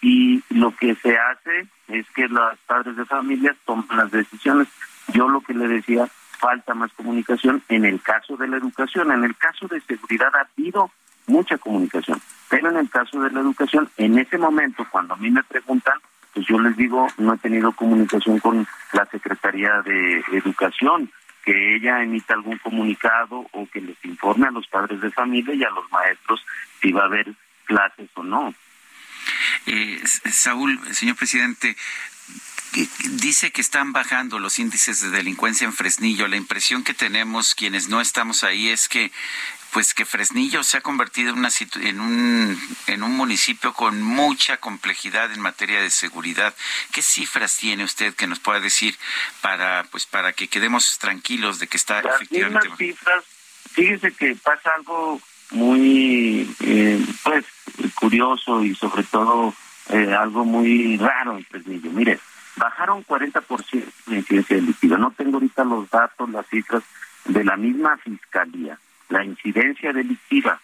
[0.00, 4.68] y lo que se hace es que los padres de familia toman las decisiones.
[5.12, 6.08] Yo lo que le decía,
[6.38, 10.46] falta más comunicación en el caso de la educación, en el caso de seguridad ha
[10.52, 10.90] habido
[11.26, 15.30] mucha comunicación, pero en el caso de la educación, en ese momento, cuando a mí
[15.30, 15.94] me preguntan,
[16.32, 21.10] pues yo les digo, no he tenido comunicación con la Secretaría de Educación,
[21.44, 25.64] que ella emita algún comunicado o que les informe a los padres de familia y
[25.64, 26.44] a los maestros
[26.80, 27.32] si va a haber
[27.64, 28.52] clases o no.
[29.66, 30.02] Eh,
[30.32, 31.76] Saúl, señor presidente,
[33.20, 36.28] dice que están bajando los índices de delincuencia en Fresnillo.
[36.28, 39.12] La impresión que tenemos quienes no estamos ahí es que
[39.72, 41.50] pues que Fresnillo se ha convertido en, una
[41.82, 46.54] en, un, en un municipio con mucha complejidad en materia de seguridad.
[46.92, 48.96] ¿Qué cifras tiene usted que nos pueda decir
[49.42, 53.24] para pues para que quedemos tranquilos de que está Las efectivamente cifras,
[53.72, 55.20] fíjese que pasa algo
[55.50, 57.44] muy eh, pues
[57.98, 59.54] curioso y sobre todo
[59.90, 61.90] eh, algo muy raro en Fresnillo.
[61.90, 62.18] Mire,
[62.56, 64.98] bajaron 40% la incidencia delictiva.
[64.98, 66.82] No tengo ahorita los datos, las cifras
[67.24, 68.78] de la misma fiscalía
[69.08, 70.60] la incidencia delictiva.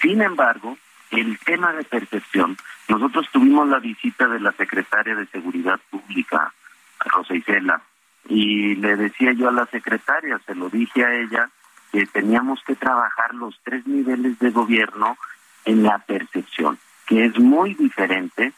[0.00, 0.76] Sin embargo,
[1.10, 2.56] el tema de percepción,
[2.88, 6.52] nosotros tuvimos la visita de la secretaria de Seguridad Pública,
[7.00, 7.82] Rosa Isela,
[8.28, 11.50] y le decía yo a la secretaria, se lo dije a ella,
[11.92, 15.16] que teníamos que trabajar los tres niveles de gobierno
[15.64, 18.52] en la percepción, que es muy diferente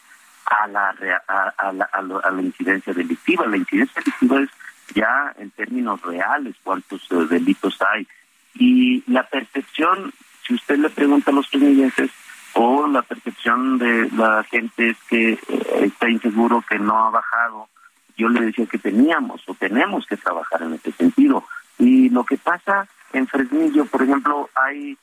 [0.47, 0.95] a la,
[1.27, 3.47] a, la, a la incidencia delictiva.
[3.47, 4.51] La incidencia delictiva es
[4.95, 8.07] ya en términos reales cuántos eh, delitos hay,
[8.55, 10.13] y la percepción,
[10.47, 12.11] si usted le pregunta a los fresnillenses,
[12.55, 15.41] o la percepción de la gente es que eh,
[15.83, 17.69] está inseguro, que no ha bajado,
[18.17, 21.45] yo le decía que teníamos o tenemos que trabajar en ese sentido.
[21.79, 24.97] Y lo que pasa en Fresnillo, por ejemplo, hay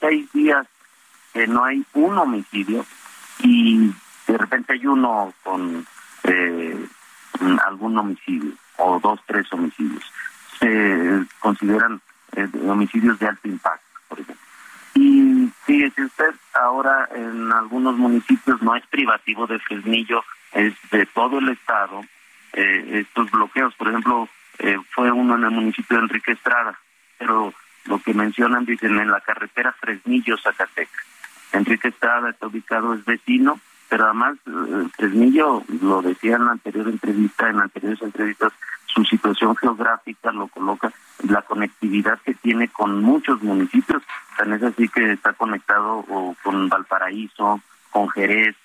[0.00, 0.66] seis días
[1.32, 2.84] que no hay un homicidio
[3.40, 3.92] y
[4.26, 5.86] de repente hay uno con
[6.24, 6.86] eh,
[7.66, 10.04] algún homicidio o dos, tres homicidios.
[10.58, 12.00] Se consideran
[12.32, 14.44] eh, homicidios de alto impacto, por ejemplo.
[14.94, 20.22] Y fíjese usted, ahora en algunos municipios no es privativo de Fresnillo,
[20.52, 22.02] es de todo el estado.
[22.52, 24.28] Eh, estos bloqueos, por ejemplo,
[24.58, 26.78] eh, fue uno en el municipio de Enrique Estrada,
[27.20, 27.52] pero
[27.84, 31.06] lo que mencionan dicen en la carretera Fresnillo-Zacatecas.
[31.52, 33.60] Enrique Estrada está ubicado, es vecino,
[33.90, 34.38] pero además
[34.96, 38.52] Fresnillo, lo decía en la anterior entrevista, en anteriores entrevistas,
[38.86, 40.92] su situación geográfica lo coloca,
[41.28, 44.02] la conectividad que tiene con muchos municipios,
[44.38, 46.04] tan es así que está conectado
[46.42, 47.60] con Valparaíso,
[47.90, 48.56] con Jerez,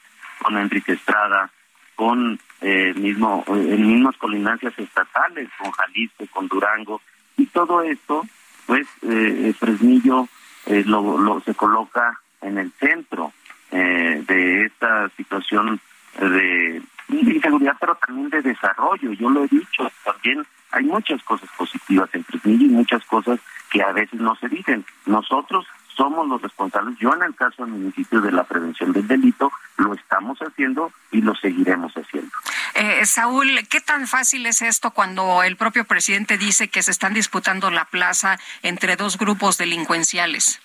[0.42, 1.50] con Enrique Estrada,
[1.96, 7.02] con eh, mismo en mismas colindancias estatales, con Jalisco, con Durango,
[7.38, 8.24] y todo esto,
[8.66, 10.28] pues eh, Fresnillo
[10.66, 13.34] eh, lo, lo, se coloca en el centro
[13.72, 15.80] eh, de esta situación
[16.20, 19.12] de inseguridad, pero también de desarrollo.
[19.14, 23.40] Yo lo he dicho, también hay muchas cosas positivas en Fresnillo y muchas cosas
[23.72, 24.86] que a veces no se dicen.
[25.06, 25.66] Nosotros
[25.96, 26.98] somos los responsables.
[27.00, 31.22] Yo en el caso del municipio de la prevención del delito lo estamos haciendo y
[31.22, 32.32] lo seguiremos haciendo.
[32.76, 37.14] Eh, Saúl, ¿qué tan fácil es esto cuando el propio presidente dice que se están
[37.14, 40.62] disputando la plaza entre dos grupos delincuenciales?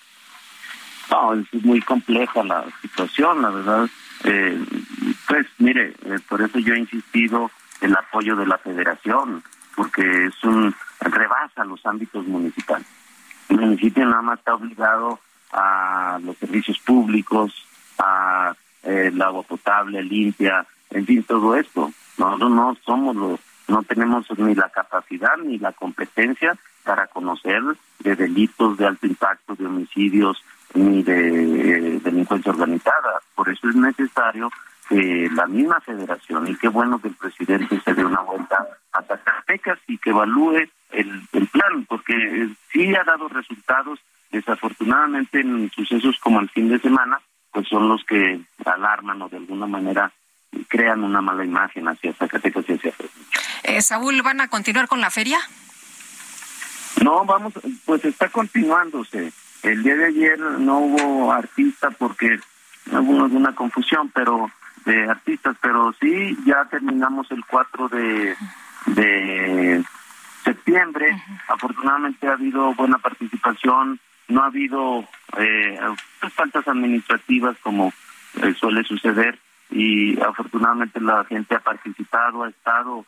[1.09, 3.89] No, es muy compleja la situación, la verdad.
[4.23, 4.63] Eh,
[5.27, 7.51] pues mire, eh, por eso yo he insistido
[7.81, 9.43] en el apoyo de la federación,
[9.75, 12.87] porque es un rebasa los ámbitos municipales.
[13.51, 15.19] El municipio nada más está obligado
[15.51, 17.53] a los servicios públicos,
[17.99, 21.91] a eh, el agua potable, limpia, en fin, todo esto.
[22.17, 26.55] Nosotros no somos los, no tenemos ni la capacidad ni la competencia
[26.85, 27.61] para conocer
[27.99, 30.41] de delitos de alto impacto, de homicidios,
[30.73, 33.19] ni de delincuencia organizada.
[33.35, 34.49] Por eso es necesario
[34.87, 39.01] que la misma federación, y qué bueno que el presidente se dé una vuelta a
[39.01, 43.99] Zacatecas y que evalúe el, el plan, porque sí ha dado resultados,
[44.31, 47.19] desafortunadamente en sucesos como el fin de semana,
[47.51, 50.11] pues son los que alarman o de alguna manera
[50.67, 52.93] crean una mala imagen hacia Zacatecas y hacia
[53.63, 55.39] eh, Saúl, ¿van a continuar con la feria?
[57.03, 57.53] No, vamos,
[57.85, 59.31] pues está continuándose.
[59.63, 62.39] El día de ayer no hubo artista porque
[62.91, 64.51] hubo alguna confusión, pero
[64.85, 68.35] de artistas, pero sí ya terminamos el 4 de,
[68.87, 69.83] de
[70.53, 71.21] septiembre.
[71.47, 75.07] Afortunadamente ha habido buena participación, no ha habido
[75.37, 75.79] eh,
[76.35, 77.93] faltas administrativas como
[78.41, 79.37] eh, suele suceder
[79.71, 83.05] y afortunadamente la gente ha participado, ha estado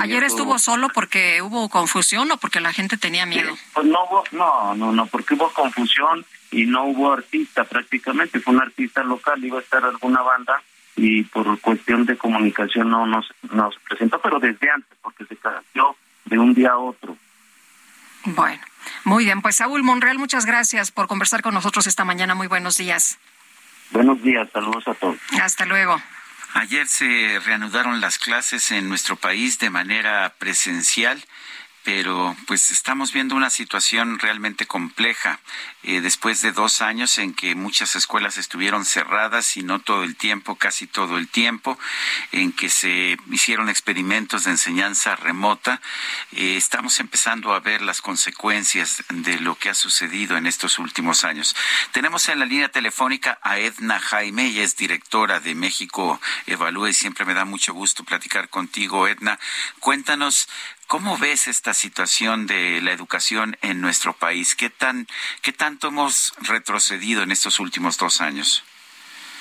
[0.00, 3.54] Ayer estuvo solo porque hubo confusión o porque la gente tenía miedo.
[3.72, 8.54] pues no hubo, no, no, no, porque hubo confusión y no hubo artista prácticamente, fue
[8.54, 10.60] un artista local, iba a estar alguna banda
[10.96, 15.96] y por cuestión de comunicación no nos, nos presentó, pero desde antes, porque se cambió
[16.32, 17.16] de un día a otro.
[18.24, 18.62] Bueno,
[19.04, 22.78] muy bien, pues Saúl Monreal, muchas gracias por conversar con nosotros esta mañana, muy buenos
[22.78, 23.18] días.
[23.90, 25.18] Buenos días, saludos a todos.
[25.40, 26.00] Hasta luego.
[26.54, 31.22] Ayer se reanudaron las clases en nuestro país de manera presencial
[31.84, 35.40] pero pues estamos viendo una situación realmente compleja.
[35.84, 40.14] Eh, después de dos años en que muchas escuelas estuvieron cerradas y no todo el
[40.14, 41.76] tiempo, casi todo el tiempo,
[42.30, 45.80] en que se hicieron experimentos de enseñanza remota,
[46.32, 51.24] eh, estamos empezando a ver las consecuencias de lo que ha sucedido en estos últimos
[51.24, 51.56] años.
[51.90, 56.94] Tenemos en la línea telefónica a Edna Jaime, ella es directora de México Evalúa y
[56.94, 59.38] siempre me da mucho gusto platicar contigo, Edna.
[59.80, 60.48] Cuéntanos
[60.92, 64.54] ¿Cómo ves esta situación de la educación en nuestro país?
[64.54, 65.06] ¿Qué, tan,
[65.40, 68.62] ¿Qué tanto hemos retrocedido en estos últimos dos años?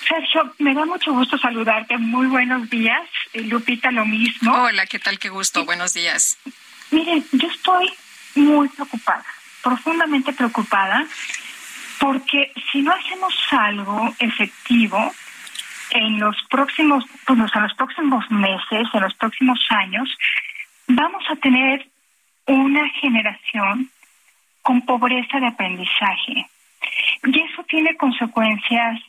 [0.08, 1.98] Sergio, me da mucho gusto saludarte.
[1.98, 3.02] Muy buenos días.
[3.34, 4.54] Eh, Lupita, lo mismo.
[4.64, 5.20] Hola, ¿qué tal?
[5.20, 5.66] Qué gusto.
[5.66, 6.38] Buenos días.
[6.90, 7.92] Miren, yo estoy
[8.36, 9.26] muy preocupada,
[9.62, 11.06] profundamente preocupada,
[12.00, 15.14] porque si no hacemos algo efectivo
[15.90, 20.18] en los próximos, pues, en los próximos meses, en los próximos años,
[20.96, 21.88] vamos a tener
[22.48, 23.90] una generación
[24.62, 26.48] con pobreza de aprendizaje.
[27.24, 29.00] Y eso tiene consecuencias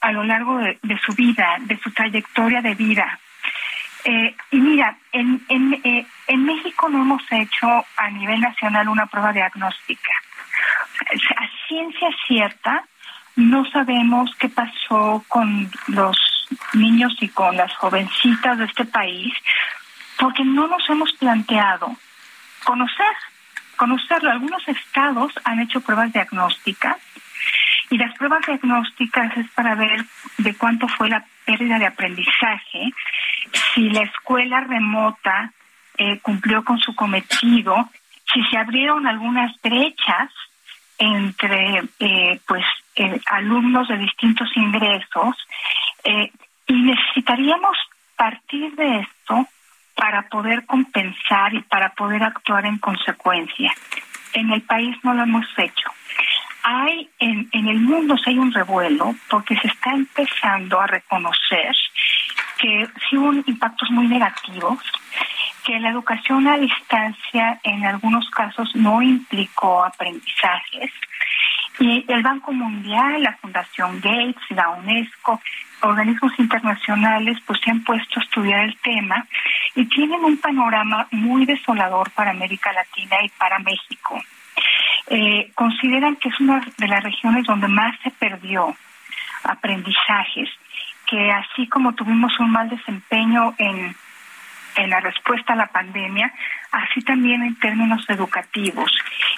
[0.00, 3.18] a lo largo de, su vida, de su trayectoria de vida.
[4.04, 9.06] Eh, y mira, en, en, eh, en México no hemos hecho a nivel nacional una
[9.06, 10.12] prueba diagnóstica.
[11.36, 12.84] A ciencia cierta,
[13.36, 16.16] no sabemos qué pasó con los
[16.74, 19.32] niños y con las jovencitas de este país,
[20.18, 21.96] porque no nos hemos planteado
[22.64, 23.14] conocer,
[23.76, 24.30] conocerlo.
[24.30, 26.96] Algunos estados han hecho pruebas diagnósticas
[27.90, 30.04] y las pruebas diagnósticas es para ver
[30.38, 32.92] de cuánto fue la pérdida de aprendizaje,
[33.74, 35.52] si la escuela remota
[35.96, 37.88] eh, cumplió con su cometido,
[38.32, 40.30] si se abrieron algunas brechas
[40.98, 42.64] entre eh, pues
[42.96, 45.36] eh, alumnos de distintos ingresos
[46.66, 47.76] y necesitaríamos
[48.16, 49.46] partir de esto
[49.98, 53.72] para poder compensar y para poder actuar en consecuencia.
[54.32, 55.90] En el país no lo hemos hecho.
[56.62, 61.74] Hay en, en el mundo sí hay un revuelo porque se está empezando a reconocer
[62.58, 64.78] que sí hubo impactos muy negativos,
[65.64, 70.92] que la educación a distancia en algunos casos no implicó aprendizajes.
[71.80, 75.40] Y el Banco Mundial, la Fundación Gates, la UNESCO,
[75.82, 79.26] organismos internacionales pues se han puesto a estudiar el tema
[79.74, 84.20] y tienen un panorama muy desolador para América Latina y para México.
[85.06, 88.76] Eh, consideran que es una de las regiones donde más se perdió
[89.44, 90.50] aprendizajes,
[91.06, 93.94] que así como tuvimos un mal desempeño en,
[94.76, 96.32] en la respuesta a la pandemia,
[96.72, 98.92] así también en términos educativos.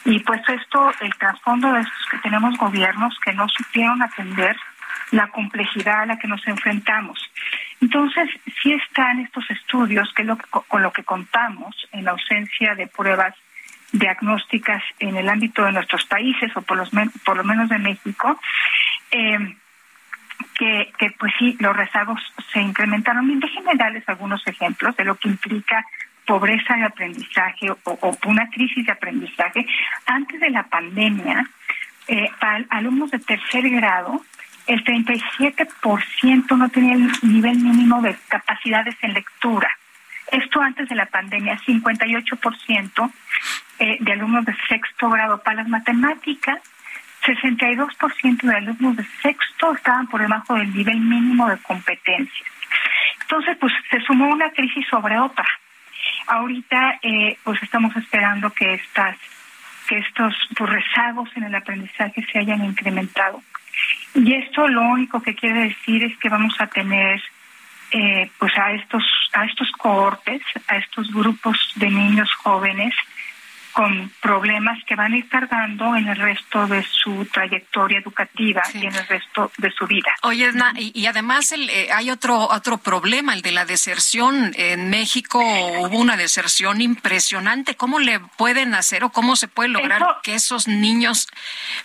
[0.04, 4.56] Y pues esto, el trasfondo de estos que tenemos gobiernos que no supieron atender
[5.12, 7.18] la complejidad a la que nos enfrentamos.
[7.80, 8.28] Entonces,
[8.62, 12.86] sí están estos estudios, que es lo con lo que contamos en la ausencia de
[12.86, 13.34] pruebas
[13.92, 16.90] diagnósticas en el ámbito de nuestros países, o por, los
[17.24, 18.38] por lo menos de México,
[19.10, 19.56] eh,
[20.54, 22.20] que, que pues sí, los rezagos
[22.52, 23.40] se incrementaron.
[23.40, 25.84] Déjenme darles algunos ejemplos de lo que implica
[26.30, 29.66] pobreza de aprendizaje o, una crisis de aprendizaje.
[30.06, 31.44] Antes de la pandemia,
[32.06, 34.22] eh, para alumnos de tercer grado,
[34.68, 39.68] el 37% no tenía el nivel mínimo de capacidades en lectura.
[40.30, 43.12] Esto antes de la pandemia, 58%
[43.80, 46.60] eh, de alumnos de sexto grado para las matemáticas,
[47.26, 52.46] 62% de alumnos de sexto estaban por debajo del nivel mínimo de competencia.
[53.22, 55.44] Entonces, pues se sumó una crisis sobre otra.
[56.30, 59.16] Ahorita, eh, pues estamos esperando que estas
[59.88, 63.42] que estos pues, rezagos en el aprendizaje se hayan incrementado.
[64.14, 67.20] Y esto lo único que quiere decir es que vamos a tener
[67.90, 69.02] eh, pues a estos
[69.32, 72.94] a estos cohortes, a estos grupos de niños jóvenes
[73.72, 78.86] con problemas que van a ir tardando en el resto de su trayectoria educativa y
[78.86, 80.14] en el resto de su vida.
[80.22, 84.52] Oye, Edna, y, además el, eh, hay otro otro problema, el de la deserción.
[84.56, 87.76] En México hubo una deserción impresionante.
[87.76, 91.28] ¿Cómo le pueden hacer o cómo se puede lograr que esos niños,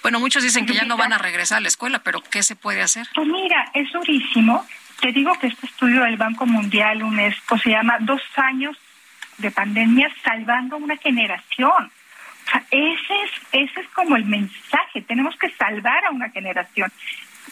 [0.01, 2.55] bueno, muchos dicen que ya no van a regresar a la escuela, pero ¿qué se
[2.55, 3.07] puede hacer?
[3.13, 4.65] Pues mira, es durísimo.
[4.99, 8.77] Te digo que este estudio del Banco Mundial, UNESCO, se llama Dos años
[9.37, 11.91] de pandemia salvando una generación.
[12.45, 16.91] O sea, ese es, ese es como el mensaje, tenemos que salvar a una generación.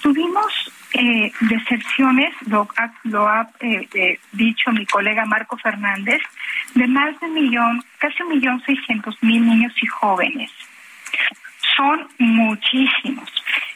[0.02, 2.68] Tuvimos eh, decepciones, lo
[3.04, 6.22] lo ha eh, eh, dicho mi colega Marco Fernández,
[6.76, 10.52] de más de un millón, casi un millón seiscientos mil niños y jóvenes.
[11.76, 13.30] Son muchísimos.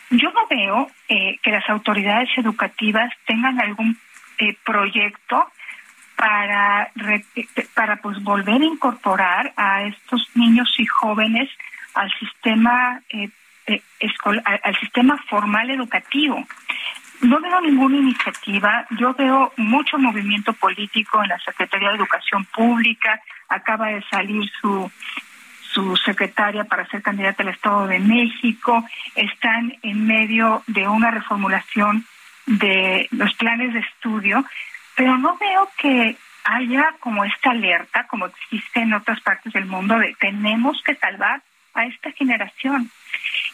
[0.10, 3.98] Yo no veo eh, que las autoridades educativas tengan algún
[4.64, 5.52] proyecto
[6.18, 6.92] para,
[7.76, 11.50] para pues volver a incorporar a estos niños y jóvenes
[11.94, 13.30] al sistema eh,
[13.68, 13.82] eh
[14.64, 16.46] al sistema formal educativo.
[17.22, 23.22] No veo ninguna iniciativa, yo veo mucho movimiento político en la Secretaría de Educación Pública,
[23.50, 24.92] acaba de salir su
[25.74, 28.84] su secretaria para ser candidata al Estado de México,
[29.14, 32.06] están en medio de una reformulación
[32.48, 34.44] de los planes de estudio
[34.98, 39.98] pero no veo que haya como esta alerta, como existe en otras partes del mundo,
[40.00, 41.42] de tenemos que salvar
[41.76, 42.90] a esta generación.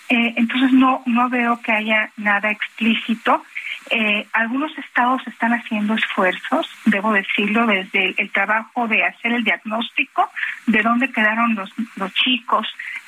[0.08, 3.44] Eh, entonces no, no veo que haya nada explícito.
[3.90, 10.30] Eh, algunos estados están haciendo esfuerzos, debo decirlo, desde el trabajo de hacer el diagnóstico
[10.68, 12.66] de dónde quedaron los, los chicos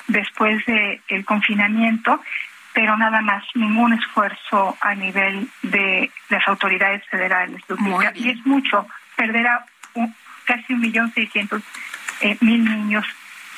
[0.08, 2.20] después del confinamiento
[2.76, 7.62] pero nada más, ningún esfuerzo a nivel de las autoridades federales.
[8.16, 8.86] Y es mucho,
[9.16, 9.64] perder a
[10.44, 11.62] casi un millón seiscientos
[12.20, 13.06] eh, mil niños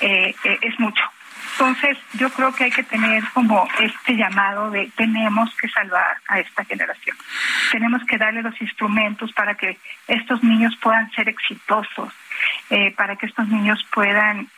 [0.01, 1.03] eh, eh, es mucho.
[1.55, 6.39] Entonces, yo creo que hay que tener como este llamado de tenemos que salvar a
[6.39, 7.17] esta generación.
[7.73, 12.13] Tenemos que darle los instrumentos para que estos niños puedan ser exitosos,
[12.97, 14.49] para que estos niños puedan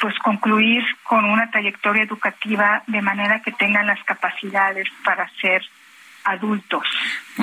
[0.00, 5.62] pues concluir con una trayectoria educativa de manera que tengan las capacidades para ser
[6.24, 6.84] adultos.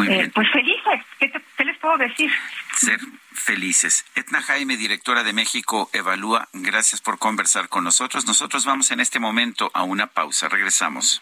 [0.07, 2.31] Eh, pues felices, ¿Qué, les puedo decir?
[2.75, 2.99] Ser
[3.31, 4.05] felices.
[4.15, 8.25] Etna Jaime, directora de México Evalúa, gracias por conversar con nosotros.
[8.25, 10.49] Nosotros vamos en este momento a una pausa.
[10.49, 11.21] Regresamos.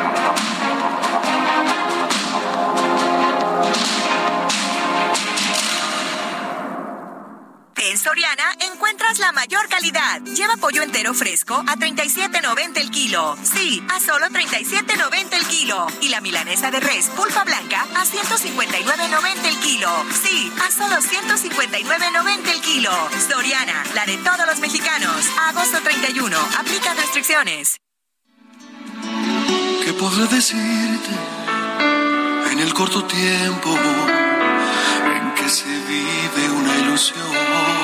[8.01, 10.21] Soriana encuentras la mayor calidad.
[10.23, 13.37] Lleva pollo entero fresco a 37.90 el kilo.
[13.43, 15.85] Sí, a solo 37.90 el kilo.
[16.01, 19.89] Y la milanesa de res pulpa blanca a 159.90 el kilo.
[20.23, 22.91] Sí, a solo 159.90 el kilo.
[23.29, 25.27] Soriana, la de todos los mexicanos.
[25.49, 26.35] Agosto 31.
[26.57, 27.77] Aplica restricciones.
[29.85, 31.11] ¿Qué podré decirte
[32.51, 33.77] en el corto tiempo
[35.05, 37.80] en que se vive una ilusión?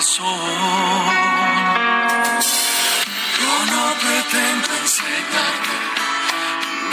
[0.00, 0.24] Yo
[3.66, 5.76] no pretendo enseñarte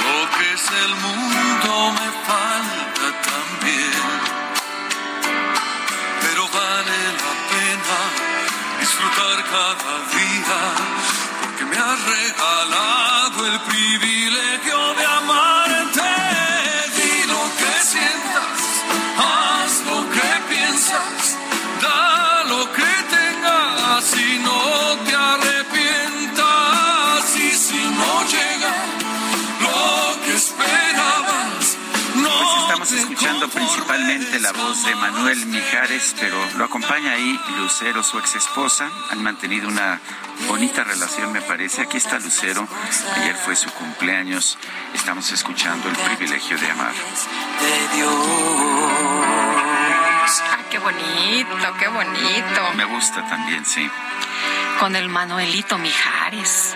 [0.03, 4.07] lo que es el mundo, me falta también.
[6.21, 7.99] Pero vale la pena
[8.81, 10.59] disfrutar cada día,
[11.43, 14.76] porque me has regalado el privilegio
[33.87, 38.89] principalmente la voz de Manuel Mijares, pero lo acompaña ahí Lucero, su ex esposa.
[39.11, 40.01] Han mantenido una
[40.47, 41.83] bonita relación, me parece.
[41.83, 42.67] Aquí está Lucero.
[43.15, 44.57] Ayer fue su cumpleaños.
[44.93, 46.93] Estamos escuchando el privilegio de amar.
[50.51, 52.73] Ah, qué bonito, qué bonito.
[52.75, 53.89] Me gusta también, sí.
[54.79, 56.75] Con el Manuelito Mijares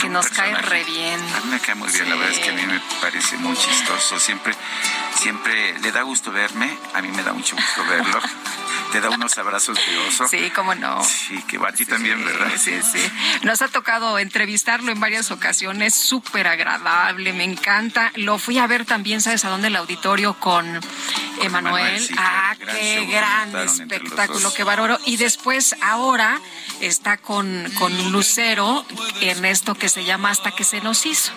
[0.00, 1.20] que nos cae re bien.
[1.34, 3.56] A mí me cae muy bien, la verdad es que a mí me parece muy
[3.56, 4.18] chistoso.
[4.18, 4.54] Siempre,
[5.14, 8.20] siempre le da gusto verme, a mí me da mucho gusto verlo.
[8.92, 10.26] Te da unos abrazos de oso.
[10.26, 11.04] Sí, cómo no.
[11.04, 12.50] Sí, que va a ti también, ¿verdad?
[12.56, 12.98] Sí, sí.
[13.42, 18.10] Nos ha tocado entrevistarlo en varias ocasiones, súper agradable, me encanta.
[18.16, 19.68] Lo fui a ver también, ¿sabes a dónde?
[19.68, 20.80] El auditorio con
[21.42, 22.08] Emanuel.
[22.18, 24.98] ah, qué gran espectáculo, qué bárbaro.
[25.06, 26.40] Y después, ahora,
[26.80, 28.84] está con, con Lucero
[29.20, 31.32] en esto que se llama Hasta que se nos hizo.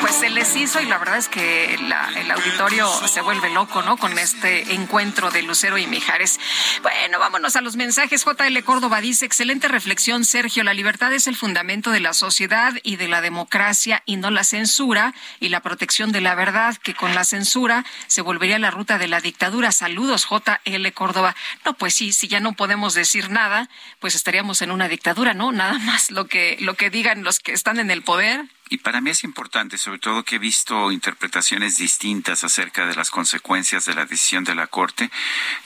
[0.00, 3.96] Pues se les hizo y la verdad es que el auditorio se vuelve loco, ¿no?
[3.96, 6.38] Con este encuentro de Lucero y Mijares.
[6.82, 8.24] Bueno, vámonos a los mensajes.
[8.24, 10.64] JL Córdoba dice, excelente reflexión, Sergio.
[10.64, 14.44] La libertad es el fundamento de la sociedad y de la democracia y no la
[14.44, 18.98] censura y la protección de la verdad, que con la censura se volvería la ruta
[18.98, 19.72] de la dictadura.
[19.72, 21.34] Saludos, JL Córdoba.
[21.64, 23.68] No, pues sí, si ya no podemos decir nada,
[24.00, 25.52] pues estaríamos en una dictadura, ¿no?
[25.52, 29.00] Nada más lo que, lo que digan los que están en el poder y para
[29.00, 33.94] mí es importante, sobre todo que he visto interpretaciones distintas acerca de las consecuencias de
[33.94, 35.10] la decisión de la Corte,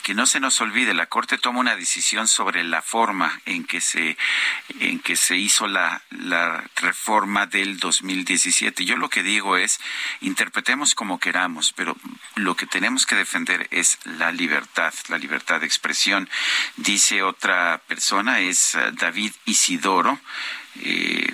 [0.03, 3.81] que no se nos olvide, la Corte toma una decisión sobre la forma en que
[3.81, 4.17] se,
[4.79, 8.85] en que se hizo la, la reforma del 2017.
[8.85, 9.79] Yo lo que digo es,
[10.21, 11.95] interpretemos como queramos, pero
[12.35, 16.29] lo que tenemos que defender es la libertad, la libertad de expresión.
[16.77, 20.19] Dice otra persona, es eh, David Isidoro.
[20.81, 21.33] Eh,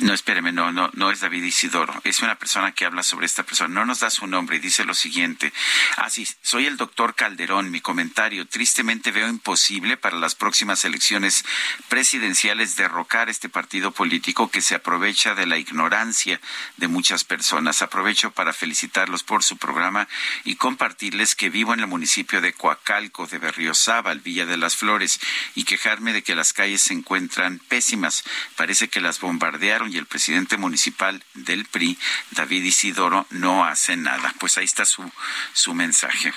[0.00, 2.00] no, espéreme, no, no, no es David Isidoro.
[2.04, 3.74] Es una persona que habla sobre esta persona.
[3.74, 5.52] No nos da su nombre y dice lo siguiente.
[5.96, 7.72] Ah, sí, soy el doctor Calderón.
[7.72, 8.46] Mi comentario.
[8.46, 11.44] Tristemente veo imposible para las próximas elecciones
[11.88, 16.40] presidenciales derrocar este partido político que se aprovecha de la ignorancia
[16.76, 17.82] de muchas personas.
[17.82, 20.06] Aprovecho para felicitarlos por su programa
[20.44, 25.18] y compartirles que vivo en el municipio de Coacalco, de Berriozábal, Villa de las Flores,
[25.56, 28.22] y quejarme de que las calles se encuentran pésimas.
[28.54, 31.98] Parece que las bombardearon y el presidente municipal del PRI,
[32.32, 34.34] David Isidoro, no hace nada.
[34.38, 35.10] Pues ahí está su,
[35.52, 36.32] su mensaje.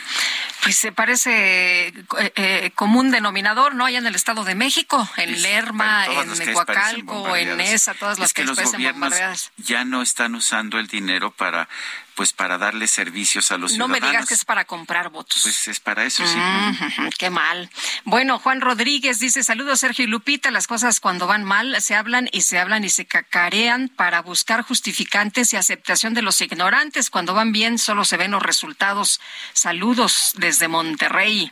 [0.64, 1.94] Pues se parece eh,
[2.36, 3.86] eh, común denominador, ¿no?
[3.86, 8.44] Allá en el Estado de México, en Lerma, en Coacalco, en Esa, todas las que,
[8.44, 11.68] que los gobiernos ya no están usando el dinero para
[12.16, 14.00] pues para darle servicios a los no ciudadanos.
[14.02, 15.40] No me digas que es para comprar votos.
[15.44, 16.38] Pues es para eso, sí.
[17.18, 17.70] qué mal.
[18.04, 22.30] Bueno, Juan Rodríguez dice, saludos Sergio y Lupita, las cosas cuando van mal se hablan
[22.32, 27.10] y se hablan y se cacarean para buscar justificantes y aceptación de los ignorantes.
[27.10, 29.20] Cuando van bien solo se ven los resultados.
[29.54, 31.52] Saludos desde Monterrey.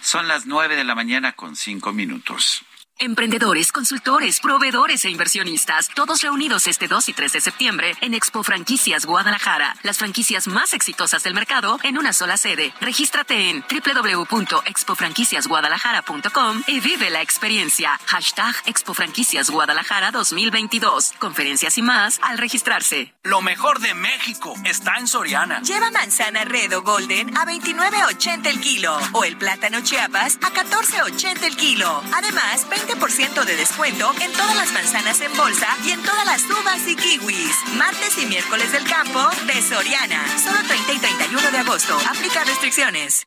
[0.00, 2.64] Son las nueve de la mañana con cinco minutos.
[3.02, 8.42] Emprendedores, consultores, proveedores e inversionistas, todos reunidos este 2 y 3 de septiembre en Expo
[8.42, 12.74] Franquicias Guadalajara, las franquicias más exitosas del mercado en una sola sede.
[12.78, 17.98] Regístrate en www.expofranquiciasguadalajara.com y vive la experiencia.
[18.04, 21.14] Hashtag Expo Franquicias Guadalajara 2022.
[21.18, 23.14] Conferencias y más al registrarse.
[23.22, 25.62] Lo mejor de México está en Soriana.
[25.62, 31.56] Lleva manzana Redo Golden a 29.80 el kilo o el plátano Chiapas a 14.80 el
[31.56, 32.02] kilo.
[32.12, 36.44] Además, 20 ciento de descuento en todas las manzanas en bolsa y en todas las
[36.44, 37.56] uvas y kiwis.
[37.76, 40.24] Martes y miércoles del campo de Soriana.
[40.38, 41.98] Solo 30 y 31 de agosto.
[42.08, 43.26] Aplica restricciones.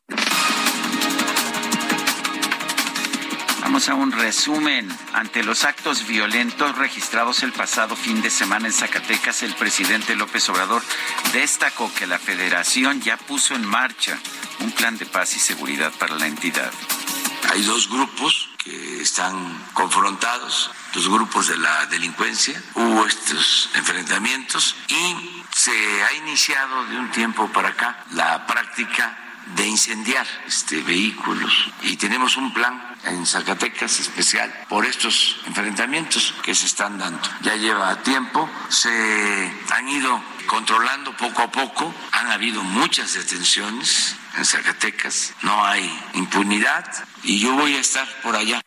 [3.60, 4.88] Vamos a un resumen.
[5.12, 10.48] Ante los actos violentos registrados el pasado fin de semana en Zacatecas, el presidente López
[10.48, 10.82] Obrador
[11.32, 14.18] destacó que la federación ya puso en marcha
[14.60, 16.72] un plan de paz y seguridad para la entidad.
[17.52, 25.44] Hay dos grupos que están confrontados, los grupos de la delincuencia, hubo estos enfrentamientos y
[25.54, 29.23] se ha iniciado de un tiempo para acá la práctica
[29.56, 31.52] de incendiar este, vehículos
[31.82, 37.20] y tenemos un plan en Zacatecas especial por estos enfrentamientos que se están dando.
[37.42, 44.44] Ya lleva tiempo, se han ido controlando poco a poco, han habido muchas detenciones en
[44.44, 46.84] Zacatecas, no hay impunidad
[47.22, 48.60] y yo voy a estar por allá.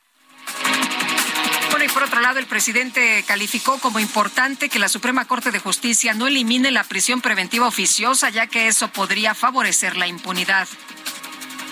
[1.77, 5.59] Bueno, y por otro lado, el presidente calificó como importante que la Suprema Corte de
[5.59, 10.67] Justicia no elimine la prisión preventiva oficiosa, ya que eso podría favorecer la impunidad.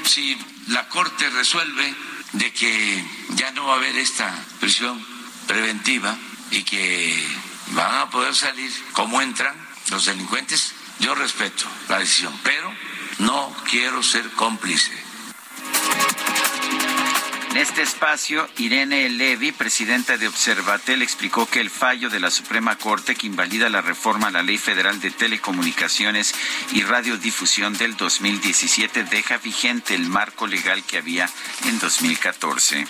[0.04, 0.38] Si
[0.68, 1.92] la Corte resuelve
[2.34, 5.04] de que ya no va a haber esta prisión
[5.48, 6.16] preventiva
[6.52, 7.28] y que
[7.72, 9.56] van a poder salir como entran
[9.90, 12.72] los delincuentes, Yo respeto la decisión, pero
[13.18, 14.92] no quiero ser cómplice.
[17.56, 22.76] En este espacio, Irene Levy, presidenta de Observatel, explicó que el fallo de la Suprema
[22.76, 26.36] Corte que invalida la reforma a la Ley Federal de Telecomunicaciones
[26.74, 31.30] y Radiodifusión del 2017 deja vigente el marco legal que había
[31.66, 32.86] en 2014.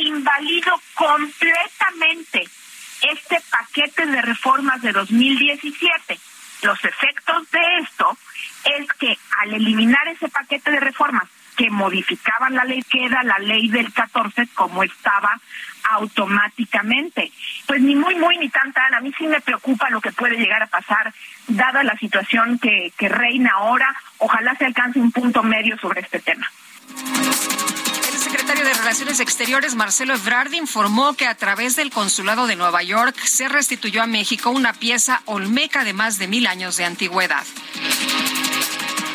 [0.00, 2.46] Invalido completamente
[3.00, 6.20] este paquete de reformas de 2017.
[6.60, 8.18] Los efectos de esto
[8.62, 13.68] es que al eliminar ese paquete de reformas que modificaban la ley, queda la ley
[13.68, 15.40] del 14 como estaba
[15.90, 17.32] automáticamente.
[17.66, 18.94] Pues ni muy, muy, ni tan, tan.
[18.94, 21.12] A mí sí me preocupa lo que puede llegar a pasar,
[21.48, 23.94] dada la situación que, que reina ahora.
[24.18, 26.50] Ojalá se alcance un punto medio sobre este tema.
[28.12, 32.82] El secretario de Relaciones Exteriores, Marcelo Ebrard, informó que a través del Consulado de Nueva
[32.82, 37.44] York se restituyó a México una pieza olmeca de más de mil años de antigüedad.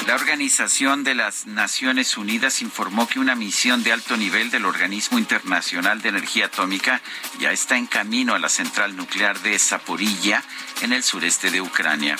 [0.07, 5.19] La Organización de las Naciones Unidas informó que una misión de alto nivel del Organismo
[5.19, 7.02] Internacional de Energía Atómica
[7.40, 10.44] ya está en camino a la central nuclear de Zaporilla,
[10.82, 12.18] en el sureste de Ucrania.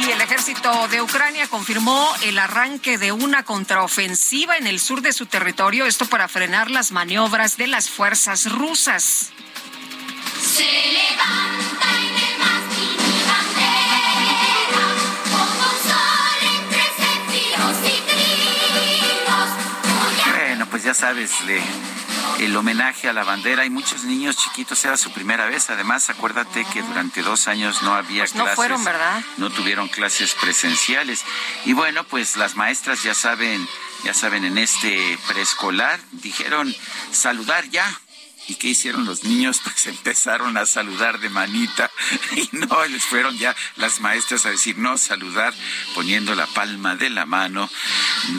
[0.00, 5.12] Y el ejército de Ucrania confirmó el arranque de una contraofensiva en el sur de
[5.12, 9.30] su territorio, esto para frenar las maniobras de las fuerzas rusas.
[10.40, 12.69] Se levanta en el
[20.90, 21.30] ya sabes,
[22.40, 23.62] el homenaje a la bandera.
[23.62, 25.70] Hay muchos niños chiquitos, era su primera vez.
[25.70, 28.56] Además, acuérdate que durante dos años no había Pues no clases.
[28.56, 29.22] fueron, ¿verdad?
[29.36, 31.22] No tuvieron clases presenciales.
[31.64, 33.68] Y bueno, pues las maestras ya saben,
[34.02, 36.74] ya saben, en este preescolar dijeron
[37.12, 37.86] saludar ya.
[38.48, 39.60] ¿Y qué hicieron los niños?
[39.62, 41.88] Pues empezaron a saludar de manita
[42.32, 45.54] y no les fueron ya las maestras a decir no saludar
[45.94, 47.70] poniendo la palma de la mano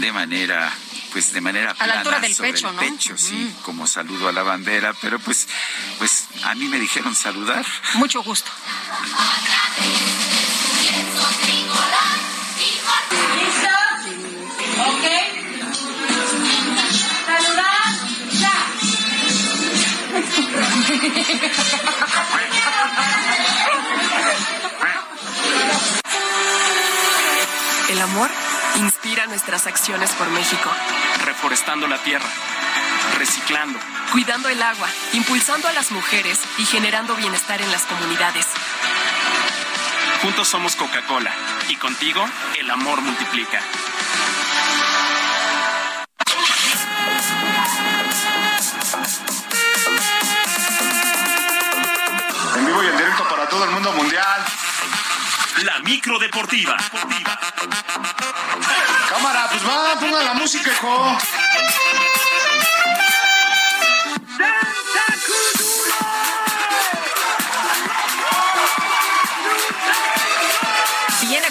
[0.02, 0.70] de manera
[1.12, 2.82] pues de manera A la plana altura del sobre pecho, el ¿no?
[2.82, 5.48] pecho, sí, como saludo a la bandera, pero pues
[5.98, 7.66] pues a mí me dijeron saludar.
[7.96, 8.52] Mucho gusto.
[13.36, 13.92] ¿Listos?
[14.88, 15.06] ¿Ok?
[17.26, 17.92] Saludar,
[18.40, 18.56] ya.
[27.90, 28.30] El amor
[28.78, 30.70] inspira nuestras acciones por México.
[31.26, 32.30] reforestando la tierra,
[33.18, 33.80] reciclando,
[34.12, 38.46] Cuidando el agua, impulsando a las mujeres y generando bienestar en las comunidades.
[40.22, 41.32] Juntos somos Coca-Cola
[41.70, 42.26] y contigo
[42.60, 43.62] el amor multiplica.
[52.58, 54.46] En vivo y en directo para todo el mundo mundial.
[55.64, 56.78] La micro deportiva.
[59.10, 61.18] Cámara, pues va, ponga la música, hijo.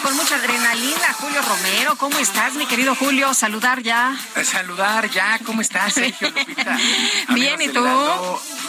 [0.02, 1.96] Con mucha adrenalina Julio Romero.
[1.96, 3.34] ¿Cómo estás, mi querido Julio?
[3.34, 4.16] Saludar ya.
[4.44, 6.78] Saludar ya, ¿cómo estás, Sergio Lupita?
[7.30, 7.84] Bien, ¿y tú?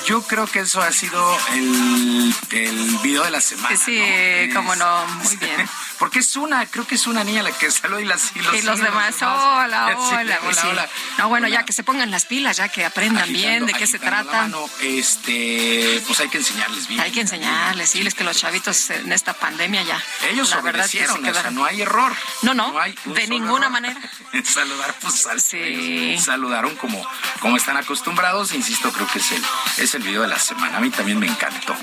[0.05, 3.75] Yo creo que eso ha sido el, el video de la semana.
[3.77, 3.99] Sí,
[4.47, 4.55] ¿no?
[4.55, 5.69] cómo no, muy bien.
[6.01, 8.55] Porque es una, creo que es una niña la que saluda y, las, y los,
[8.55, 9.21] Y los demás, demás.
[9.21, 10.67] hola, Sí, hola, hola, sí.
[10.67, 10.89] hola.
[11.19, 13.99] No, bueno, ya que se pongan las pilas, ya que aprendan bien de qué se
[13.99, 14.31] trata.
[14.41, 16.99] mano, este, pues hay que enseñarles bien.
[17.01, 20.01] Hay que enseñarles, decirles que los chavitos en esta pandemia ya.
[20.29, 22.13] Ellos la verdad es que se obedecieron, o sea, no hay error.
[22.41, 23.71] No, no, hay un de ninguna error.
[23.71, 24.01] manera.
[24.43, 25.39] Saludar, pues al-
[26.19, 27.05] saludaron como,
[27.39, 28.53] como están acostumbrados.
[28.53, 29.43] Insisto, creo que es el,
[29.77, 30.77] es el video de la semana.
[30.77, 31.75] A mí también me encantó.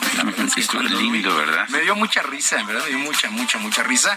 [0.46, 1.68] Es Estuvo lindo, ¿verdad?
[1.68, 4.07] Me dio mucha risa, en verdad, me dio mucha, mucha, mucha risa.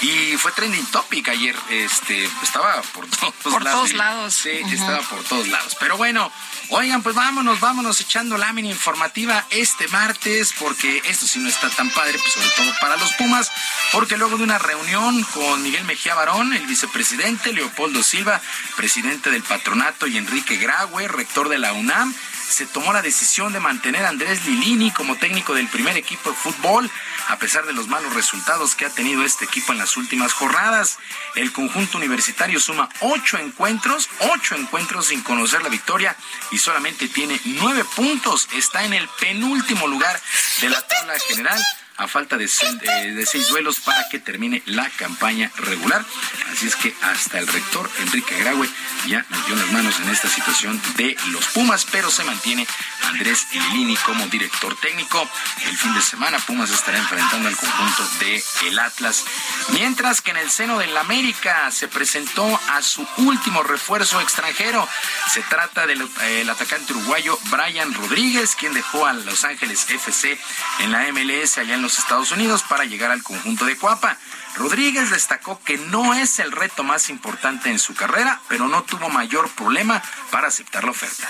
[0.00, 1.56] Y fue trending topic ayer.
[1.70, 3.80] Este, estaba por todos Por lados.
[3.80, 4.34] todos lados.
[4.34, 5.76] Sí, estaba por todos lados.
[5.78, 6.30] Pero bueno,
[6.70, 11.90] oigan, pues vámonos, vámonos echando lámina informativa este martes, porque esto sí no está tan
[11.90, 13.50] padre, pues sobre todo para los Pumas,
[13.92, 18.40] porque luego de una reunión con Miguel Mejía Barón, el vicepresidente, Leopoldo Silva,
[18.76, 22.14] presidente del patronato, y Enrique Graue, rector de la UNAM,
[22.50, 26.36] se tomó la decisión de mantener a Andrés Lilini como técnico del primer equipo de
[26.36, 26.90] fútbol,
[27.28, 30.98] a pesar de los malos resultados que ha tenido este equipo en las últimas jornadas.
[31.36, 36.16] El conjunto universitario suma ocho encuentros, ocho encuentros sin conocer la victoria
[36.50, 38.48] y solamente tiene nueve puntos.
[38.52, 40.20] Está en el penúltimo lugar
[40.60, 41.64] de la tabla general
[42.00, 46.02] a falta de, de seis duelos para que termine la campaña regular.
[46.50, 48.68] Así es que hasta el rector Enrique Graue
[49.06, 52.66] ya metió las manos en esta situación de los Pumas, pero se mantiene
[53.04, 55.28] Andrés Lilini como director técnico.
[55.66, 59.24] El fin de semana Pumas estará enfrentando al conjunto de el Atlas.
[59.72, 64.88] Mientras que en el seno del América se presentó a su último refuerzo extranjero.
[65.32, 70.38] Se trata del atacante uruguayo Brian Rodríguez, quien dejó a Los Ángeles FC
[70.80, 74.16] en la MLS allá en los Estados Unidos para llegar al conjunto de Cuapa.
[74.56, 79.08] Rodríguez destacó que no es el reto más importante en su carrera, pero no tuvo
[79.08, 81.28] mayor problema para aceptar la oferta.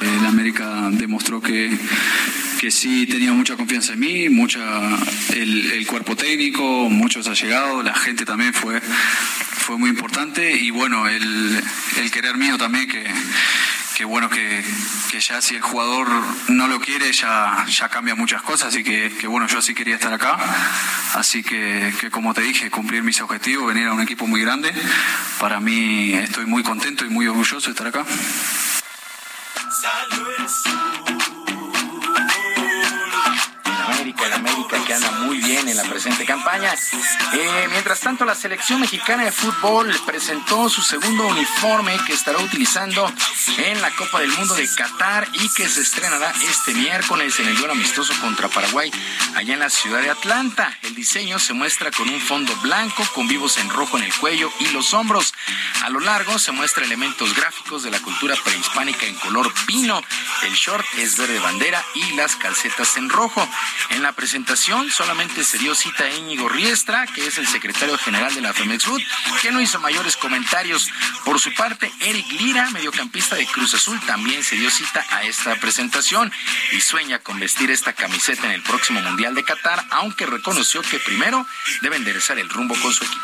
[0.00, 1.78] El América demostró que
[2.62, 4.60] que sí tenía mucha confianza en mí, mucha
[5.34, 11.08] el, cuerpo técnico, muchos ha llegado, la gente también fue, fue muy importante y bueno,
[11.08, 11.60] el,
[12.12, 13.04] querer mío también que,
[13.96, 14.62] que bueno que,
[15.18, 16.06] ya si el jugador
[16.50, 20.12] no lo quiere ya, ya cambia muchas cosas, así que, bueno, yo sí quería estar
[20.12, 20.38] acá,
[21.14, 24.72] así que, que, como te dije, cumplir mis objetivos, venir a un equipo muy grande,
[25.40, 28.04] para mí estoy muy contento y muy orgulloso de estar acá.
[34.20, 36.74] El América que anda muy bien en la presente campaña.
[37.32, 43.12] Eh, mientras tanto, la selección mexicana de fútbol presentó su segundo uniforme que estará utilizando
[43.58, 47.56] en la Copa del Mundo de Qatar y que se estrenará este miércoles en el
[47.56, 48.90] duelo amistoso contra Paraguay,
[49.34, 50.78] allá en la ciudad de Atlanta.
[50.82, 54.52] El diseño se muestra con un fondo blanco con vivos en rojo en el cuello
[54.60, 55.34] y los hombros.
[55.82, 60.02] A lo largo se muestra elementos gráficos de la cultura prehispánica en color pino.
[60.42, 63.46] El short es verde bandera y las calcetas en rojo.
[63.90, 68.34] En la presentación solamente se dio cita a Íñigo Riestra, que es el secretario general
[68.34, 69.00] de la Femex Food,
[69.40, 70.90] que no hizo mayores comentarios.
[71.24, 75.56] Por su parte, Eric Lira, mediocampista de Cruz Azul, también se dio cita a esta
[75.56, 76.30] presentación
[76.72, 80.98] y sueña con vestir esta camiseta en el próximo Mundial de Qatar, aunque reconoció que
[80.98, 81.46] primero
[81.80, 83.22] debe enderezar el rumbo con su equipo.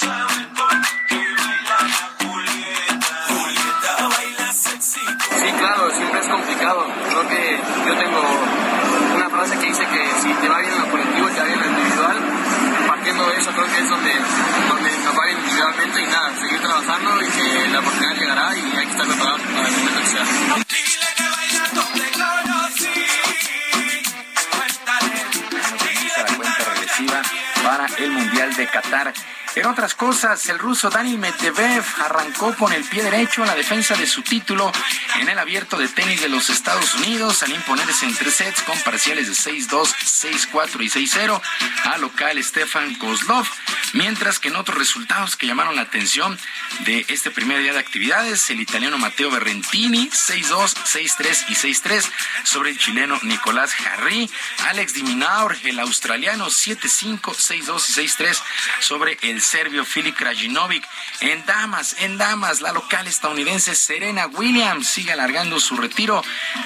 [0.00, 0.28] claro,
[13.54, 14.12] creo que es donde,
[14.68, 18.86] donde nos va individualmente y nada, seguir trabajando y que la oportunidad llegará y hay
[18.86, 20.24] que estar preparados para el momento que sea.
[26.16, 27.22] la cuenta regresiva
[27.64, 29.14] para el Mundial de Qatar.
[29.56, 33.94] En otras cosas, el ruso Dani Medvedev arrancó con el pie derecho en la defensa
[33.94, 34.72] de su título
[35.20, 38.76] en el abierto de tenis de los Estados Unidos al imponerse en tres sets con
[38.80, 39.94] parciales de 6-2,
[40.50, 41.40] 6-4 y 6-0
[41.84, 43.46] a local Stefan Kozlov,
[43.92, 46.36] mientras que en otros resultados que llamaron la atención
[46.80, 52.10] de este primer día de actividades, el italiano Matteo Berrentini 6-2, 6-3 y 6-3
[52.42, 54.28] sobre el chileno Nicolás Jarry,
[54.66, 58.42] Alex Diminaur, el australiano 7-5, 6-2 y 6-3
[58.80, 60.84] sobre el serbio Filip Krajinovic.
[61.20, 66.22] En damas, en damas, la local estadounidense Serena Williams sigue alargando su retiro.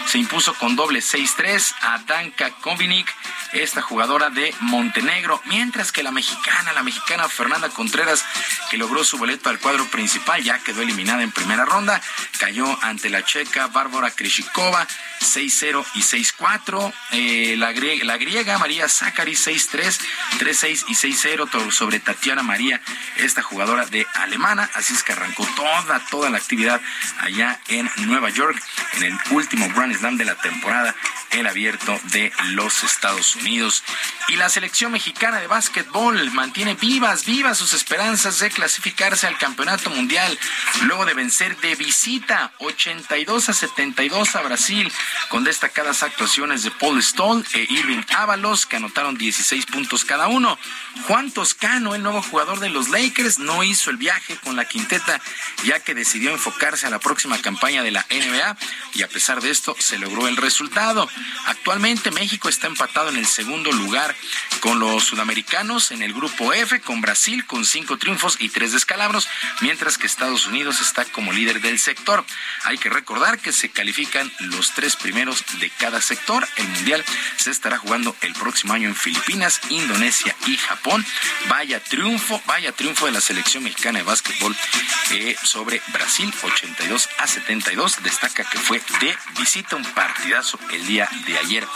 [0.06, 3.14] Se impuso con doble 6-3 a Danka Kovinic,
[3.52, 8.24] esta jugadora de Montenegro, mientras que la mexicana, la mexicana Fernanda Contreras,
[8.70, 12.00] que logró su boleto al cuadro principal, ya quedó eliminada en primera ronda,
[12.38, 14.86] cayó ante la checa Bárbara Krishikova
[15.20, 16.92] 6-0 y 6-4.
[17.12, 20.00] Eh, la, griega, la griega María Zachary 6-3,
[20.38, 22.67] 3-6 y 6-0 sobre Tatiana María,
[23.16, 24.68] esta jugadora de alemana.
[24.74, 26.80] Así es que arrancó toda, toda la actividad
[27.20, 28.60] allá en Nueva York
[28.94, 30.94] en el último Grand Slam de la temporada,
[31.30, 33.82] el abierto de los Estados Unidos.
[34.28, 39.90] Y la selección mexicana de básquetbol mantiene vivas, vivas sus esperanzas de clasificarse al campeonato
[39.90, 40.38] mundial
[40.82, 44.92] luego de vencer de visita 82 a 72 a Brasil
[45.28, 50.58] con destacadas actuaciones de Paul Stoll e Irving Ábalos, que anotaron 16 puntos cada uno.
[51.06, 55.20] Juan Toscano, el nuevo jugador de los Lakers, no hizo el viaje con la quinteta,
[55.64, 58.56] ya que decidió enfocarse a la próxima campaña de la NBA,
[58.94, 61.08] y a pesar de esto, se logró el resultado.
[61.46, 64.14] Actualmente México está empatado en el segundo lugar
[64.60, 69.28] con los sudamericanos en el grupo F, con Brasil con cinco triunfos y tres descalabros,
[69.60, 72.24] mientras que Estados Unidos está como líder del sector.
[72.64, 76.46] Hay que recordar que se califican los tres primeros de cada sector.
[76.56, 77.04] El Mundial
[77.36, 81.04] se estará jugando el próximo año en Filipinas, Indonesia y Japón.
[81.48, 84.56] Vaya triunfo, vaya triunfo de la selección mexicana de básquetbol
[85.10, 88.02] eh, sobre Brasil, 82 a 72.
[88.02, 91.66] Destaca que fue de visita un partidazo el día de ayer.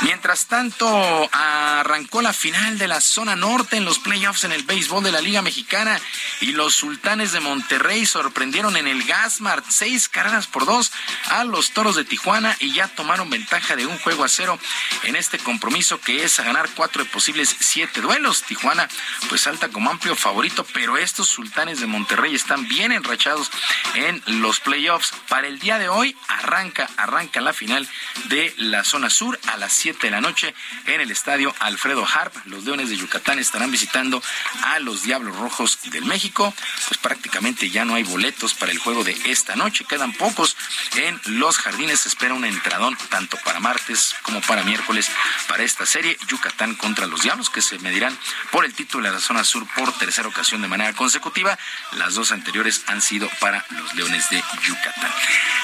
[0.00, 0.86] Mientras tanto,
[1.32, 5.22] arrancó la final de la zona norte en los playoffs en el béisbol de la
[5.22, 5.98] Liga Mexicana
[6.40, 10.92] y los sultanes de Monterrey sorprendieron en el Gasmart seis carreras por dos
[11.30, 14.58] a los toros de Tijuana y ya tomaron ventaja de un juego a cero
[15.04, 18.42] en este compromiso que es a ganar cuatro de posibles siete duelos.
[18.42, 18.88] Tijuana
[19.28, 23.50] pues salta como amplio favorito, pero estos sultanes de Monterrey están bien enrachados
[23.94, 25.12] en los playoffs.
[25.28, 27.88] Para el día de hoy arranca, arranca la final
[28.26, 30.52] de la zona sur a las de la noche
[30.86, 32.34] en el estadio Alfredo Harp.
[32.46, 34.20] Los Leones de Yucatán estarán visitando
[34.62, 36.52] a los Diablos Rojos del México.
[36.88, 39.84] Pues prácticamente ya no hay boletos para el juego de esta noche.
[39.84, 40.56] Quedan pocos
[40.96, 42.00] en los jardines.
[42.00, 45.08] Se espera un entradón tanto para martes como para miércoles
[45.46, 46.18] para esta serie.
[46.26, 48.18] Yucatán contra los Diablos que se medirán
[48.50, 51.58] por el título de la zona sur tercera ocasión de manera consecutiva.
[51.92, 55.12] Las dos anteriores han sido para los Leones de Yucatán.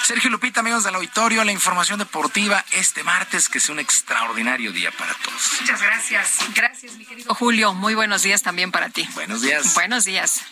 [0.05, 4.73] Sergio Lupita, amigos del auditorio, la información deportiva este martes que sea un extra extraordinario
[4.73, 5.61] día para todos.
[5.61, 6.37] Muchas gracias.
[6.55, 7.73] Gracias, mi querido Julio.
[7.73, 9.09] Muy buenos días también para ti.
[9.15, 9.75] Buenos días.
[9.75, 10.43] Buenos días.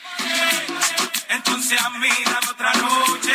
[1.28, 2.09] Entonces a mí
[2.51, 3.34] otra noche.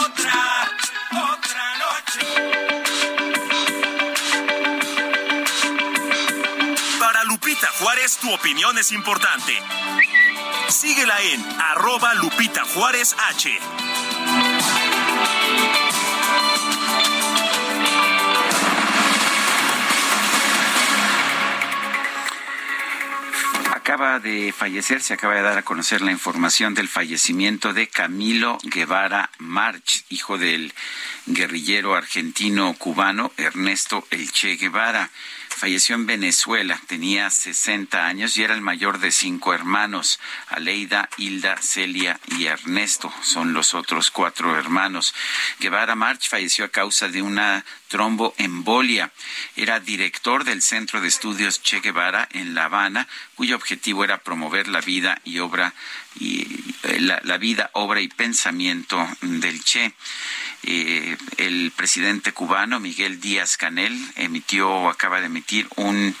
[0.00, 0.70] Otra,
[1.12, 2.63] otra noche.
[7.54, 9.52] Lupita Juárez, tu opinión es importante.
[10.68, 13.60] Síguela en arroba Lupita Juárez H.
[23.84, 28.58] acaba de fallecer, se acaba de dar a conocer la información del fallecimiento de Camilo
[28.64, 30.72] Guevara March, hijo del
[31.26, 35.10] guerrillero argentino cubano Ernesto Elche Guevara.
[35.56, 40.18] Falleció en Venezuela, tenía 60 años y era el mayor de cinco hermanos.
[40.48, 45.14] Aleida, Hilda, Celia y Ernesto son los otros cuatro hermanos.
[45.60, 49.12] Guevara March falleció a causa de una tromboembolia.
[49.54, 53.06] Era director del Centro de Estudios Che Guevara en La Habana,
[53.36, 55.72] cuyo objetivo era promover la vida y obra
[56.18, 59.92] y eh, la, vida, obra y pensamiento del Che.
[60.66, 66.16] Eh, el presidente cubano Miguel Díaz Canel emitió acaba de emitir un,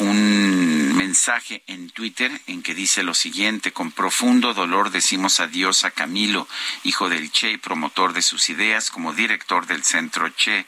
[0.00, 5.90] un mensaje en Twitter en que dice lo siguiente, con profundo dolor decimos adiós a
[5.90, 6.46] Camilo,
[6.84, 10.66] hijo del Che y promotor de sus ideas como director del Centro Che.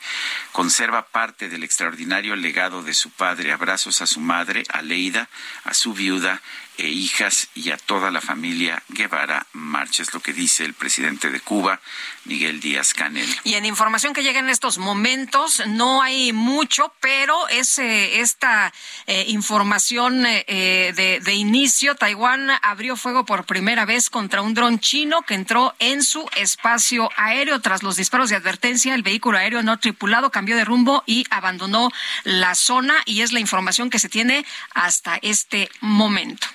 [0.52, 3.52] Conserva parte del extraordinario legado de su padre.
[3.52, 5.28] Abrazos a su madre, a Leida,
[5.64, 6.40] a su viuda
[6.80, 10.02] e hijas y a toda la familia Guevara Marcha.
[10.02, 11.78] Es lo que dice el presidente de Cuba,
[12.24, 13.28] Miguel Díaz Canel.
[13.44, 18.72] Y en información que llega en estos momentos, no hay mucho, pero es eh, esta
[19.06, 21.96] eh, información eh, de, de, inicio.
[21.96, 27.10] Taiwán abrió fuego por primera vez contra un dron chino que entró en su espacio
[27.16, 27.60] aéreo.
[27.60, 31.90] Tras los disparos de advertencia, el vehículo aéreo no tripulado cambió de rumbo y abandonó
[32.24, 36.46] la zona y es la información que se tiene hasta este momento.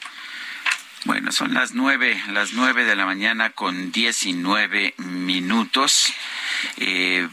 [1.06, 6.12] Bueno, son las nueve, las nueve de la mañana con diecinueve minutos.
[6.78, 7.30] Eh,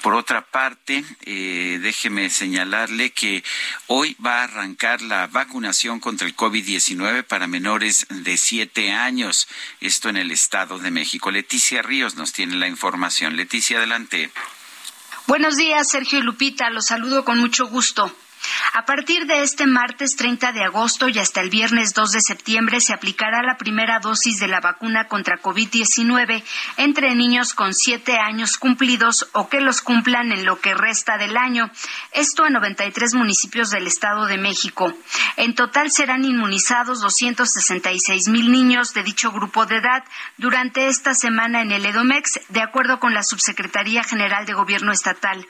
[0.00, 3.42] por otra parte, eh, déjeme señalarle que
[3.88, 9.48] hoy va a arrancar la vacunación contra el COVID-19 para menores de siete años.
[9.80, 11.32] Esto en el Estado de México.
[11.32, 13.36] Leticia Ríos nos tiene la información.
[13.36, 14.30] Leticia, adelante.
[15.26, 16.70] Buenos días, Sergio y Lupita.
[16.70, 18.14] Los saludo con mucho gusto.
[18.74, 22.80] A partir de este martes 30 de agosto y hasta el viernes 2 de septiembre
[22.80, 26.42] se aplicará la primera dosis de la vacuna contra COVID-19
[26.76, 31.36] entre niños con siete años cumplidos o que los cumplan en lo que resta del
[31.36, 31.70] año.
[32.12, 34.92] Esto en 93 municipios del Estado de México.
[35.36, 40.04] En total serán inmunizados 266 mil niños de dicho grupo de edad
[40.36, 45.46] durante esta semana en el EDOMEX, de acuerdo con la Subsecretaría General de Gobierno Estatal.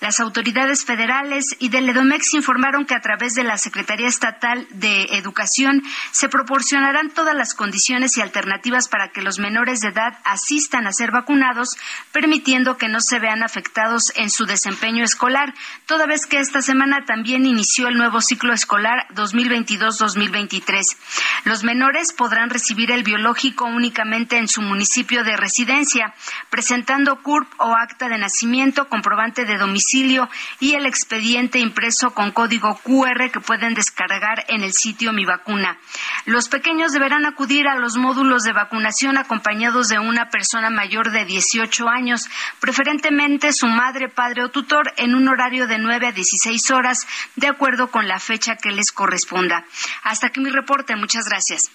[0.00, 5.02] Las autoridades federales y del EDOMEX informaron que a través de la Secretaría Estatal de
[5.18, 5.82] Educación
[6.12, 10.92] se proporcionarán todas las condiciones y alternativas para que los menores de edad asistan a
[10.92, 11.76] ser vacunados,
[12.12, 15.52] permitiendo que no se vean afectados en su desempeño escolar,
[15.86, 20.96] toda vez que esta semana también inició el nuevo ciclo escolar 2022-2023.
[21.44, 26.14] Los menores podrán recibir el biológico únicamente en su municipio de residencia,
[26.48, 30.28] presentando CURP o acta de nacimiento, comprobante de domicilio
[30.60, 35.78] y el expediente impreso con código QR que pueden descargar en el sitio Mi Vacuna.
[36.24, 41.24] Los pequeños deberán acudir a los módulos de vacunación acompañados de una persona mayor de
[41.24, 42.26] 18 años,
[42.60, 47.06] preferentemente su madre, padre o tutor, en un horario de 9 a 16 horas,
[47.36, 49.64] de acuerdo con la fecha que les corresponda.
[50.02, 50.96] Hasta aquí mi reporte.
[50.96, 51.70] Muchas gracias.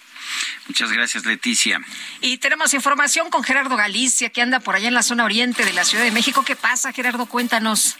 [0.66, 1.80] Muchas gracias, Leticia.
[2.20, 5.72] Y tenemos información con Gerardo Galicia, que anda por allá en la zona oriente de
[5.72, 6.44] la Ciudad de México.
[6.44, 7.26] ¿Qué pasa, Gerardo?
[7.26, 7.98] Cuéntanos.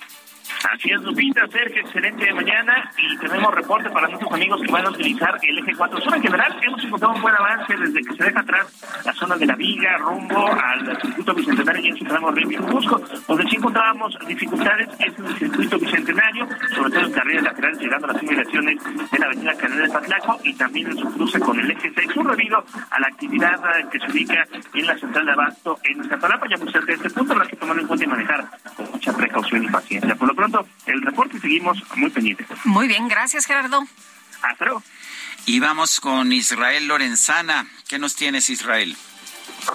[0.73, 4.91] Así es, Lupita, Sergio, excelente mañana y tenemos reporte para nuestros amigos que van a
[4.91, 6.15] utilizar el eje 4 Sur.
[6.17, 9.47] En general, hemos encontrado un buen avance desde que se deja atrás la zona de
[9.47, 13.01] la Viga, rumbo al circuito bicentenario y en su tramo Río Busco.
[13.29, 18.07] Donde sí encontrábamos dificultades es en el circuito bicentenario, sobre todo en carriles laterales llegando
[18.09, 21.59] a las inmediaciones de la avenida Canal de Patlaco y también en su cruce con
[21.59, 23.61] el eje 6 Sur debido a la actividad
[23.91, 26.47] que se ubica en la central de Abasto en Iztapalapa.
[26.49, 28.45] Ya muy cerca de este punto habrá que tomar en cuenta y manejar
[28.77, 30.15] con mucha precaución y paciencia.
[30.15, 32.47] Por lo pronto, el reporte seguimos muy pendientes.
[32.65, 33.85] Muy bien, gracias Gerardo.
[34.43, 34.83] Hasta luego.
[35.47, 37.67] Y vamos con Israel Lorenzana.
[37.89, 38.97] ¿Qué nos tienes, Israel?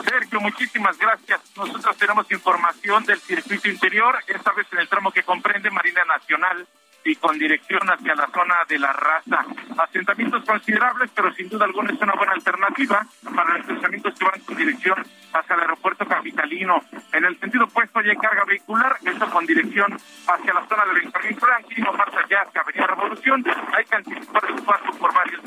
[0.03, 1.41] Sergio, muchísimas gracias.
[1.55, 6.67] Nosotros tenemos información del circuito interior, esta vez en el tramo que comprende Marina Nacional
[7.05, 9.45] y con dirección hacia la zona de la raza.
[9.77, 13.05] Asentamientos considerables, pero sin duda alguna es una buena alternativa
[13.35, 16.83] para los asentamientos que van con dirección hacia el aeropuerto capitalino.
[17.13, 19.97] En el sentido opuesto hay carga vehicular, esto con dirección
[20.27, 23.45] hacia la zona del Benjamín Franklin o más allá hacia Avenida Revolución.
[23.75, 25.41] Hay que anticipar el paso por varios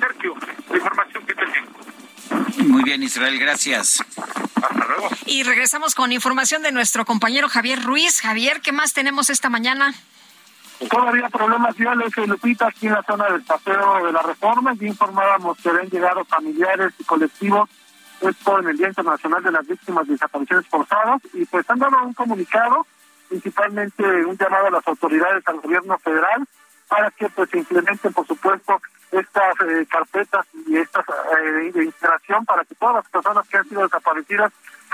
[0.00, 0.34] Sergio,
[0.70, 2.66] la información que te tengo.
[2.68, 4.02] Muy bien, Israel, gracias.
[4.56, 5.08] Hasta luego.
[5.26, 8.20] Y regresamos con información de nuestro compañero Javier Ruiz.
[8.20, 9.94] Javier, ¿qué más tenemos esta mañana?
[10.78, 14.74] Todavía problemas viales, Lupita, aquí en la zona del paseo de la reforma.
[14.74, 17.70] Ya informábamos que habían llegado familiares y colectivos,
[18.20, 22.02] esto en el Día Internacional de las Víctimas de Desapariciones Forzadas, y pues han dado
[22.04, 22.86] un comunicado,
[23.28, 26.46] principalmente un llamado a las autoridades, al gobierno federal,
[26.88, 28.80] para que pues implementen, por supuesto,
[29.12, 33.68] estas eh, carpetas y esta eh, de integración para que todas las personas que han
[33.68, 34.52] sido desaparecidas,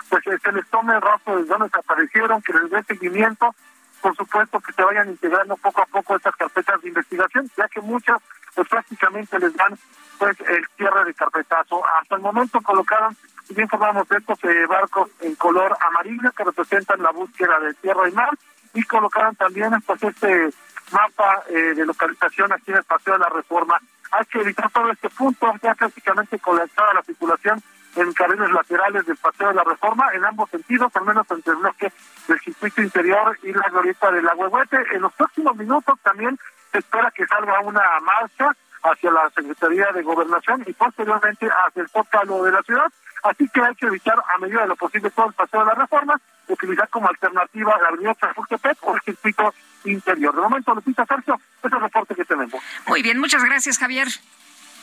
[0.08, 3.54] pues eh, se les tome el rastro de dónde desaparecieron, que les dé seguimiento
[4.02, 7.80] por supuesto que se vayan integrando poco a poco estas carpetas de investigación, ya que
[7.80, 8.18] muchas
[8.54, 9.78] pues prácticamente les dan
[10.18, 11.82] pues el cierre de carpetazo.
[12.00, 13.16] Hasta el momento colocaron,
[13.48, 18.08] bien informamos de estos eh, barcos en color amarillo que representan la búsqueda de tierra
[18.08, 18.30] y mar,
[18.74, 20.50] y colocaron también pues este
[20.90, 23.78] mapa eh, de localización aquí en el Paseo de la Reforma.
[24.10, 27.62] Hay que evitar todo este punto, ya prácticamente colapsada la circulación
[27.96, 31.58] en carriles laterales del Paseo de la Reforma, en ambos sentidos, al menos entre el
[31.58, 31.92] bloque
[32.28, 34.76] del circuito interior y la glorieta del Agüehuete.
[34.92, 36.38] En los próximos minutos también
[36.70, 41.88] se espera que salga una marcha hacia la Secretaría de Gobernación y posteriormente hacia el
[41.88, 42.90] Zócalo de la ciudad.
[43.22, 45.74] Así que hay que evitar a medida de lo posible todo el Paseo de la
[45.74, 49.54] Reforma, utilizar como alternativa la avenida Chapultepec o el circuito
[49.84, 50.34] interior.
[50.34, 52.60] De momento, Lupita Sergio, ese es el reporte que tenemos.
[52.86, 54.08] Muy bien, muchas gracias, Javier.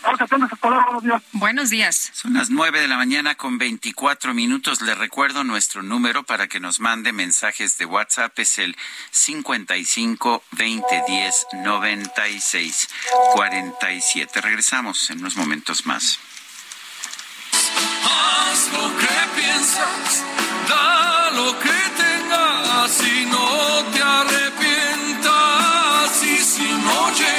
[0.01, 1.21] Buenos días.
[1.33, 2.11] Buenos días.
[2.13, 4.81] Son las nueve de la mañana con 24 minutos.
[4.81, 8.37] Le recuerdo nuestro número para que nos mande mensajes de WhatsApp.
[8.39, 8.77] Es el
[9.11, 12.89] 55 20 10 96
[13.33, 14.41] 47.
[14.41, 16.19] Regresamos en unos momentos más.
[18.05, 20.23] Haz lo que piensas,
[20.69, 25.29] da lo que tengas y no te arrepientas.
[26.23, 27.38] Y si no llega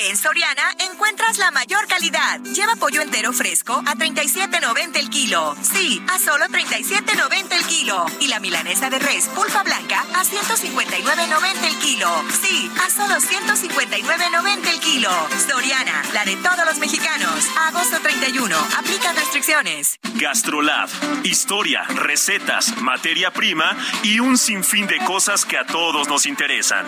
[0.00, 2.40] En Soriana encuentras la mayor calidad.
[2.40, 5.56] Lleva pollo entero fresco a 37.90 el kilo.
[5.60, 8.06] Sí, a solo 37.90 el kilo.
[8.20, 12.08] Y la milanesa de res pulpa blanca a 159.90 el kilo.
[12.40, 15.10] Sí, a solo 159.90 el kilo.
[15.48, 17.48] Soriana, la de todos los mexicanos.
[17.66, 18.56] Agosto 31.
[18.78, 19.98] Aplica restricciones.
[20.14, 20.88] Gastrolab,
[21.24, 26.86] historia, recetas, materia prima y un sinfín de cosas que a todos nos interesan.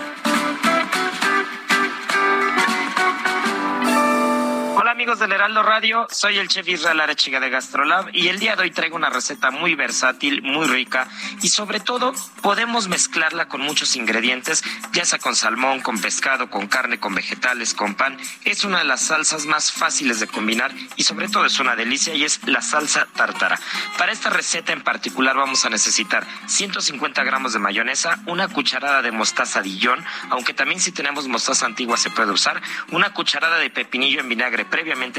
[5.00, 6.06] Amigos del Heraldo Radio?
[6.10, 9.50] Soy el chef Israel Arechiga de Gastrolab y el día de hoy traigo una receta
[9.50, 11.08] muy versátil, muy rica
[11.40, 12.12] y sobre todo
[12.42, 14.62] podemos mezclarla con muchos ingredientes,
[14.92, 18.18] ya sea con salmón, con pescado, con carne, con vegetales, con pan.
[18.44, 22.14] Es una de las salsas más fáciles de combinar y sobre todo es una delicia
[22.14, 23.58] y es la salsa tartara.
[23.96, 29.12] Para esta receta en particular vamos a necesitar 150 gramos de mayonesa, una cucharada de
[29.12, 32.60] mostaza Dijon, aunque también si tenemos mostaza antigua se puede usar,
[32.90, 34.66] una cucharada de pepinillo en vinagre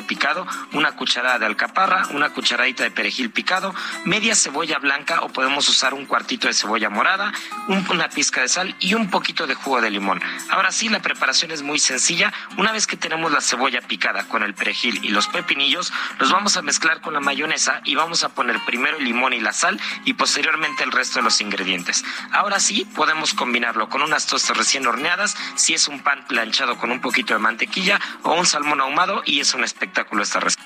[0.03, 3.73] picado, una cucharada de alcaparra, una cucharadita de perejil picado,
[4.05, 7.31] media cebolla blanca o podemos usar un cuartito de cebolla morada,
[7.67, 10.21] una pizca de sal y un poquito de jugo de limón.
[10.49, 12.33] Ahora sí, la preparación es muy sencilla.
[12.57, 16.57] Una vez que tenemos la cebolla picada con el perejil y los pepinillos, los vamos
[16.57, 19.79] a mezclar con la mayonesa y vamos a poner primero el limón y la sal
[20.05, 22.03] y posteriormente el resto de los ingredientes.
[22.31, 26.91] Ahora sí, podemos combinarlo con unas tostas recién horneadas, si es un pan planchado con
[26.91, 30.63] un poquito de mantequilla o un salmón ahumado y es un espectáculo esta receta.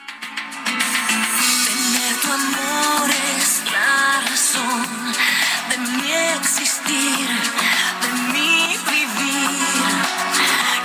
[1.68, 4.88] Tener tu amor es la razón
[5.70, 7.28] de mi existir,
[8.04, 9.92] de mi vivir.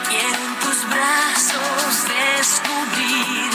[0.09, 3.50] Quiero en tus brazos descubrir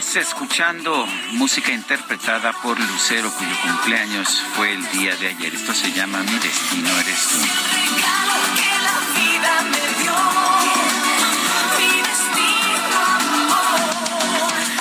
[0.00, 5.54] Seguimos escuchando música interpretada por Lucero, cuyo cumpleaños fue el día de ayer.
[5.54, 7.38] Esto se llama Mi destino eres tú.
[9.42, 9.66] la.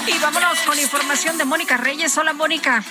[0.08, 2.18] Y vámonos con información de Mónica Reyes.
[2.18, 2.84] Hola, Mónica.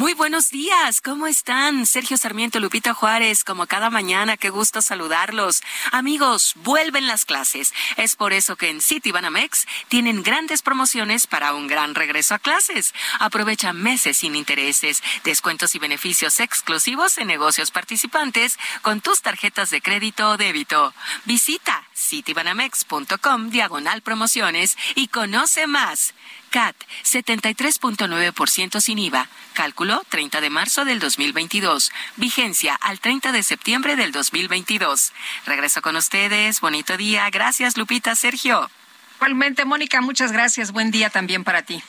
[0.00, 1.84] Muy buenos días, ¿cómo están?
[1.84, 5.60] Sergio Sarmiento, Lupita Juárez, como cada mañana, qué gusto saludarlos.
[5.92, 7.74] Amigos, vuelven las clases.
[7.98, 12.38] Es por eso que en City Banamex tienen grandes promociones para un gran regreso a
[12.38, 12.94] clases.
[13.18, 19.82] Aprovecha meses sin intereses, descuentos y beneficios exclusivos en negocios participantes con tus tarjetas de
[19.82, 20.94] crédito o débito.
[21.26, 26.14] Visita citibanamex.com diagonal promociones y conoce más.
[26.50, 29.28] CAT 73.9% sin IVA.
[29.54, 31.90] Cálculo 30 de marzo del 2022.
[32.16, 35.12] Vigencia al 30 de septiembre del 2022.
[35.46, 36.60] Regreso con ustedes.
[36.60, 37.30] Bonito día.
[37.30, 38.70] Gracias, Lupita, Sergio.
[39.16, 40.72] Igualmente, Mónica, muchas gracias.
[40.72, 41.82] Buen día también para ti.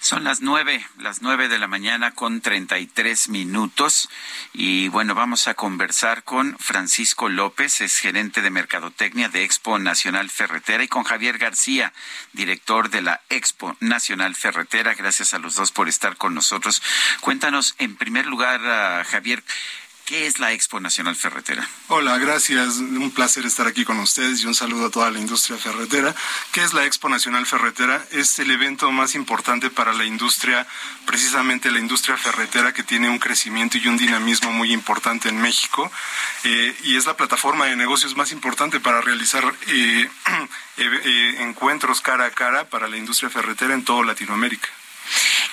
[0.00, 4.08] Son las nueve, las nueve de la mañana con treinta y tres minutos.
[4.54, 10.30] Y bueno, vamos a conversar con Francisco López, es gerente de Mercadotecnia de Expo Nacional
[10.30, 11.92] Ferretera, y con Javier García,
[12.32, 14.94] director de la Expo Nacional Ferretera.
[14.94, 16.82] Gracias a los dos por estar con nosotros.
[17.20, 19.44] Cuéntanos, en primer lugar, ah, Javier,
[20.10, 21.64] ¿qué es la Expo Nacional Ferretera?
[21.86, 22.78] Hola, gracias.
[22.78, 26.12] Un placer estar aquí con ustedes y un saludo a toda la industria ferretera.
[26.50, 28.04] ¿Qué es la Expo Nacional Ferretera?
[28.10, 30.66] Es el evento más importante para la industria,
[31.06, 35.88] precisamente la industria ferretera que tiene un crecimiento y un dinamismo muy importante en México
[36.42, 40.10] eh, y es la plataforma de negocios más importante para realizar eh,
[40.78, 44.70] eh, encuentros cara a cara para la industria ferretera en toda Latinoamérica.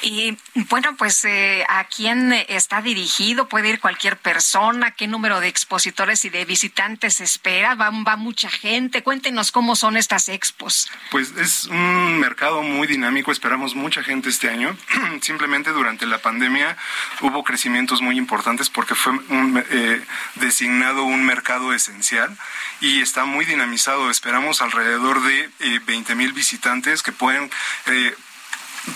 [0.02, 0.38] Y
[0.70, 6.24] bueno, pues eh, a quién está dirigido, puede ir cualquier persona, qué número de expositores
[6.26, 9.04] y de visitantes espera, va, va mucha gente.
[9.04, 10.90] Cuéntenos cómo son estas expos.
[11.12, 14.78] Pues es un mercado muy dinámico, esperamos mucha gente este año.
[15.22, 16.78] Simplemente durante la pandemia
[17.22, 20.02] hubo crecimientos muy importantes porque fue un, eh,
[20.36, 22.36] designado un mercado esencial
[22.82, 24.10] y está muy dinamizado.
[24.10, 27.50] Esperamos alrededor de eh, 20 mil visitantes que pueden
[27.88, 28.16] eh,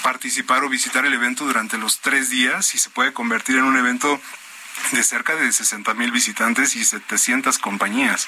[0.04, 3.78] participar o visitar el evento durante los tres días y se puede convertir en un
[3.78, 4.20] evento
[4.92, 8.28] de cerca de 60 mil visitantes y 700 compañías.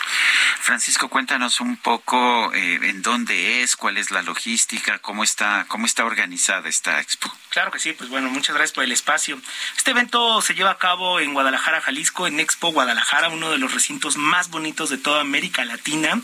[0.61, 5.85] Francisco, cuéntanos un poco eh, en dónde es, cuál es la logística, cómo está, cómo
[5.85, 7.33] está organizada esta expo.
[7.49, 9.39] Claro que sí, pues bueno, muchas gracias por el espacio.
[9.77, 13.73] Este evento se lleva a cabo en Guadalajara, Jalisco, en Expo Guadalajara, uno de los
[13.73, 16.19] recintos más bonitos de toda América Latina.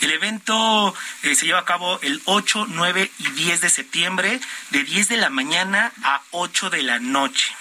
[0.00, 4.40] El evento eh, se lleva a cabo el 8, 9 y 10 de septiembre,
[4.70, 7.54] de 10 de la mañana a 8 de la noche.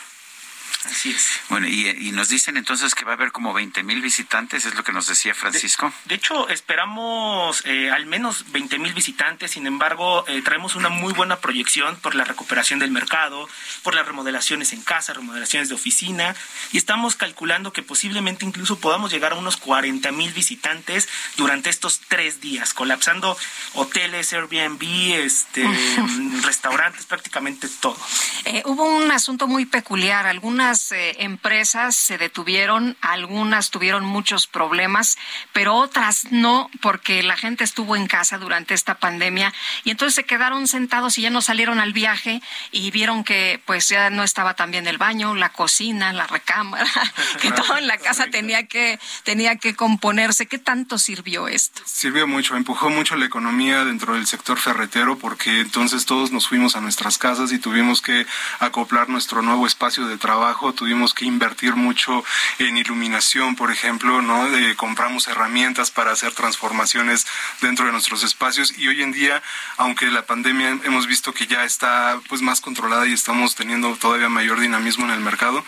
[0.89, 1.39] Así es.
[1.49, 4.75] Bueno, y, y nos dicen entonces que va a haber como 20 mil visitantes, es
[4.75, 5.91] lo que nos decía Francisco.
[6.05, 11.13] De hecho, esperamos eh, al menos 20 mil visitantes, sin embargo, eh, traemos una muy
[11.13, 13.47] buena proyección por la recuperación del mercado,
[13.83, 16.35] por las remodelaciones en casa, remodelaciones de oficina,
[16.71, 22.01] y estamos calculando que posiblemente incluso podamos llegar a unos 40 mil visitantes durante estos
[22.07, 23.37] tres días, colapsando
[23.73, 24.81] hoteles, Airbnb,
[25.23, 25.65] este,
[26.43, 27.97] restaurantes, prácticamente todo.
[28.45, 30.27] Eh, hubo un asunto muy peculiar.
[30.27, 35.17] Algunas eh, empresas se detuvieron, algunas tuvieron muchos problemas,
[35.53, 40.23] pero otras no, porque la gente estuvo en casa durante esta pandemia y entonces se
[40.23, 42.41] quedaron sentados y ya no salieron al viaje
[42.71, 46.89] y vieron que pues ya no estaba también el baño, la cocina, la recámara,
[47.41, 50.45] que todo en la casa tenía que tenía que componerse.
[50.45, 51.81] ¿Qué tanto sirvió esto?
[51.85, 56.75] Sirvió mucho, empujó mucho la economía dentro del sector ferretero porque entonces todos nos fuimos
[56.75, 58.25] a nuestras casas y tuvimos que
[58.59, 62.23] acoplar nuestro nuevo espacio de trabajo, tuvimos que invertir mucho
[62.59, 64.47] en iluminación, por ejemplo, ¿no?
[64.75, 67.25] compramos herramientas para hacer transformaciones
[67.61, 69.41] dentro de nuestros espacios y hoy en día,
[69.77, 74.29] aunque la pandemia hemos visto que ya está pues más controlada y estamos teniendo todavía
[74.29, 75.63] mayor dinamismo en el mercado,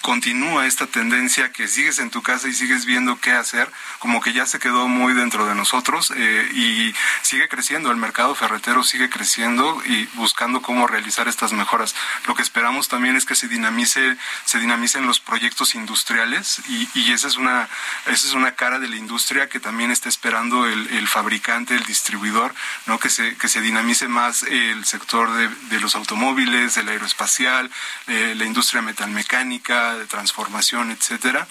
[0.00, 4.32] continúa esta tendencia que sigues en tu casa y sigues viendo qué hacer, como que
[4.32, 9.10] ya se quedó muy dentro de nosotros eh, y sigue creciendo, el mercado ferretero sigue
[9.10, 11.94] creciendo y buscando cómo realizar estas mejoras.
[12.26, 17.12] Lo que esperamos también es que se dinamice, se dinamicen los proyectos industriales y, y
[17.12, 17.68] esa es una,
[18.06, 21.84] esa es una cara de la industria que también está esperando el, el fabricante, el
[21.84, 22.54] distribuidor,
[22.86, 22.98] ¿no?
[22.98, 27.70] que se, que se dinamice más el sector de, de los automóviles, el aeroespacial,
[28.06, 31.46] eh, la industria metalmecánica, de transformación, etcétera.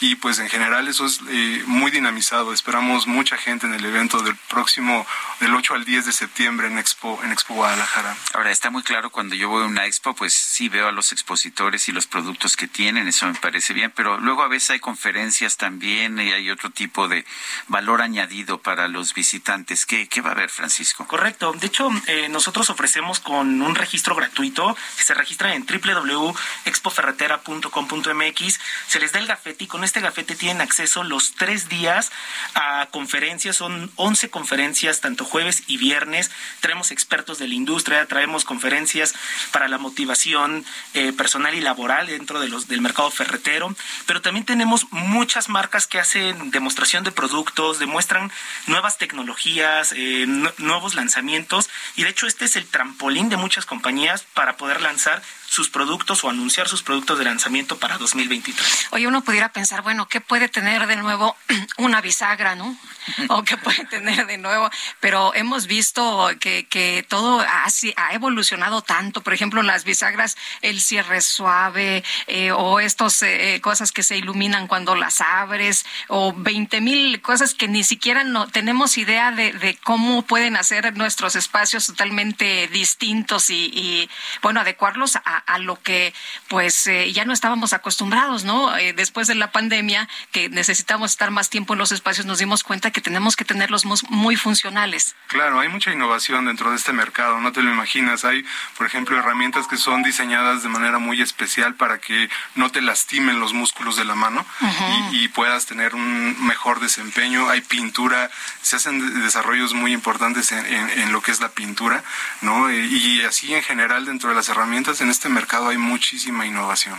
[0.00, 2.52] Y pues en general eso es eh, muy dinamizado.
[2.52, 5.06] Esperamos mucha gente en el evento del próximo,
[5.40, 8.16] del 8 al 10 de septiembre en Expo, en Expo Guadalajara.
[8.34, 11.12] Ahora, está muy claro cuando yo voy a una expo, pues sí veo a los
[11.12, 14.80] expositores y los productos que tienen, eso me parece bien, pero luego a veces hay
[14.80, 17.26] conferencias también y hay otro tipo de
[17.68, 19.84] valor añadido para los visitantes.
[19.84, 21.06] ¿Qué, qué va a haber, Francisco?
[21.06, 21.52] Correcto.
[21.52, 28.98] De hecho, eh, nosotros ofrecemos con un registro gratuito que se registra en www.expoferretera.com.mx, se
[28.98, 32.10] les da el gafete y con este gafete tienen acceso los tres días
[32.54, 36.30] a conferencias, son 11 conferencias, tanto jueves y viernes.
[36.60, 39.14] Traemos expertos de la industria, traemos conferencias
[39.52, 40.64] para la motivación
[40.94, 43.74] eh, personal y laboral dentro del mercado ferretero,
[44.06, 48.30] pero también tenemos muchas marcas que hacen demostración de productos, demuestran
[48.66, 50.26] nuevas tecnologías, eh,
[50.58, 55.22] nuevos lanzamientos, y de hecho este es el trampolín de muchas compañías para poder lanzar
[55.48, 58.88] sus productos o anunciar sus productos de lanzamiento para 2023.
[58.90, 61.36] Oye, uno pudiera pensar, bueno, ¿qué puede tener de nuevo
[61.78, 62.76] una bisagra, no?
[63.28, 64.68] O qué puede tener de nuevo,
[65.00, 67.66] pero hemos visto que, que todo ha,
[67.96, 69.22] ha evolucionado tanto.
[69.22, 74.66] Por ejemplo, las bisagras, el cierre suave, eh, o estas eh, cosas que se iluminan
[74.66, 79.76] cuando las abres, o 20 mil cosas que ni siquiera no tenemos idea de, de,
[79.76, 84.10] cómo pueden hacer nuestros espacios totalmente distintos y, y
[84.42, 86.14] bueno, adecuarlos a, a lo que
[86.48, 88.76] pues eh, ya no estábamos acostumbrados, ¿no?
[88.76, 92.62] Eh, después de la pandemia, que necesitamos estar más tiempo en los espacios, nos dimos
[92.62, 95.14] cuenta que tenemos que tenerlos muy funcionales.
[95.28, 98.24] Claro, hay mucha innovación dentro de este mercado, no te lo imaginas.
[98.24, 98.44] Hay,
[98.76, 103.40] por ejemplo, herramientas que son diseñadas de manera muy especial para que no te lastimen
[103.40, 105.12] los músculos de la mano uh -huh.
[105.12, 107.48] y, y, puedas tener un mejor desempeño.
[107.48, 108.30] Hay pintura,
[108.62, 112.02] se hacen desarrollos muy importantes en, en, en lo que es la pintura,
[112.40, 112.70] ¿no?
[112.70, 116.98] Y así en general dentro de las herramientas en este mercado hay muchísima innovación.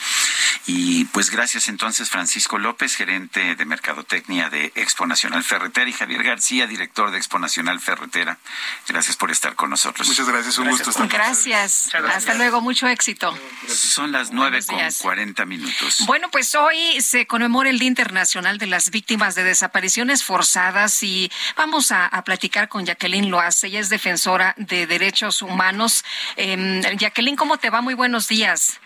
[0.66, 6.22] Y pues gracias entonces Francisco López, gerente de Mercadotecnia de Expo Nacional Ferretera, y Javier
[6.22, 8.38] García, director de Expo Nacional Ferretera.
[8.86, 10.08] Gracias por estar con nosotros.
[10.08, 10.86] Muchas gracias, un gracias.
[10.86, 11.88] gusto estar gracias.
[11.92, 12.16] gracias.
[12.16, 13.36] Hasta luego, mucho éxito.
[13.68, 16.04] Son las nueve con cuarenta minutos.
[16.06, 21.30] Bueno, pues hoy se conmemora el Día Internacional de las Víctimas de Desapariciones Forzadas y
[21.56, 23.64] vamos a, a platicar con Jacqueline Loaz.
[23.64, 26.04] Ella es defensora de derechos humanos.
[26.36, 27.80] Eh, Jacqueline, ¿cómo te va?
[27.80, 28.80] Muy buenos días.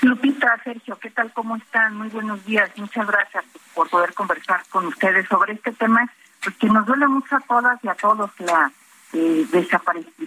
[0.00, 1.32] Lupita, Sergio, ¿qué tal?
[1.32, 1.96] ¿Cómo están?
[1.96, 2.70] Muy buenos días.
[2.76, 3.44] Muchas gracias
[3.74, 6.10] por poder conversar con ustedes sobre este tema,
[6.42, 8.72] pues que nos duele mucho a todas y a todos la
[9.12, 9.46] eh,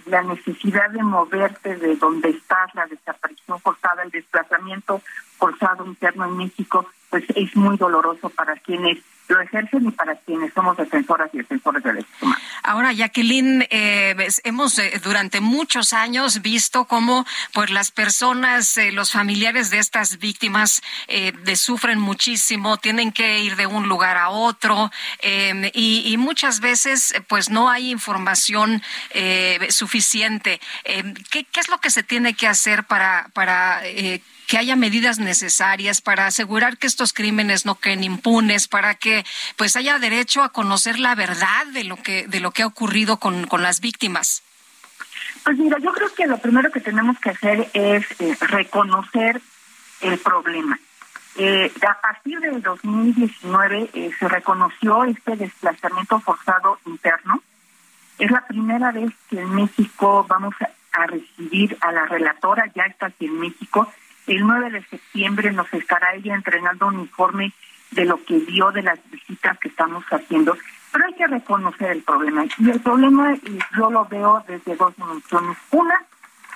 [0.06, 5.00] la necesidad de moverte de donde estás, la desaparición forzada, el desplazamiento
[5.38, 8.98] forzado interno en México, pues es muy doloroso para quienes
[9.28, 12.42] lo ejercen y para quienes somos defensoras y defensores de derechos humanos.
[12.62, 19.12] Ahora, Jacqueline, eh, hemos eh, durante muchos años visto cómo pues las personas, eh, los
[19.12, 24.30] familiares de estas víctimas eh, de, sufren muchísimo, tienen que ir de un lugar a
[24.30, 24.90] otro
[25.22, 28.82] y, y, muchas veces pues no hay información
[29.68, 30.60] suficiente.
[31.30, 33.82] ¿qué, ¿qué, es lo que se tiene que hacer para, para
[34.46, 39.24] que haya medidas necesarias para asegurar que estos crímenes no queden impunes, para que
[39.56, 43.18] pues haya derecho a conocer la verdad de lo que de lo que ha ocurrido
[43.18, 44.42] con, con las víctimas?
[45.44, 49.40] Pues mira, yo creo que lo primero que tenemos que hacer es eh, reconocer
[50.00, 50.78] el problema.
[51.38, 57.42] Eh, a partir del 2019 eh, se reconoció este desplazamiento forzado interno.
[58.18, 63.06] Es la primera vez que en México vamos a, recibir a la relatora, ya está
[63.06, 63.92] aquí en México.
[64.26, 67.52] El 9 de septiembre nos estará ella entregando un informe
[67.92, 70.56] de lo que vio de las visitas que estamos haciendo.
[70.92, 72.44] Pero hay que reconocer el problema.
[72.58, 73.34] Y el problema
[73.76, 75.56] yo lo veo desde dos dimensiones.
[75.70, 76.02] Una,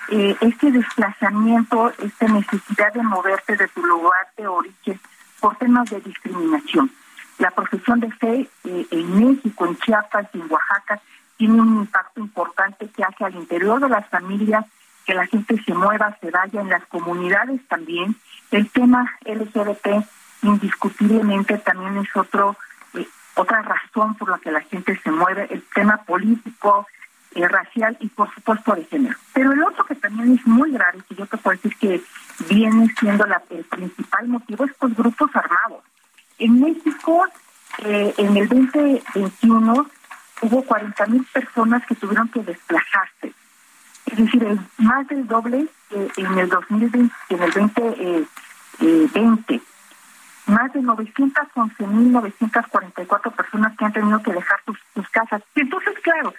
[0.09, 4.99] eh, este desplazamiento, esta necesidad de moverte de tu lugar de origen
[5.39, 6.91] por temas de discriminación.
[7.37, 11.01] La profesión de fe eh, en México, en Chiapas y en Oaxaca
[11.37, 14.65] tiene un impacto importante que hace al interior de las familias
[15.05, 18.15] que la gente se mueva, se vaya en las comunidades también.
[18.51, 20.05] El tema LGBT
[20.43, 22.57] indiscutiblemente también es otro
[22.95, 26.87] eh, otra razón por la que la gente se mueve, el tema político,
[27.33, 29.15] eh, racial y por supuesto de género.
[29.33, 32.01] Pero el otro que también es muy grave, que yo te puedo decir que
[32.49, 35.83] viene siendo la, el principal motivo, es estos grupos armados.
[36.39, 37.25] En México,
[37.85, 39.89] eh, en el 2021,
[40.41, 43.10] hubo 40 mil personas que tuvieron que desplazarse.
[44.21, 47.51] Es decir, más del doble en el 2020, en el
[48.79, 49.61] 2020
[50.45, 55.41] más de 911.944 personas que han tenido que dejar sus, sus casas.
[55.55, 56.35] Entonces, claro,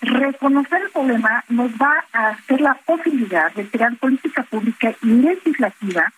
[0.00, 6.12] reconocer el problema nos va a hacer la posibilidad de crear política pública y legislativa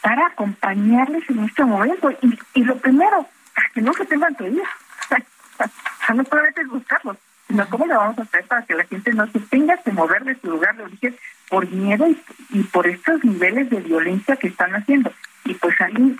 [0.00, 2.12] para acompañarles en este momento.
[2.22, 3.26] Y, y lo primero,
[3.74, 4.62] que no se tengan que ir.
[6.14, 7.16] no solamente es buscarlos,
[7.64, 10.38] cómo le vamos a hacer para que la gente no se tenga que mover de
[10.38, 11.16] su lugar de origen
[11.48, 12.20] por miedo y,
[12.50, 15.10] y por estos niveles de violencia que están haciendo.
[15.44, 16.16] Y pues ahí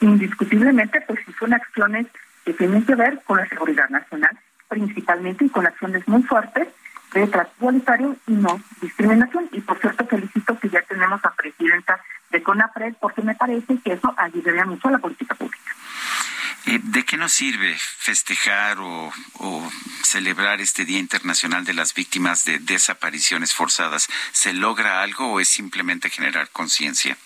[0.00, 2.06] indiscutiblemente pues son acciones
[2.44, 4.38] que tienen que ver con la seguridad nacional
[4.68, 6.68] principalmente y con acciones muy fuertes
[7.14, 9.48] de trato igualitario y no discriminación.
[9.52, 11.98] Y por cierto felicito que ya tenemos a presidenta
[12.30, 15.57] de CONAPRED porque me parece que eso ayudaría mucho a la política pública.
[16.68, 19.10] ¿De qué nos sirve festejar o,
[20.02, 24.06] celebrar este Día Internacional de las Víctimas de Desapariciones Forzadas?
[24.32, 27.16] ¿Se logra algo o es simplemente generar conciencia?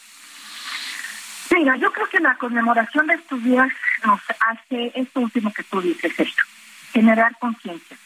[1.51, 3.69] Mira, yo creo que la conmemoración de estos días
[4.05, 6.43] nos hace esto último que tú dices, esto,
[6.93, 7.97] generar conciencia.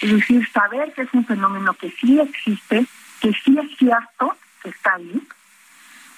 [0.00, 2.86] Es decir, saber que es un fenómeno que sí existe,
[3.20, 5.20] que sí es cierto, que está ahí,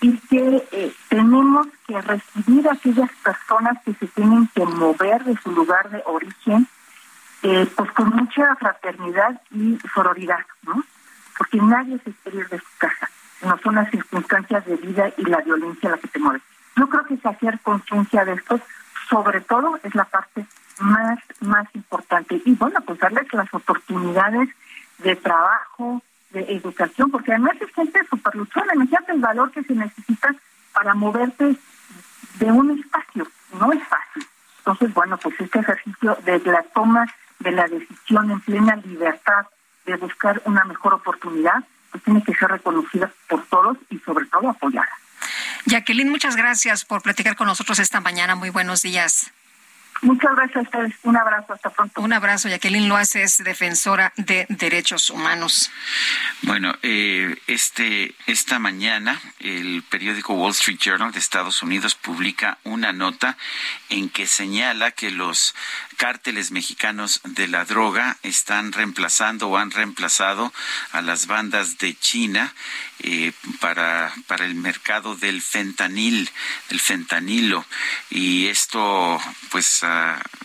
[0.07, 5.37] y que eh, tenemos que recibir a aquellas personas que se tienen que mover de
[5.39, 6.69] su lugar de origen,
[7.43, 10.85] eh, pues con mucha fraternidad y sororidad, ¿no?
[11.37, 13.11] Porque nadie se quiere ir de su casa,
[13.43, 16.41] no son las circunstancias de vida y la violencia la que te mueve.
[16.77, 18.61] Yo creo que hacer conciencia de esto,
[19.11, 20.47] sobre todo, es la parte
[20.79, 22.41] más, más importante.
[22.45, 24.51] Y bueno, pues darles las oportunidades
[24.99, 26.01] de trabajo,
[26.37, 28.75] de educación, porque además es gente súper luchona.
[28.75, 30.35] Imagínate el valor que se necesita
[30.73, 31.57] para moverte
[32.39, 33.27] de un espacio.
[33.59, 34.27] No es fácil.
[34.59, 37.07] Entonces, bueno, pues este ejercicio de la toma
[37.39, 39.47] de la decisión en plena libertad
[39.85, 44.51] de buscar una mejor oportunidad, pues tiene que ser reconocida por todos y sobre todo
[44.51, 44.91] apoyada.
[45.67, 48.35] Jacqueline, muchas gracias por platicar con nosotros esta mañana.
[48.35, 49.33] Muy buenos días.
[50.03, 50.95] Muchas gracias a ustedes.
[51.03, 51.55] Un abrazo.
[51.55, 52.01] Hasta pronto.
[52.01, 52.49] Un abrazo.
[52.49, 55.71] Jacqueline Loas es defensora de derechos humanos.
[56.43, 62.93] Bueno, eh, este, esta mañana el periódico Wall Street Journal de Estados Unidos publica una
[62.93, 63.37] nota
[63.89, 65.55] en que señala que los
[65.97, 70.53] cárteles mexicanos de la droga están reemplazando o han reemplazado
[70.93, 72.55] a las bandas de China
[73.01, 76.31] eh, para, para el mercado del fentanil,
[76.69, 77.65] del fentanilo.
[78.11, 79.83] Y esto, pues,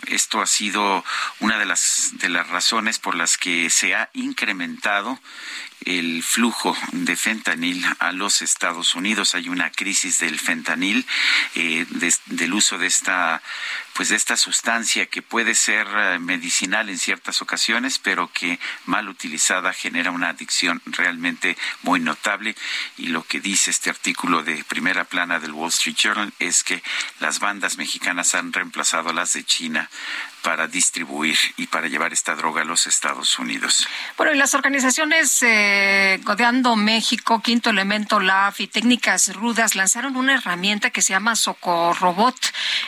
[0.06, 1.04] esto ha sido
[1.40, 5.18] una de las, de las razones por las que se ha incrementado
[5.84, 9.34] el flujo de fentanil a los Estados Unidos.
[9.34, 11.06] Hay una crisis del fentanil,
[11.54, 11.86] eh,
[12.26, 13.42] del uso de esta
[13.94, 19.08] pues de esta sustancia que puede ser eh, medicinal en ciertas ocasiones, pero que mal
[19.08, 22.56] utilizada genera una adicción realmente muy notable.
[22.96, 26.82] Y lo que dice este artículo de primera plana del Wall Street Journal es que
[27.20, 29.90] las bandas mexicanas han reemplazado a las de China
[30.42, 33.88] para distribuir y para llevar esta droga a los Estados Unidos.
[34.16, 40.34] Bueno, y las organizaciones eh, Godeando México, Quinto Elemento, LAF y Técnicas Rudas lanzaron una
[40.34, 42.36] herramienta que se llama Socorrobot.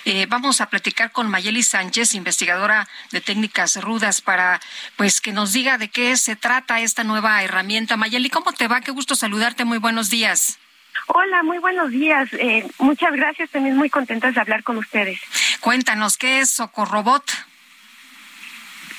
[0.04, 4.60] Eh, vamos a platicar con Mayeli Sánchez, investigadora de Técnicas Rudas, para
[4.96, 7.96] pues que nos diga de qué se trata esta nueva herramienta.
[7.96, 8.80] Mayeli, ¿cómo te va?
[8.80, 9.64] Qué gusto saludarte.
[9.64, 10.58] Muy buenos días.
[11.06, 12.28] Hola, muy buenos días.
[12.32, 13.50] Eh, muchas gracias.
[13.50, 15.20] También muy contentas de hablar con ustedes.
[15.60, 17.24] Cuéntanos, ¿qué es Socorrobot?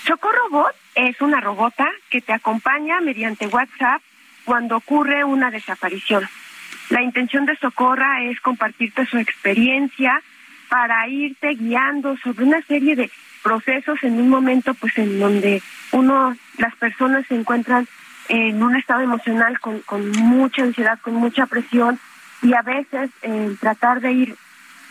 [0.05, 4.01] Socorro Bot es una robota que te acompaña mediante WhatsApp
[4.43, 6.29] cuando ocurre una desaparición.
[6.89, 10.21] La intención de Socorra es compartirte su experiencia
[10.69, 13.09] para irte guiando sobre una serie de
[13.41, 17.87] procesos en un momento pues en donde uno las personas se encuentran
[18.29, 21.99] en un estado emocional con, con mucha ansiedad, con mucha presión
[22.41, 24.35] y a veces en tratar de ir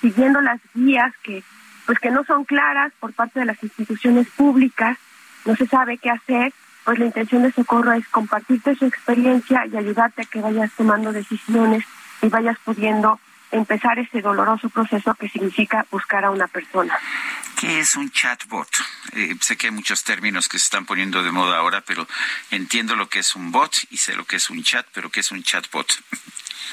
[0.01, 1.43] siguiendo las guías que
[1.87, 4.97] pues que no son claras por parte de las instituciones públicas,
[5.45, 6.53] no se sabe qué hacer,
[6.85, 11.13] pues la intención de Socorro es compartirte su experiencia y ayudarte a que vayas tomando
[11.13, 11.85] decisiones
[12.23, 16.95] y vayas pudiendo empezar ese doloroso proceso que significa buscar a una persona.
[17.65, 18.69] ¿Qué es un chatbot?
[19.13, 22.07] Eh, sé que hay muchos términos que se están poniendo de moda ahora, pero
[22.51, 25.21] entiendo lo que es un bot y sé lo que es un chat, pero ¿qué
[25.21, 25.87] es un chatbot?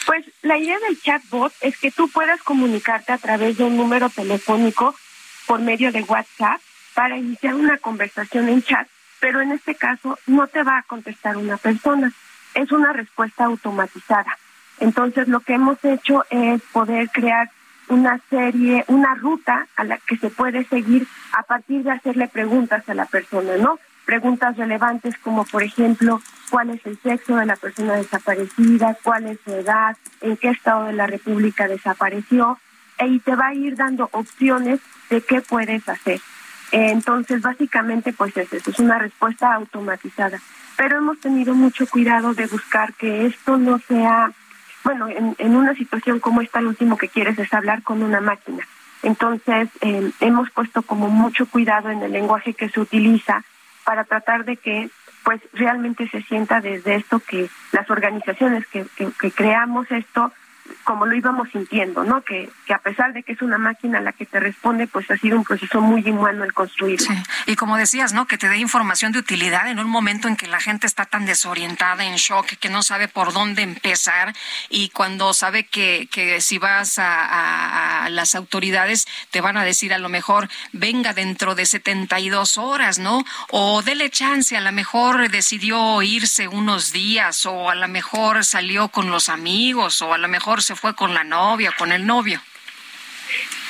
[0.05, 4.09] Pues la idea del chatbot es que tú puedas comunicarte a través de un número
[4.09, 4.95] telefónico
[5.45, 6.59] por medio de WhatsApp
[6.93, 8.87] para iniciar una conversación en chat,
[9.19, 12.11] pero en este caso no te va a contestar una persona,
[12.55, 14.37] es una respuesta automatizada.
[14.79, 17.49] Entonces lo que hemos hecho es poder crear
[17.91, 22.87] una serie, una ruta a la que se puede seguir a partir de hacerle preguntas
[22.87, 23.79] a la persona, ¿no?
[24.05, 29.39] Preguntas relevantes como, por ejemplo, cuál es el sexo de la persona desaparecida, cuál es
[29.43, 32.57] su edad, en qué estado de la República desapareció,
[33.05, 34.79] y te va a ir dando opciones
[35.09, 36.21] de qué puedes hacer.
[36.71, 40.39] Entonces, básicamente, pues es eso, es una respuesta automatizada.
[40.77, 44.31] Pero hemos tenido mucho cuidado de buscar que esto no sea
[44.83, 48.21] bueno, en, en una situación como esta, lo último que quieres es hablar con una
[48.21, 48.67] máquina.
[49.03, 53.43] Entonces, eh, hemos puesto como mucho cuidado en el lenguaje que se utiliza
[53.83, 54.89] para tratar de que
[55.23, 60.31] pues realmente se sienta desde esto que las organizaciones que, que creamos esto
[60.83, 62.21] como lo íbamos sintiendo, ¿no?
[62.21, 65.17] Que, que a pesar de que es una máquina la que te responde, pues ha
[65.17, 67.07] sido un proceso muy inhumano el construirlo.
[67.45, 68.27] Y como decías, ¿no?
[68.27, 71.25] Que te dé información de utilidad en un momento en que la gente está tan
[71.25, 74.33] desorientada, en shock, que no sabe por dónde empezar
[74.69, 79.93] y cuando sabe que, que si vas a, a, las autoridades te van a decir
[79.93, 83.23] a lo mejor venga dentro de 72 horas, ¿no?
[83.49, 88.89] O dele chance, a lo mejor decidió irse unos días o a lo mejor salió
[88.89, 92.41] con los amigos o a lo mejor se fue con la novia, con el novio.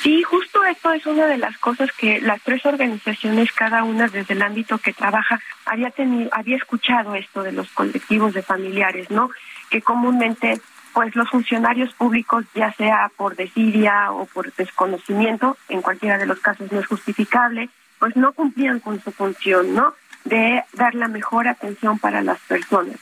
[0.02, 4.34] Sí, justo esto es una de las cosas que las tres organizaciones, cada una desde
[4.34, 9.30] el ámbito que trabaja, había tenido, había escuchado esto de los colectivos de familiares, ¿no?
[9.70, 10.60] Que comúnmente,
[10.92, 16.40] pues los funcionarios públicos, ya sea por desidia o por desconocimiento, en cualquiera de los
[16.40, 17.68] casos no es justificable,
[18.00, 19.94] pues no cumplían con su función, ¿no?
[20.24, 22.98] De dar la mejor atención para las personas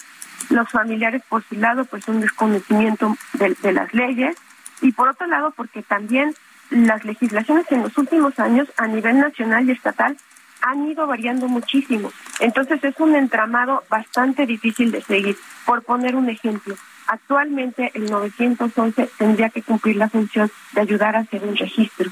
[0.49, 4.37] los familiares por su lado pues un desconocimiento de, de, las leyes
[4.81, 6.35] y por otro lado porque también
[6.71, 10.17] las legislaciones en los últimos años a nivel nacional y estatal
[10.63, 12.13] han ido variando muchísimo.
[12.39, 15.37] Entonces es un entramado bastante difícil de seguir.
[15.65, 21.21] Por poner un ejemplo, actualmente el 911 tendría que cumplir la función de ayudar a
[21.21, 22.11] hacer un registro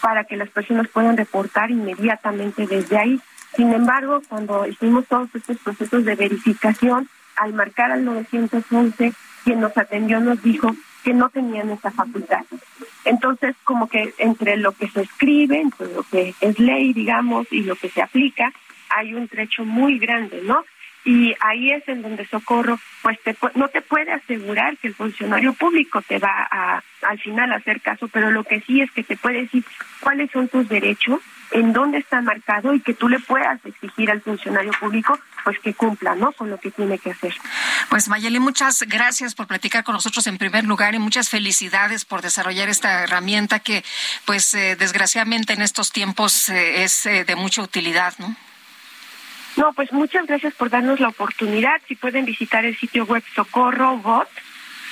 [0.00, 3.20] para que las personas puedan reportar inmediatamente desde ahí.
[3.56, 9.12] Sin embargo, cuando hicimos todos estos procesos de verificación, al marcar al 911,
[9.44, 12.44] quien nos atendió nos dijo que no tenían esa facultad.
[13.04, 17.62] Entonces, como que entre lo que se escribe, entre lo que es ley, digamos, y
[17.62, 18.52] lo que se aplica,
[18.88, 20.64] hay un trecho muy grande, ¿no?
[21.04, 25.52] Y ahí es en donde Socorro, pues te, no te puede asegurar que el funcionario
[25.52, 29.02] público te va a al final a hacer caso, pero lo que sí es que
[29.02, 29.64] te puede decir
[30.00, 34.20] cuáles son tus derechos en dónde está marcado y que tú le puedas exigir al
[34.22, 36.32] funcionario público pues que cumpla, ¿no?
[36.32, 37.34] Con lo que tiene que hacer.
[37.90, 42.22] Pues Mayeli, muchas gracias por platicar con nosotros en primer lugar y muchas felicidades por
[42.22, 43.84] desarrollar esta herramienta que
[44.24, 48.34] pues eh, desgraciadamente en estos tiempos eh, es eh, de mucha utilidad, ¿no?
[49.56, 51.80] No, pues muchas gracias por darnos la oportunidad.
[51.86, 54.28] Si pueden visitar el sitio web Socorro Bot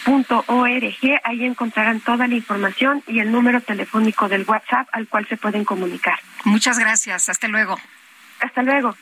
[0.07, 5.37] .org, ahí encontrarán toda la información y el número telefónico del WhatsApp al cual se
[5.37, 6.19] pueden comunicar.
[6.45, 7.79] Muchas gracias, hasta luego.
[8.41, 8.97] Hasta luego.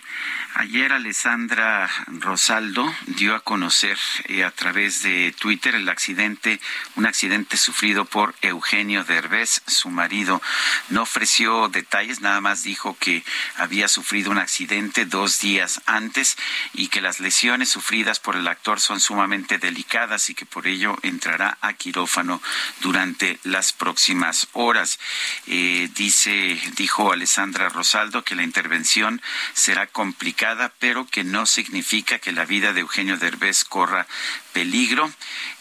[0.55, 6.61] Ayer Alessandra Rosaldo dio a conocer eh, a través de Twitter el accidente,
[6.97, 10.43] un accidente sufrido por Eugenio Derbez, su marido.
[10.89, 13.23] No ofreció detalles, nada más dijo que
[13.57, 16.37] había sufrido un accidente dos días antes
[16.75, 20.99] y que las lesiones sufridas por el actor son sumamente delicadas y que por ello
[21.03, 22.43] entrará a quirófano
[22.81, 24.99] durante las próximas horas.
[25.47, 29.23] Eh, dice, dijo Alessandra Rosaldo que la intervención
[29.55, 30.40] será complicada,
[30.79, 34.07] pero que no significa que la vida de Eugenio Derbez corra
[34.55, 35.13] peligro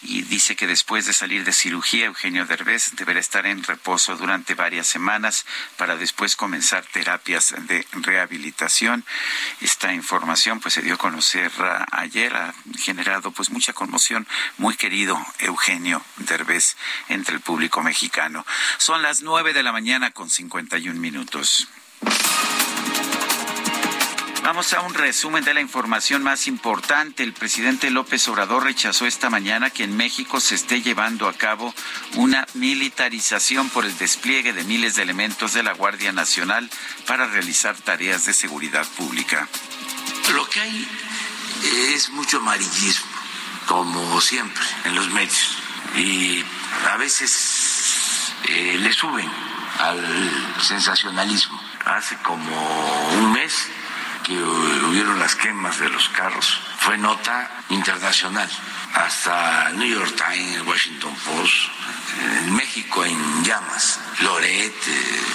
[0.02, 4.54] y dice que después de salir de cirugía Eugenio Derbez deberá estar en reposo durante
[4.54, 5.44] varias semanas
[5.76, 9.04] para después comenzar terapias de rehabilitación.
[9.60, 14.26] Esta información pues se dio a conocer ah, ayer, ha generado pues mucha conmoción,
[14.56, 16.76] muy querido Eugenio Derbez
[17.08, 18.46] entre el público mexicano.
[18.78, 21.68] Son las nueve de la mañana con 51 minutos.
[24.42, 27.22] Vamos a un resumen de la información más importante.
[27.22, 31.74] El presidente López Obrador rechazó esta mañana que en México se esté llevando a cabo
[32.14, 36.70] una militarización por el despliegue de miles de elementos de la Guardia Nacional
[37.06, 39.46] para realizar tareas de seguridad pública.
[40.32, 40.88] Lo que hay
[41.94, 43.10] es mucho amarillismo,
[43.66, 45.58] como siempre en los medios,
[45.96, 46.42] y
[46.90, 49.30] a veces eh, le suben
[49.78, 51.60] al sensacionalismo.
[51.84, 53.68] Hace como un mes
[54.38, 56.60] hubieron las quemas de los carros.
[56.78, 58.48] Fue nota internacional.
[58.94, 61.54] Hasta New York Times, Washington Post,
[62.44, 64.00] en México en llamas.
[64.20, 64.74] Loret,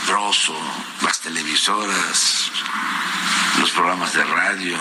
[0.08, 0.58] Broso,
[1.02, 2.52] las televisoras,
[3.60, 4.78] los programas de radio,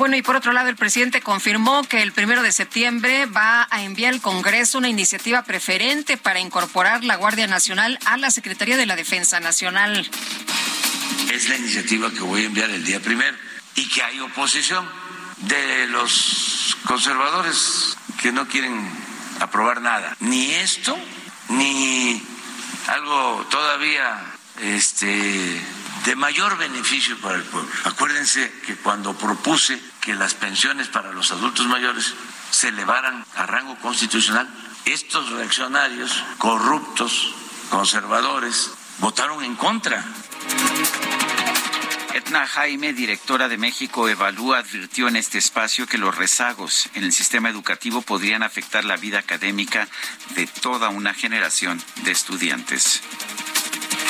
[0.00, 3.82] Bueno, y por otro lado, el presidente confirmó que el primero de septiembre va a
[3.82, 8.86] enviar al Congreso una iniciativa preferente para incorporar la Guardia Nacional a la Secretaría de
[8.86, 10.10] la Defensa Nacional.
[11.30, 13.36] Es la iniciativa que voy a enviar el día primero
[13.74, 14.88] y que hay oposición
[15.36, 18.90] de los conservadores que no quieren
[19.38, 20.98] aprobar nada, ni esto,
[21.50, 22.22] ni
[22.86, 24.18] algo todavía
[24.62, 25.60] este
[26.04, 27.70] de mayor beneficio para el pueblo.
[27.84, 32.14] Acuérdense que cuando propuse que las pensiones para los adultos mayores
[32.50, 34.48] se elevaran a rango constitucional,
[34.84, 37.34] estos reaccionarios corruptos,
[37.70, 40.04] conservadores, votaron en contra.
[42.12, 47.12] Etna Jaime, directora de México Evalúa, advirtió en este espacio que los rezagos en el
[47.12, 49.86] sistema educativo podrían afectar la vida académica
[50.34, 53.02] de toda una generación de estudiantes.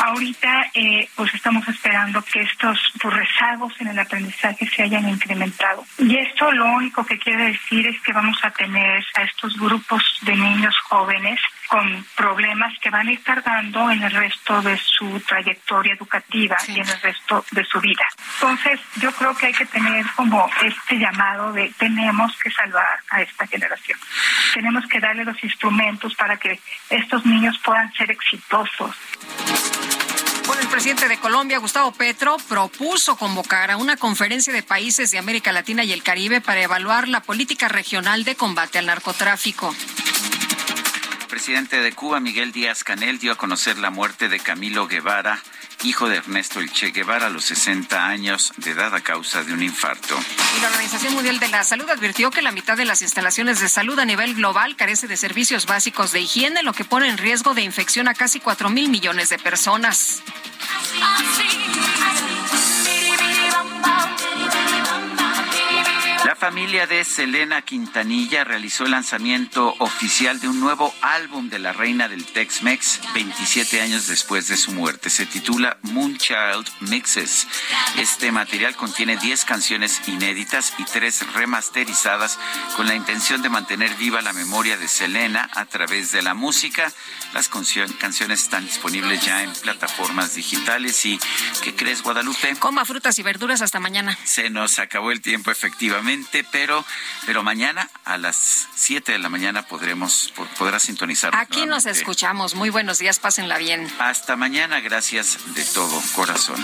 [0.03, 5.85] Ahorita, eh, pues estamos esperando que estos pues, rezagos en el aprendizaje se hayan incrementado.
[5.99, 10.03] Y esto lo único que quiere decir es que vamos a tener a estos grupos
[10.23, 11.39] de niños jóvenes
[11.71, 16.81] con problemas que van a ir tardando en el resto de su trayectoria educativa y
[16.81, 18.05] en el resto de su vida.
[18.35, 23.23] Entonces, yo creo que hay que tener como este llamado de tenemos que salvar a
[23.23, 23.97] esta generación.
[24.53, 26.59] Tenemos que darle los instrumentos para que
[26.89, 28.97] estos niños puedan ser exitosos.
[30.49, 35.19] Bueno, el presidente de Colombia, Gustavo Petro, propuso convocar a una conferencia de países de
[35.19, 39.73] América Latina y el Caribe para evaluar la política regional de combate al narcotráfico.
[41.31, 45.41] El presidente de Cuba, Miguel Díaz Canel, dio a conocer la muerte de Camilo Guevara,
[45.85, 49.53] hijo de Ernesto El Che Guevara, a los 60 años de edad a causa de
[49.53, 50.19] un infarto.
[50.57, 53.69] Y la Organización Mundial de la Salud advirtió que la mitad de las instalaciones de
[53.69, 57.55] salud a nivel global carece de servicios básicos de higiene, lo que pone en riesgo
[57.55, 60.25] de infección a casi 4 mil millones de personas.
[66.41, 72.09] Familia de Selena Quintanilla realizó el lanzamiento oficial de un nuevo álbum de la reina
[72.09, 75.11] del Tex-Mex 27 años después de su muerte.
[75.11, 77.47] Se titula Moonchild Mixes.
[77.99, 82.39] Este material contiene 10 canciones inéditas y 3 remasterizadas
[82.75, 86.91] con la intención de mantener viva la memoria de Selena a través de la música.
[87.33, 91.19] Las canciones están disponibles ya en plataformas digitales y
[91.63, 92.57] ¿qué crees Guadalupe?
[92.59, 94.19] Coma frutas y verduras hasta mañana.
[94.25, 96.85] Se nos acabó el tiempo efectivamente pero,
[97.27, 101.35] pero mañana a las 7 de la mañana podremos, podrás sintonizar.
[101.35, 102.55] Aquí nos escuchamos.
[102.55, 103.91] Muy buenos días, pásenla bien.
[103.99, 106.57] Hasta mañana, gracias de todo corazón.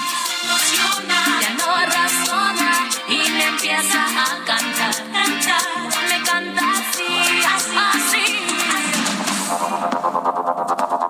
[1.41, 5.86] Ya no razona y me empieza a cantar, me